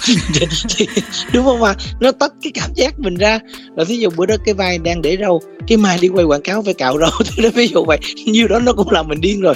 Thì, 0.75 0.87
đúng 1.33 1.45
không 1.45 1.59
mà 1.59 1.75
nó 1.99 2.11
tách 2.11 2.33
cái 2.41 2.51
cảm 2.55 2.69
giác 2.75 2.99
mình 2.99 3.15
ra. 3.15 3.39
Là 3.75 3.83
thí 3.83 3.97
dụ 3.97 4.09
bữa 4.15 4.25
đó 4.25 4.35
cái 4.45 4.53
vai 4.53 4.77
đang 4.77 5.01
để 5.01 5.17
râu 5.19 5.41
cái 5.67 5.77
mai 5.77 5.97
đi 6.01 6.07
quay 6.07 6.25
quảng 6.25 6.41
cáo 6.41 6.63
phải 6.63 6.73
cạo 6.73 6.97
râu. 6.99 7.09
Thì 7.37 7.49
ví 7.49 7.67
dụ 7.67 7.85
vậy. 7.85 7.99
Nhiều 8.25 8.47
đó 8.47 8.59
nó 8.59 8.73
cũng 8.73 8.91
làm 8.91 9.07
mình 9.07 9.21
điên 9.21 9.41
rồi. 9.41 9.55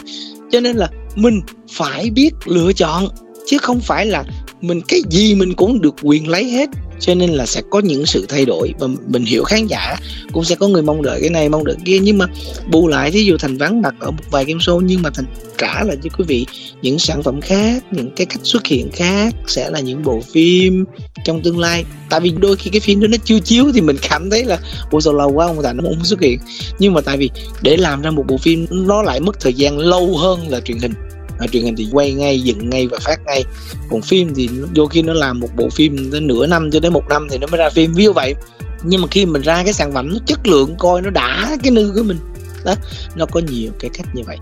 Cho 0.51 0.59
nên 0.59 0.75
là 0.75 0.89
mình 1.15 1.41
phải 1.71 2.09
biết 2.09 2.31
lựa 2.45 2.73
chọn 2.73 3.07
chứ 3.45 3.57
không 3.57 3.79
phải 3.79 4.05
là 4.05 4.23
mình 4.61 4.81
cái 4.87 5.01
gì 5.09 5.35
mình 5.35 5.53
cũng 5.53 5.81
được 5.81 5.95
quyền 6.01 6.27
lấy 6.27 6.51
hết 6.51 6.69
cho 7.05 7.15
nên 7.15 7.29
là 7.29 7.45
sẽ 7.45 7.61
có 7.69 7.79
những 7.79 8.05
sự 8.05 8.25
thay 8.29 8.45
đổi. 8.45 8.73
Và 8.79 8.87
mình 9.07 9.25
hiểu 9.25 9.43
khán 9.43 9.67
giả 9.67 9.95
cũng 10.31 10.43
sẽ 10.43 10.55
có 10.55 10.67
người 10.67 10.81
mong 10.81 11.01
đợi 11.01 11.21
cái 11.21 11.29
này, 11.29 11.49
mong 11.49 11.65
đợi 11.65 11.75
kia. 11.85 11.99
Nhưng 11.99 12.17
mà 12.17 12.25
bù 12.71 12.87
lại, 12.87 13.11
thí 13.11 13.23
dụ 13.23 13.37
thành 13.37 13.57
vắng 13.57 13.81
mặt 13.81 13.95
ở 13.99 14.11
một 14.11 14.23
vài 14.31 14.45
game 14.45 14.59
show, 14.59 14.79
nhưng 14.79 15.01
mà 15.01 15.09
thành 15.09 15.25
trả 15.57 15.83
lại 15.83 15.97
cho 16.03 16.09
quý 16.17 16.25
vị 16.27 16.45
những 16.81 16.99
sản 16.99 17.23
phẩm 17.23 17.41
khác, 17.41 17.83
những 17.91 18.11
cái 18.15 18.25
cách 18.25 18.39
xuất 18.43 18.65
hiện 18.65 18.91
khác 18.91 19.35
sẽ 19.47 19.69
là 19.69 19.79
những 19.79 20.03
bộ 20.03 20.21
phim 20.33 20.85
trong 21.25 21.41
tương 21.41 21.59
lai. 21.59 21.85
Tại 22.09 22.19
vì 22.19 22.31
đôi 22.39 22.55
khi 22.55 22.69
cái 22.69 22.79
phim 22.79 23.01
đó 23.01 23.07
nó 23.07 23.17
chưa 23.25 23.39
chiếu 23.39 23.65
thì 23.73 23.81
mình 23.81 23.97
cảm 24.09 24.29
thấy 24.29 24.43
là 24.45 24.59
bộ 24.91 25.01
sầu 25.01 25.13
lâu 25.13 25.31
quá 25.31 25.45
ông 25.45 25.63
ta 25.63 25.73
nó 25.73 25.83
không 25.83 26.05
xuất 26.05 26.21
hiện? 26.21 26.39
Nhưng 26.79 26.93
mà 26.93 27.01
tại 27.01 27.17
vì 27.17 27.29
để 27.61 27.77
làm 27.77 28.01
ra 28.01 28.11
một 28.11 28.23
bộ 28.27 28.37
phim, 28.37 28.65
nó 28.69 29.01
lại 29.01 29.19
mất 29.19 29.39
thời 29.39 29.53
gian 29.53 29.77
lâu 29.77 30.17
hơn 30.17 30.49
là 30.49 30.59
truyền 30.59 30.79
hình 30.79 30.93
à, 31.39 31.47
truyền 31.47 31.63
hình 31.63 31.75
thì 31.75 31.87
quay 31.91 32.13
ngay 32.13 32.41
dựng 32.41 32.69
ngay 32.69 32.87
và 32.87 32.99
phát 33.01 33.19
ngay. 33.25 33.43
Còn 33.89 34.01
phim 34.01 34.33
thì 34.35 34.49
đôi 34.75 34.87
khi 34.89 35.01
nó 35.01 35.13
làm 35.13 35.39
một 35.39 35.49
bộ 35.55 35.69
phim 35.69 36.11
tới 36.11 36.21
nửa 36.21 36.47
năm 36.47 36.71
cho 36.71 36.79
đến 36.79 36.93
một 36.93 37.03
năm 37.09 37.27
thì 37.31 37.37
nó 37.37 37.47
mới 37.47 37.57
ra 37.57 37.69
phim. 37.69 37.93
Ví 37.93 38.03
dụ 38.03 38.13
vậy. 38.13 38.35
Nhưng 38.83 39.01
mà 39.01 39.07
khi 39.11 39.25
mình 39.25 39.41
ra 39.41 39.63
cái 39.63 39.73
sản 39.73 39.93
phẩm 39.93 40.09
nó 40.13 40.17
chất 40.25 40.47
lượng 40.47 40.75
coi 40.79 41.01
nó 41.01 41.09
đã 41.09 41.57
cái 41.63 41.71
nư 41.71 41.91
của 41.95 42.03
mình. 42.03 42.17
Đó 42.65 42.75
nó 43.15 43.25
có 43.25 43.41
nhiều 43.51 43.71
cái 43.79 43.89
cách 43.93 44.07
như 44.13 44.23
vậy. 44.25 44.37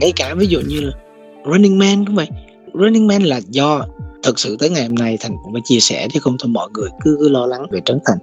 Ngay 0.00 0.12
cả 0.16 0.34
ví 0.34 0.46
dụ 0.46 0.60
như 0.60 0.80
là 0.80 0.92
Running 1.52 1.78
Man 1.78 2.06
cũng 2.06 2.14
vậy. 2.14 2.28
Running 2.74 3.06
Man 3.06 3.22
là 3.22 3.40
do 3.48 3.86
thật 4.22 4.38
sự 4.38 4.56
tới 4.58 4.70
ngày 4.70 4.82
hôm 4.82 4.94
nay 4.94 5.18
thành 5.20 5.36
cũng 5.44 5.52
phải 5.52 5.62
chia 5.64 5.80
sẻ 5.80 6.08
chứ 6.12 6.20
không 6.20 6.36
thôi 6.38 6.48
mọi 6.48 6.68
người 6.74 6.88
cứ, 7.04 7.16
cứ 7.20 7.28
lo 7.28 7.46
lắng 7.46 7.66
về 7.70 7.80
trấn 7.84 7.98
thành. 8.06 8.18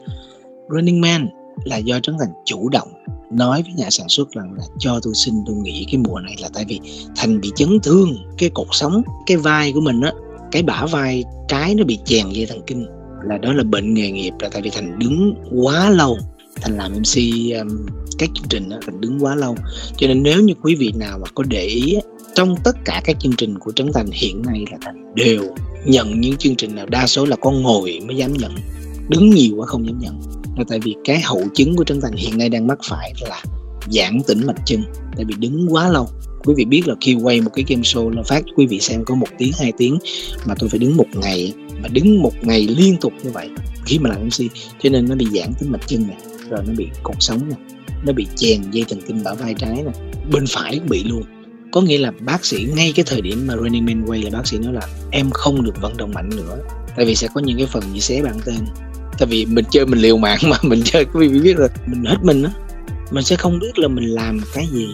Running 0.70 1.01
Man 1.01 1.28
là 1.63 1.77
do 1.77 1.99
trấn 1.99 2.15
thành 2.19 2.29
chủ 2.45 2.69
động 2.69 2.87
nói 3.31 3.63
với 3.63 3.73
nhà 3.73 3.89
sản 3.89 4.09
xuất 4.09 4.31
rằng 4.31 4.53
là 4.53 4.63
cho 4.79 4.99
tôi 5.03 5.13
xin 5.13 5.33
tôi 5.45 5.55
nghĩ 5.55 5.85
cái 5.91 6.01
mùa 6.07 6.19
này 6.19 6.35
là 6.39 6.49
tại 6.53 6.65
vì 6.67 6.79
thành 7.15 7.41
bị 7.41 7.51
chấn 7.55 7.79
thương 7.83 8.15
cái 8.37 8.49
cột 8.53 8.67
sống 8.71 9.01
cái 9.25 9.37
vai 9.37 9.71
của 9.73 9.81
mình 9.81 10.01
á 10.01 10.11
cái 10.51 10.63
bả 10.63 10.85
vai 10.85 11.23
trái 11.47 11.75
nó 11.75 11.83
bị 11.83 11.99
chèn 12.05 12.29
dây 12.29 12.45
thần 12.45 12.61
kinh. 12.67 12.85
Là 13.23 13.37
đó 13.37 13.53
là 13.53 13.63
bệnh 13.63 13.93
nghề 13.93 14.11
nghiệp 14.11 14.33
là 14.39 14.49
tại 14.49 14.61
vì 14.61 14.69
thành 14.69 14.99
đứng 14.99 15.35
quá 15.61 15.89
lâu 15.89 16.17
thành 16.61 16.77
làm 16.77 16.91
mc 16.91 17.17
um, 17.59 17.85
các 18.17 18.29
chương 18.33 18.47
trình 18.49 18.69
đó 18.69 18.77
thành 18.85 19.01
đứng 19.01 19.23
quá 19.23 19.35
lâu. 19.35 19.55
Cho 19.97 20.07
nên 20.07 20.23
nếu 20.23 20.41
như 20.41 20.53
quý 20.61 20.75
vị 20.75 20.91
nào 20.95 21.19
mà 21.19 21.27
có 21.35 21.43
để 21.47 21.65
ý 21.65 21.97
trong 22.35 22.55
tất 22.63 22.77
cả 22.85 23.01
các 23.05 23.19
chương 23.19 23.35
trình 23.37 23.59
của 23.59 23.71
trấn 23.71 23.93
thành 23.93 24.07
hiện 24.11 24.41
nay 24.41 24.65
là 24.71 24.77
thành 24.81 25.15
đều 25.15 25.43
nhận 25.85 26.21
những 26.21 26.37
chương 26.37 26.55
trình 26.55 26.75
nào 26.75 26.85
đa 26.85 27.07
số 27.07 27.25
là 27.25 27.35
con 27.35 27.63
ngồi 27.63 27.99
mới 28.07 28.17
dám 28.17 28.33
nhận 28.33 28.51
đứng 29.09 29.29
nhiều 29.29 29.55
quá 29.57 29.65
không 29.65 29.85
dám 29.87 29.99
nhận 29.99 30.21
là 30.57 30.63
tại 30.67 30.79
vì 30.79 30.95
cái 31.03 31.21
hậu 31.21 31.43
chứng 31.55 31.75
của 31.75 31.83
Trấn 31.83 32.01
Thành 32.01 32.13
hiện 32.13 32.37
nay 32.37 32.49
đang 32.49 32.67
mắc 32.67 32.77
phải 32.89 33.13
là 33.29 33.43
giãn 33.91 34.21
tĩnh 34.27 34.47
mạch 34.47 34.65
chân. 34.65 34.83
Tại 35.15 35.25
vì 35.25 35.35
đứng 35.39 35.73
quá 35.73 35.89
lâu. 35.89 36.09
Quý 36.43 36.53
vị 36.57 36.65
biết 36.65 36.87
là 36.87 36.95
khi 37.01 37.13
quay 37.13 37.41
một 37.41 37.51
cái 37.53 37.65
game 37.67 37.81
show 37.81 38.09
là 38.09 38.23
phát, 38.23 38.43
quý 38.55 38.65
vị 38.65 38.79
xem 38.79 39.03
có 39.05 39.15
một 39.15 39.27
tiếng, 39.37 39.51
hai 39.59 39.71
tiếng 39.77 39.97
mà 40.45 40.55
tôi 40.59 40.69
phải 40.69 40.79
đứng 40.79 40.97
một 40.97 41.07
ngày, 41.15 41.53
mà 41.81 41.87
đứng 41.87 42.21
một 42.21 42.33
ngày 42.41 42.67
liên 42.77 42.97
tục 43.01 43.13
như 43.23 43.31
vậy, 43.31 43.49
khi 43.85 43.99
mà 43.99 44.09
làm 44.09 44.27
MC 44.27 44.51
cho 44.83 44.89
nên 44.89 45.09
nó 45.09 45.15
bị 45.15 45.25
giãn 45.33 45.53
tĩnh 45.59 45.71
mạch 45.71 45.87
chân 45.87 46.07
này 46.07 46.17
rồi 46.49 46.59
nó 46.67 46.73
bị 46.77 46.87
cột 47.03 47.15
sống 47.19 47.49
này 47.49 47.57
nó 48.05 48.13
bị 48.13 48.27
chèn 48.35 48.61
dây 48.71 48.85
thần 48.89 48.99
kinh 49.07 49.23
bả 49.23 49.33
vai 49.33 49.53
trái 49.53 49.83
này 49.83 49.93
bên 50.31 50.45
phải 50.47 50.79
cũng 50.79 50.89
bị 50.89 51.03
luôn. 51.03 51.23
Có 51.71 51.81
nghĩa 51.81 51.97
là 51.97 52.11
bác 52.21 52.45
sĩ 52.45 52.67
ngay 52.75 52.93
cái 52.95 53.05
thời 53.07 53.21
điểm 53.21 53.47
mà 53.47 53.55
Running 53.55 53.85
Man 53.85 54.03
quay 54.07 54.21
là 54.21 54.29
bác 54.29 54.47
sĩ 54.47 54.57
nói 54.57 54.73
là 54.73 54.87
em 55.11 55.29
không 55.31 55.63
được 55.63 55.81
vận 55.81 55.97
động 55.97 56.11
mạnh 56.13 56.29
nữa. 56.35 56.57
Tại 56.95 57.05
vì 57.05 57.15
sẽ 57.15 57.27
có 57.33 57.41
những 57.41 57.57
cái 57.57 57.67
phần 57.67 57.83
bị 57.93 57.99
xé 57.99 58.21
bản 58.21 58.39
tên 58.45 58.55
tại 59.20 59.28
vì 59.28 59.45
mình 59.45 59.65
chơi 59.72 59.86
mình 59.86 59.99
liều 59.99 60.18
mạng 60.18 60.39
mà, 60.43 60.57
mình 60.63 60.82
chơi 60.86 61.05
quý 61.05 61.28
vị 61.28 61.39
biết 61.39 61.57
rồi. 61.57 61.70
Mình 61.88 62.03
hết 62.05 62.18
mình 62.22 62.43
á. 62.43 62.51
Mình 63.11 63.24
sẽ 63.24 63.36
không 63.36 63.59
biết 63.59 63.80
là 63.80 63.88
mình 63.88 64.05
làm 64.05 64.39
cái 64.53 64.68
gì 64.72 64.88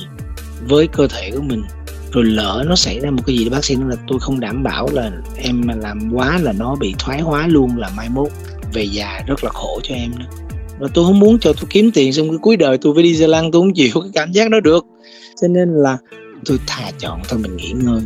với 0.68 0.88
cơ 0.88 1.08
thể 1.08 1.32
của 1.32 1.42
mình. 1.42 1.64
Rồi 2.12 2.24
lỡ 2.24 2.64
nó 2.68 2.76
xảy 2.76 3.00
ra 3.00 3.12
một 3.12 3.24
cái 3.26 3.38
gì 3.38 3.46
đó, 3.46 3.50
bác 3.52 3.66
sĩ 3.66 3.76
nói 3.76 3.90
là 3.90 3.96
tôi 4.08 4.20
không 4.20 4.40
đảm 4.40 4.64
bảo 4.64 4.90
là 4.92 5.12
em 5.36 5.62
mà 5.66 5.76
làm 5.76 6.12
quá 6.14 6.40
là 6.42 6.52
nó 6.52 6.76
bị 6.76 6.96
thoái 7.00 7.22
hóa 7.22 7.48
luôn, 7.48 7.78
là 7.78 7.90
mai 7.98 8.10
mốt 8.10 8.28
về 8.74 8.84
già 8.84 9.20
rất 9.28 9.44
là 9.44 9.50
khổ 9.54 9.80
cho 9.84 9.96
em 9.96 10.12
nữa 10.20 10.26
và 10.80 10.88
tôi 10.94 11.06
không 11.06 11.20
muốn 11.20 11.40
cho 11.40 11.54
tôi 11.54 11.66
kiếm 11.70 11.92
tiền 11.92 12.14
xong 12.14 12.30
cái 12.30 12.38
cuối 12.42 12.58
đời 12.58 12.78
tôi 12.78 12.94
phải 12.96 13.04
đi 13.04 13.16
xe 13.16 13.28
lăn, 13.28 13.52
tôi 13.52 13.62
không 13.62 13.74
chịu 13.74 13.92
cái 13.94 14.12
cảm 14.14 14.32
giác 14.32 14.50
đó 14.50 14.60
được. 14.60 14.86
Cho 15.42 15.48
nên 15.48 15.70
là 15.74 15.98
tôi 16.46 16.60
thà 16.68 16.92
chọn 17.00 17.22
thôi, 17.30 17.40
mình 17.40 17.58
nghỉ 17.58 17.72
ngơi. 17.72 18.02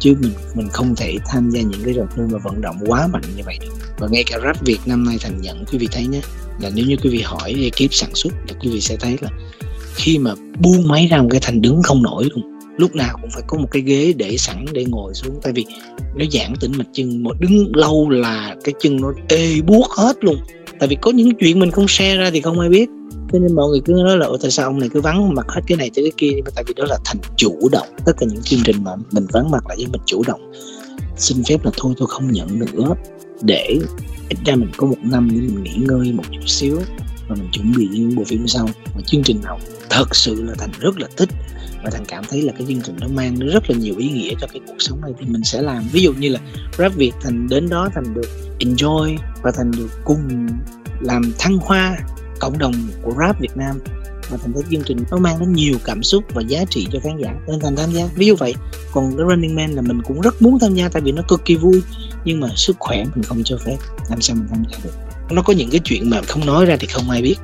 Chứ 0.00 0.14
mình 0.20 0.32
mình 0.54 0.68
không 0.68 0.94
thể 0.96 1.16
tham 1.26 1.50
gia 1.50 1.60
những 1.60 1.80
cái 1.84 1.94
trò 1.96 2.02
chơi 2.16 2.26
mà 2.32 2.38
vận 2.38 2.60
động 2.60 2.76
quá 2.86 3.06
mạnh 3.06 3.22
như 3.36 3.42
vậy 3.46 3.58
được 3.60 3.68
và 4.02 4.08
ngay 4.10 4.24
cả 4.24 4.38
rap 4.44 4.66
Việt 4.66 4.78
năm 4.86 5.04
nay 5.04 5.16
thành 5.20 5.40
nhận 5.40 5.64
quý 5.72 5.78
vị 5.78 5.88
thấy 5.92 6.06
nhé, 6.06 6.20
là 6.60 6.70
nếu 6.74 6.86
như 6.86 6.96
quý 7.02 7.10
vị 7.10 7.20
hỏi 7.20 7.54
ekip 7.62 7.94
sản 7.94 8.10
xuất 8.14 8.32
thì 8.48 8.54
quý 8.60 8.68
vị 8.70 8.80
sẽ 8.80 8.96
thấy 8.96 9.16
là 9.20 9.30
khi 9.94 10.18
mà 10.18 10.34
buông 10.60 10.88
máy 10.88 11.08
ra 11.10 11.22
một 11.22 11.28
cái 11.30 11.40
thành 11.42 11.60
đứng 11.60 11.82
không 11.82 12.02
nổi 12.02 12.28
luôn. 12.34 12.44
Lúc 12.76 12.94
nào 12.94 13.18
cũng 13.22 13.30
phải 13.30 13.42
có 13.46 13.58
một 13.58 13.68
cái 13.70 13.82
ghế 13.82 14.12
để 14.12 14.36
sẵn 14.36 14.64
để 14.72 14.84
ngồi 14.84 15.14
xuống, 15.14 15.40
tại 15.42 15.52
vì 15.52 15.64
nó 16.16 16.24
giãn 16.32 16.54
tĩnh 16.60 16.72
mạch 16.78 16.86
chân 16.92 17.22
mà 17.22 17.30
đứng 17.38 17.76
lâu 17.76 18.10
là 18.10 18.56
cái 18.64 18.74
chân 18.80 19.00
nó 19.00 19.12
ê 19.28 19.60
buốt 19.60 19.86
hết 19.90 20.24
luôn. 20.24 20.36
Tại 20.78 20.88
vì 20.88 20.96
có 21.00 21.10
những 21.10 21.30
chuyện 21.40 21.58
mình 21.58 21.70
không 21.70 21.88
share 21.88 22.16
ra 22.16 22.30
thì 22.30 22.40
không 22.40 22.60
ai 22.60 22.68
biết. 22.68 22.88
Cho 23.32 23.38
nên 23.38 23.54
mọi 23.54 23.68
người 23.68 23.80
cứ 23.84 23.92
nói 23.92 24.16
là 24.16 24.28
tại 24.42 24.50
sao 24.50 24.66
ông 24.66 24.78
này 24.78 24.88
cứ 24.92 25.00
vắng 25.00 25.34
mặt 25.34 25.46
hết 25.48 25.60
cái 25.66 25.76
này 25.76 25.90
tới 25.94 26.04
cái 26.04 26.12
kia? 26.16 26.30
Nhưng 26.34 26.44
mà 26.44 26.50
tại 26.54 26.64
vì 26.66 26.74
đó 26.74 26.84
là 26.88 26.98
thành 27.04 27.18
chủ 27.36 27.68
động. 27.72 27.88
Tất 28.04 28.12
cả 28.18 28.26
những 28.30 28.42
chương 28.42 28.60
trình 28.64 28.84
mà 28.84 28.90
mình 29.10 29.26
vắng 29.32 29.50
mặt 29.50 29.64
là 29.68 29.74
do 29.74 29.88
mình 29.92 30.00
chủ 30.06 30.22
động. 30.26 30.52
Xin 31.16 31.44
phép 31.44 31.64
là 31.64 31.70
thôi, 31.76 31.94
tôi 31.98 32.08
không 32.10 32.32
nhận 32.32 32.58
nữa 32.58 32.94
để 33.42 33.78
ít 34.28 34.38
ra 34.44 34.56
mình 34.56 34.70
có 34.76 34.86
một 34.86 34.98
năm 35.02 35.28
để 35.30 35.36
mình 35.36 35.62
nghỉ 35.62 35.76
ngơi 35.76 36.12
một 36.12 36.24
chút 36.32 36.46
xíu 36.46 36.80
và 37.28 37.34
mình 37.34 37.48
chuẩn 37.52 37.72
bị 37.76 37.88
những 37.92 38.16
bộ 38.16 38.24
phim 38.24 38.46
sau. 38.46 38.68
Và 38.94 39.00
chương 39.06 39.22
trình 39.22 39.40
nào 39.42 39.58
thật 39.90 40.14
sự 40.16 40.42
là 40.42 40.54
thành 40.58 40.70
rất 40.80 40.98
là 40.98 41.08
thích 41.16 41.28
và 41.84 41.90
thành 41.90 42.04
cảm 42.08 42.24
thấy 42.30 42.42
là 42.42 42.52
cái 42.58 42.66
chương 42.68 42.80
trình 42.80 42.96
nó 43.00 43.08
mang 43.08 43.34
rất 43.38 43.70
là 43.70 43.76
nhiều 43.76 43.94
ý 43.98 44.08
nghĩa 44.08 44.34
cho 44.40 44.46
cái 44.52 44.60
cuộc 44.66 44.76
sống 44.78 45.00
này 45.00 45.12
thì 45.18 45.26
mình 45.26 45.44
sẽ 45.44 45.62
làm. 45.62 45.84
Ví 45.92 46.02
dụ 46.02 46.12
như 46.12 46.28
là 46.28 46.40
rap 46.78 46.94
việt, 46.94 47.12
thành 47.22 47.48
đến 47.48 47.68
đó 47.68 47.88
thành 47.94 48.14
được 48.14 48.28
enjoy 48.58 49.16
và 49.42 49.50
thành 49.50 49.70
được 49.70 49.90
cùng 50.04 50.48
làm 51.00 51.32
thăng 51.38 51.56
hoa 51.56 51.98
cộng 52.40 52.58
đồng 52.58 52.74
của 53.02 53.12
rap 53.18 53.40
Việt 53.40 53.56
Nam 53.56 53.78
và 54.32 54.38
thành 54.42 54.52
thấy 54.52 54.62
chương 54.70 54.82
trình 54.86 54.98
nó 55.10 55.18
mang 55.18 55.40
đến 55.40 55.52
nhiều 55.52 55.74
cảm 55.84 56.02
xúc 56.02 56.24
và 56.34 56.42
giá 56.42 56.64
trị 56.70 56.86
cho 56.92 56.98
khán 57.02 57.18
giả 57.18 57.34
nên 57.46 57.60
thành 57.60 57.76
tham 57.76 57.90
gia. 57.92 58.06
Ví 58.14 58.26
dụ 58.26 58.36
vậy 58.36 58.54
còn 58.92 59.16
cái 59.16 59.26
Running 59.28 59.54
Man 59.54 59.70
là 59.70 59.82
mình 59.82 60.02
cũng 60.02 60.20
rất 60.20 60.42
muốn 60.42 60.58
tham 60.58 60.74
gia 60.74 60.88
tại 60.88 61.02
vì 61.02 61.12
nó 61.12 61.22
cực 61.28 61.44
kỳ 61.44 61.56
vui 61.56 61.82
nhưng 62.24 62.40
mà 62.40 62.48
sức 62.56 62.76
khỏe 62.78 63.04
mình 63.14 63.22
không 63.22 63.42
cho 63.44 63.56
phép 63.66 63.76
làm 64.10 64.20
sao 64.20 64.36
mình 64.36 64.48
tham 64.50 64.64
gia 64.72 64.78
được? 64.84 64.94
Nó 65.30 65.42
có 65.42 65.52
những 65.52 65.70
cái 65.70 65.80
chuyện 65.84 66.10
mà 66.10 66.20
không 66.22 66.46
nói 66.46 66.66
ra 66.66 66.76
thì 66.80 66.86
không 66.86 67.10
ai 67.10 67.22
biết. 67.22 67.36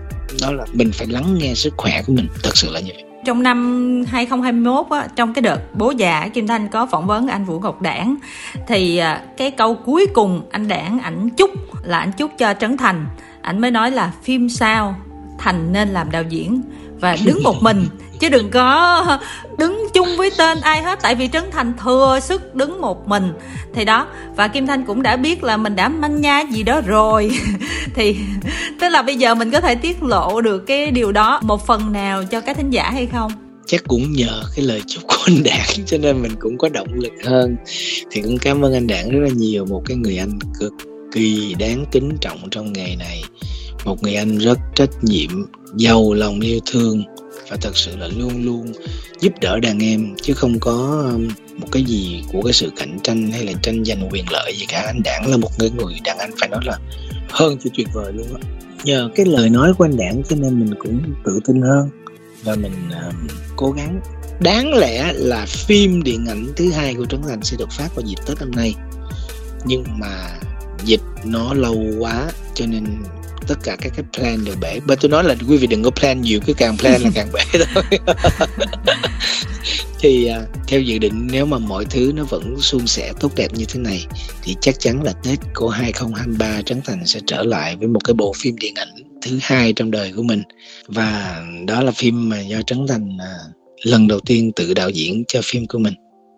Đó 0.43 0.53
là 0.53 0.64
mình 0.72 0.91
phải 0.93 1.07
lắng 1.07 1.39
nghe 1.39 1.55
sức 1.55 1.74
khỏe 1.76 2.03
của 2.07 2.12
mình 2.12 2.28
thật 2.43 2.57
sự 2.57 2.70
là 2.70 2.80
như 2.80 2.93
vậy. 2.95 3.05
Trong 3.24 3.43
năm 3.43 4.05
2021 4.09 4.86
á, 4.91 5.09
trong 5.16 5.34
cái 5.34 5.43
đợt 5.43 5.61
bố 5.74 5.91
già 5.91 6.28
Kim 6.28 6.47
Thanh 6.47 6.68
có 6.68 6.86
phỏng 6.86 7.07
vấn 7.07 7.28
anh 7.28 7.45
Vũ 7.45 7.61
Ngọc 7.61 7.82
Đảng 7.82 8.16
thì 8.68 8.97
à, 8.97 9.22
cái 9.36 9.51
câu 9.51 9.74
cuối 9.74 10.07
cùng 10.14 10.43
anh 10.51 10.68
Đảng 10.68 10.99
ảnh 10.99 11.28
chúc 11.30 11.51
là 11.84 11.99
ảnh 11.99 12.12
chúc 12.12 12.30
cho 12.39 12.55
Trấn 12.55 12.76
Thành. 12.76 13.07
Ảnh 13.43 13.61
mới 13.61 13.70
nói 13.70 13.91
là 13.91 14.12
phim 14.22 14.49
sao 14.49 14.95
thành 15.39 15.72
nên 15.72 15.89
làm 15.89 16.11
đạo 16.11 16.22
diễn 16.22 16.62
và 17.01 17.16
đứng 17.24 17.42
một 17.42 17.62
mình, 17.62 17.86
chứ 18.20 18.28
đừng 18.28 18.51
có 18.51 19.18
đứng 19.59 19.86
chung 19.94 20.09
với 20.16 20.30
tên 20.38 20.61
ai 20.61 20.82
hết. 20.82 20.99
Tại 21.03 21.14
vì 21.14 21.28
trấn 21.28 21.44
thành 21.51 21.72
thừa 21.82 22.18
sức 22.22 22.55
đứng 22.55 22.80
một 22.80 23.09
mình. 23.09 23.32
Thì 23.74 23.84
đó, 23.84 24.07
và 24.36 24.49
kim 24.49 24.66
thanh 24.66 24.84
cũng 24.84 25.03
đã 25.03 25.16
biết 25.16 25.42
là 25.42 25.57
mình 25.57 25.76
đã 25.76 25.88
manh 25.88 26.20
nha 26.20 26.44
gì 26.51 26.62
đó 26.62 26.80
rồi. 26.86 27.30
Thì, 27.94 28.16
tức 28.80 28.88
là 28.88 29.03
bây 29.03 29.16
giờ 29.16 29.34
mình 29.34 29.51
có 29.51 29.61
thể 29.61 29.74
tiết 29.74 30.03
lộ 30.03 30.40
được 30.40 30.59
cái 30.59 30.90
điều 30.90 31.12
đó 31.12 31.40
một 31.42 31.66
phần 31.66 31.92
nào 31.92 32.24
cho 32.24 32.40
các 32.40 32.57
thính 32.57 32.70
giả 32.70 32.90
hay 32.90 33.07
không? 33.07 33.32
Chắc 33.66 33.84
cũng 33.88 34.12
nhờ 34.12 34.42
cái 34.57 34.64
lời 34.64 34.82
chúc 34.86 35.03
của 35.07 35.16
anh 35.26 35.42
đảng, 35.44 35.86
cho 35.86 35.99
nên 35.99 36.22
mình 36.22 36.32
cũng 36.40 36.59
có 36.59 36.68
động 36.68 36.94
lực 36.94 37.12
hơn. 37.24 37.57
Thì 38.11 38.22
cũng 38.22 38.38
cảm 38.38 38.64
ơn 38.64 38.74
anh 38.74 38.86
đảng 38.86 39.11
rất 39.11 39.20
là 39.22 39.28
nhiều, 39.36 39.66
một 39.66 39.82
cái 39.86 39.96
người 39.96 40.18
anh 40.18 40.38
cực 40.61 40.72
kỳ 41.12 41.55
đáng 41.59 41.84
kính 41.92 42.16
trọng 42.20 42.51
trong 42.51 42.72
nghề 42.72 42.96
này 42.96 43.22
một 43.85 44.03
người 44.03 44.14
anh 44.14 44.39
rất 44.39 44.59
trách 44.74 44.91
nhiệm 45.03 45.31
giàu 45.76 46.12
lòng 46.12 46.41
yêu 46.41 46.61
thương 46.66 47.03
và 47.51 47.57
thật 47.61 47.76
sự 47.76 47.97
là 47.97 48.09
luôn 48.16 48.45
luôn 48.45 48.72
giúp 49.20 49.33
đỡ 49.41 49.61
đàn 49.61 49.79
em 49.79 50.14
chứ 50.22 50.35
không 50.35 50.61
có 50.61 51.05
um, 51.14 51.29
một 51.61 51.68
cái 51.72 51.83
gì 51.83 52.22
của 52.33 52.43
cái 52.43 52.53
sự 52.53 52.72
cạnh 52.76 52.99
tranh 53.03 53.31
hay 53.33 53.45
là 53.45 53.53
tranh 53.62 53.85
giành 53.85 54.09
quyền 54.11 54.24
lợi 54.31 54.53
gì 54.57 54.66
cả. 54.68 54.83
Anh 54.87 55.01
đảng 55.05 55.31
là 55.31 55.37
một 55.37 55.51
người 55.59 55.70
người 55.70 55.95
đàn 56.05 56.18
anh 56.18 56.31
phải 56.41 56.49
nói 56.49 56.61
là 56.64 56.79
hơn 57.31 57.59
chứ 57.64 57.70
tuyệt 57.76 57.89
vời 57.93 58.12
luôn 58.12 58.26
á. 58.43 58.49
Nhờ 58.85 59.11
cái 59.14 59.26
lời 59.26 59.51
nói 59.51 59.72
của 59.79 59.85
anh 59.85 59.97
đảng 59.97 60.22
cho 60.29 60.37
nên 60.37 60.61
mình 60.61 60.74
cũng 60.79 61.01
tự 61.24 61.41
tin 61.47 61.62
hơn. 61.62 61.91
Và 62.43 62.55
mình 62.55 62.72
uh, 63.09 63.14
cố 63.57 63.70
gắng. 63.70 64.01
Đáng 64.41 64.74
lẽ 64.74 65.12
là 65.14 65.47
phim 65.47 66.03
điện 66.03 66.26
ảnh 66.26 66.47
thứ 66.57 66.70
hai 66.70 66.95
của 66.95 67.07
Trấn 67.07 67.22
Thành 67.29 67.43
sẽ 67.43 67.57
được 67.57 67.70
phát 67.70 67.89
vào 67.95 68.07
dịp 68.07 68.16
Tết 68.26 68.41
năm 68.41 68.51
nay. 68.51 68.74
Nhưng 69.64 69.85
mà 69.99 70.31
dịch 70.85 71.01
nó 71.24 71.55
lâu 71.55 71.76
quá 71.99 72.31
cho 72.55 72.66
nên 72.66 72.85
tất 73.47 73.55
cả 73.62 73.76
các 73.80 73.93
cái 73.97 74.05
plan 74.16 74.45
đều 74.45 74.55
bể. 74.61 74.80
Bởi 74.86 74.97
tôi 74.97 75.11
nói 75.11 75.24
là 75.24 75.34
quý 75.49 75.57
vị 75.57 75.66
đừng 75.66 75.82
có 75.82 75.91
plan 75.91 76.20
nhiều 76.20 76.41
cứ 76.47 76.53
càng 76.53 76.76
plan 76.78 77.03
là 77.03 77.11
càng 77.14 77.28
bể 77.32 77.64
thôi. 77.74 77.84
Thì 80.01 80.26
à, 80.26 80.47
theo 80.66 80.80
dự 80.80 80.99
định 80.99 81.28
nếu 81.30 81.47
mà 81.47 81.59
mọi 81.59 81.84
thứ 81.84 82.12
nó 82.14 82.24
vẫn 82.24 82.61
suôn 82.61 82.86
sẻ 82.86 83.12
tốt 83.20 83.32
đẹp 83.36 83.49
như 83.55 83.64
thế 83.68 83.80
này 83.80 84.07
thì 84.43 84.57
chắc 84.61 84.80
chắn 84.80 85.03
là 85.03 85.12
Tết 85.12 85.39
của 85.55 85.68
2023 85.68 86.62
Trấn 86.62 86.80
Thành 86.84 87.07
sẽ 87.07 87.20
trở 87.26 87.43
lại 87.43 87.76
với 87.76 87.89
một 87.89 88.05
cái 88.05 88.14
bộ 88.14 88.32
phim 88.36 88.57
điện 88.57 88.74
ảnh 88.74 88.89
thứ 89.22 89.39
hai 89.43 89.72
trong 89.72 89.91
đời 89.91 90.12
của 90.16 90.22
mình. 90.22 90.43
Và 90.89 91.43
đó 91.66 91.82
là 91.82 91.93
phim 91.93 92.28
mà 92.28 92.41
do 92.41 92.62
Trấn 92.62 92.86
Thành 92.89 93.16
à, 93.20 93.34
lần 93.82 94.09
đầu 94.09 94.20
tiên 94.20 94.53
tự 94.57 94.74
đạo 94.74 94.91
diễn 94.91 95.24
cho 95.28 95.41
phim 95.45 95.66
của 95.66 95.78
mình. 95.78 95.95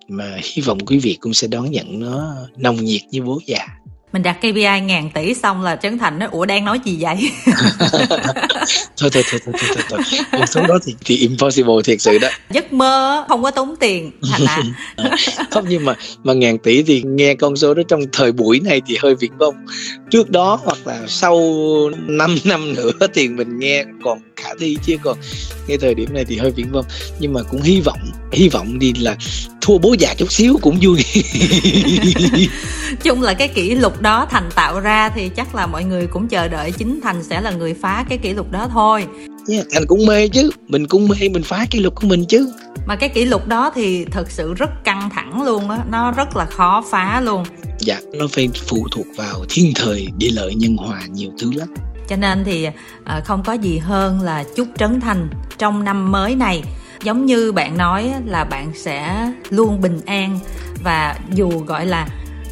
Mà 0.08 0.36
hy 0.42 0.62
vọng 0.62 0.78
quý 0.86 0.98
vị 0.98 1.16
cũng 1.20 1.34
sẽ 1.34 1.48
đón 1.48 1.70
nhận 1.70 2.00
nó 2.00 2.34
nồng 2.56 2.84
nhiệt 2.84 3.02
như 3.10 3.22
bố 3.22 3.40
già 3.46 3.66
mình 4.12 4.22
đặt 4.22 4.36
KPI 4.38 4.80
ngàn 4.80 5.10
tỷ 5.14 5.34
xong 5.34 5.62
là 5.62 5.76
Trấn 5.76 5.98
Thành 5.98 6.18
nói 6.18 6.28
ủa 6.32 6.44
đang 6.46 6.64
nói 6.64 6.80
gì 6.84 6.98
vậy? 7.00 7.30
Thôi 8.96 9.10
thôi 9.12 9.22
thôi 9.30 9.40
thôi 9.44 9.54
thôi 9.74 9.84
thôi 9.90 10.00
con 10.32 10.46
số 10.46 10.66
đó 10.66 10.78
thì, 10.84 10.94
thì 11.04 11.16
impossible 11.16 11.74
thiệt 11.84 12.00
sự 12.00 12.18
đó. 12.18 12.28
Giấc 12.50 12.72
mơ 12.72 13.24
không 13.28 13.42
có 13.42 13.50
tốn 13.50 13.74
tiền 13.80 14.10
thành 14.30 14.46
à 14.96 15.10
không 15.50 15.64
nhưng 15.68 15.84
mà 15.84 15.94
mà 16.24 16.32
ngàn 16.32 16.58
tỷ 16.58 16.82
thì 16.82 17.02
nghe 17.02 17.34
con 17.34 17.56
số 17.56 17.74
đó 17.74 17.82
trong 17.88 18.00
thời 18.12 18.32
buổi 18.32 18.60
này 18.60 18.82
thì 18.86 18.96
hơi 19.02 19.14
viễn 19.14 19.38
vông. 19.38 19.54
Trước 20.10 20.30
đó 20.30 20.60
hoặc 20.64 20.78
là 20.84 21.00
sau 21.08 21.40
5 22.06 22.36
năm 22.44 22.74
nữa 22.74 22.92
thì 23.14 23.28
mình 23.28 23.58
nghe 23.58 23.84
còn 24.04 24.18
khả 24.36 24.48
thi 24.60 24.76
chứ 24.86 24.96
còn 25.02 25.18
ngay 25.66 25.78
thời 25.78 25.94
điểm 25.94 26.14
này 26.14 26.24
thì 26.24 26.36
hơi 26.36 26.50
viễn 26.50 26.72
vông. 26.72 26.84
Nhưng 27.18 27.32
mà 27.32 27.40
cũng 27.50 27.62
hy 27.62 27.80
vọng 27.80 28.00
hy 28.32 28.48
vọng 28.48 28.78
đi 28.78 28.92
là 28.92 29.16
thua 29.70 29.78
bố 29.78 29.94
già 29.98 30.14
chút 30.14 30.32
xíu 30.32 30.58
cũng 30.62 30.78
vui. 30.82 31.04
Chung 33.02 33.22
là 33.22 33.34
cái 33.34 33.48
kỷ 33.48 33.74
lục 33.74 34.00
đó 34.00 34.26
thành 34.30 34.48
tạo 34.54 34.80
ra 34.80 35.08
thì 35.08 35.28
chắc 35.28 35.54
là 35.54 35.66
mọi 35.66 35.84
người 35.84 36.06
cũng 36.06 36.28
chờ 36.28 36.48
đợi 36.48 36.72
chính 36.72 37.00
thành 37.02 37.22
sẽ 37.22 37.40
là 37.40 37.50
người 37.50 37.74
phá 37.74 38.04
cái 38.08 38.18
kỷ 38.18 38.32
lục 38.34 38.52
đó 38.52 38.68
thôi. 38.72 39.06
Yeah, 39.48 39.66
thành 39.72 39.86
cũng 39.86 40.06
mê 40.06 40.28
chứ 40.28 40.50
mình 40.68 40.86
cũng 40.86 41.08
mê 41.08 41.28
mình 41.28 41.42
phá 41.42 41.66
kỷ 41.70 41.78
lục 41.78 41.94
của 41.94 42.06
mình 42.06 42.24
chứ. 42.28 42.52
Mà 42.86 42.96
cái 42.96 43.08
kỷ 43.08 43.24
lục 43.24 43.46
đó 43.46 43.72
thì 43.74 44.04
thật 44.04 44.30
sự 44.30 44.54
rất 44.54 44.84
căng 44.84 45.10
thẳng 45.10 45.42
luôn 45.42 45.70
á 45.70 45.78
nó 45.90 46.12
rất 46.12 46.36
là 46.36 46.44
khó 46.44 46.84
phá 46.90 47.20
luôn. 47.20 47.44
Dạ 47.78 48.00
nó 48.14 48.26
phải 48.32 48.48
phụ 48.66 48.86
thuộc 48.90 49.06
vào 49.16 49.44
thiên 49.48 49.72
thời 49.74 50.08
địa 50.18 50.30
lợi 50.32 50.54
nhân 50.54 50.76
hòa 50.76 51.00
nhiều 51.10 51.30
thứ 51.40 51.50
lắm. 51.54 51.68
Cho 52.08 52.16
nên 52.16 52.44
thì 52.44 52.66
à, 53.04 53.20
không 53.24 53.42
có 53.46 53.52
gì 53.52 53.78
hơn 53.78 54.20
là 54.20 54.44
chúc 54.56 54.68
trấn 54.78 55.00
thành 55.00 55.28
trong 55.58 55.84
năm 55.84 56.12
mới 56.12 56.34
này 56.34 56.62
giống 57.02 57.26
như 57.26 57.52
bạn 57.52 57.76
nói 57.76 58.12
là 58.26 58.44
bạn 58.44 58.72
sẽ 58.74 59.30
luôn 59.50 59.80
bình 59.80 60.00
an 60.06 60.38
và 60.84 61.16
dù 61.30 61.50
gọi 61.58 61.86
là 61.86 62.06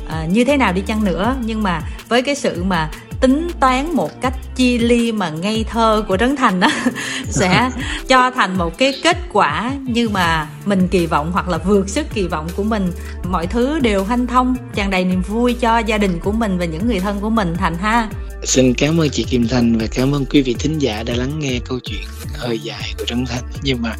uh, 0.06 0.30
như 0.30 0.44
thế 0.44 0.56
nào 0.56 0.72
đi 0.72 0.80
chăng 0.80 1.04
nữa 1.04 1.36
nhưng 1.44 1.62
mà 1.62 1.82
với 2.08 2.22
cái 2.22 2.34
sự 2.34 2.64
mà 2.64 2.90
tính 3.20 3.48
toán 3.60 3.94
một 3.94 4.20
cách 4.20 4.34
chi 4.56 4.78
ly 4.78 5.12
mà 5.12 5.30
ngây 5.30 5.64
thơ 5.70 6.04
của 6.08 6.16
trấn 6.16 6.36
thành 6.36 6.60
đó 6.60 6.68
sẽ 7.28 7.70
cho 8.08 8.30
thành 8.30 8.58
một 8.58 8.78
cái 8.78 8.94
kết 9.02 9.16
quả 9.32 9.72
như 9.82 10.08
mà 10.08 10.46
mình 10.64 10.88
kỳ 10.88 11.06
vọng 11.06 11.30
hoặc 11.32 11.48
là 11.48 11.58
vượt 11.58 11.88
sức 11.88 12.06
kỳ 12.14 12.26
vọng 12.26 12.48
của 12.56 12.62
mình. 12.62 12.92
Mọi 13.30 13.46
thứ 13.46 13.78
đều 13.78 14.04
hanh 14.04 14.26
thông 14.26 14.56
tràn 14.74 14.90
đầy 14.90 15.04
niềm 15.04 15.22
vui 15.22 15.54
cho 15.54 15.78
gia 15.78 15.98
đình 15.98 16.18
của 16.20 16.32
mình 16.32 16.58
và 16.58 16.64
những 16.64 16.86
người 16.86 17.00
thân 17.00 17.20
của 17.20 17.30
mình 17.30 17.54
thành 17.58 17.74
ha 17.78 18.08
Xin 18.42 18.74
cảm 18.74 19.00
ơn 19.00 19.10
chị 19.10 19.24
Kim 19.30 19.48
Thanh 19.48 19.78
và 19.78 19.86
cảm 19.90 20.14
ơn 20.14 20.24
quý 20.24 20.42
vị 20.42 20.54
thính 20.58 20.78
giả 20.78 21.02
đã 21.02 21.14
lắng 21.14 21.38
nghe 21.38 21.58
câu 21.64 21.78
chuyện 21.84 22.02
hơi 22.34 22.58
dài 22.58 22.94
của 22.98 23.04
Trấn 23.04 23.24
Thành 23.26 23.44
nhưng 23.62 23.82
mà 23.82 23.96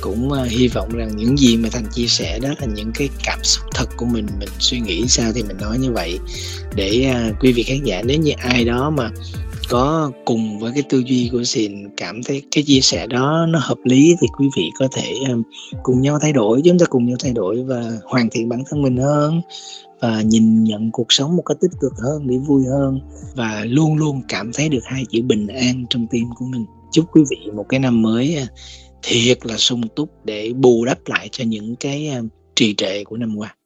cũng 0.00 0.28
uh, 0.28 0.48
hy 0.48 0.68
vọng 0.68 0.88
rằng 0.94 1.16
những 1.16 1.38
gì 1.38 1.56
mà 1.56 1.68
Thành 1.72 1.84
chia 1.92 2.06
sẻ 2.06 2.38
đó 2.38 2.48
là 2.60 2.66
những 2.74 2.92
cái 2.94 3.08
cảm 3.24 3.38
xúc 3.42 3.64
thật 3.74 3.86
của 3.96 4.06
mình 4.06 4.26
mình 4.38 4.48
suy 4.58 4.80
nghĩ 4.80 5.08
sao 5.08 5.32
thì 5.34 5.42
mình 5.42 5.56
nói 5.60 5.78
như 5.78 5.92
vậy. 5.92 6.18
Để 6.74 7.12
uh, 7.30 7.34
quý 7.40 7.52
vị 7.52 7.62
khán 7.62 7.84
giả 7.84 8.02
nếu 8.02 8.18
như 8.18 8.32
ai 8.38 8.64
đó 8.64 8.90
mà 8.90 9.10
có 9.68 10.10
cùng 10.24 10.58
với 10.58 10.72
cái 10.74 10.82
tư 10.88 11.02
duy 11.06 11.28
của 11.32 11.44
Sìn 11.44 11.88
cảm 11.96 12.22
thấy 12.22 12.42
cái 12.50 12.64
chia 12.64 12.80
sẻ 12.80 13.06
đó 13.06 13.46
nó 13.48 13.58
hợp 13.62 13.78
lý 13.84 14.14
thì 14.20 14.26
quý 14.38 14.48
vị 14.56 14.70
có 14.78 14.88
thể 14.92 15.12
um, 15.28 15.42
cùng 15.82 16.00
nhau 16.00 16.18
thay 16.22 16.32
đổi 16.32 16.62
chúng 16.64 16.78
ta 16.78 16.86
cùng 16.86 17.06
nhau 17.06 17.16
thay 17.20 17.32
đổi 17.32 17.64
và 17.64 17.82
hoàn 18.04 18.30
thiện 18.30 18.48
bản 18.48 18.62
thân 18.70 18.82
mình 18.82 18.96
hơn 18.96 19.40
và 20.00 20.22
nhìn 20.22 20.64
nhận 20.64 20.90
cuộc 20.90 21.06
sống 21.08 21.36
một 21.36 21.42
cách 21.42 21.56
tích 21.60 21.70
cực 21.80 21.92
hơn, 21.98 22.26
để 22.26 22.38
vui 22.38 22.64
hơn, 22.64 23.00
và 23.34 23.64
luôn 23.64 23.96
luôn 23.96 24.22
cảm 24.28 24.50
thấy 24.54 24.68
được 24.68 24.84
hai 24.84 25.04
chữ 25.10 25.22
bình 25.22 25.46
an 25.46 25.84
trong 25.90 26.06
tim 26.10 26.24
của 26.36 26.44
mình. 26.44 26.64
Chúc 26.92 27.04
quý 27.12 27.22
vị 27.30 27.50
một 27.54 27.66
cái 27.68 27.80
năm 27.80 28.02
mới 28.02 28.36
à, 28.36 28.46
thiệt 29.02 29.46
là 29.46 29.56
sung 29.56 29.82
túc 29.96 30.10
để 30.24 30.52
bù 30.52 30.84
đắp 30.84 30.98
lại 31.06 31.28
cho 31.32 31.44
những 31.44 31.76
cái 31.76 32.08
à, 32.08 32.22
trì 32.54 32.74
trệ 32.74 33.04
của 33.04 33.16
năm 33.16 33.36
qua. 33.36 33.56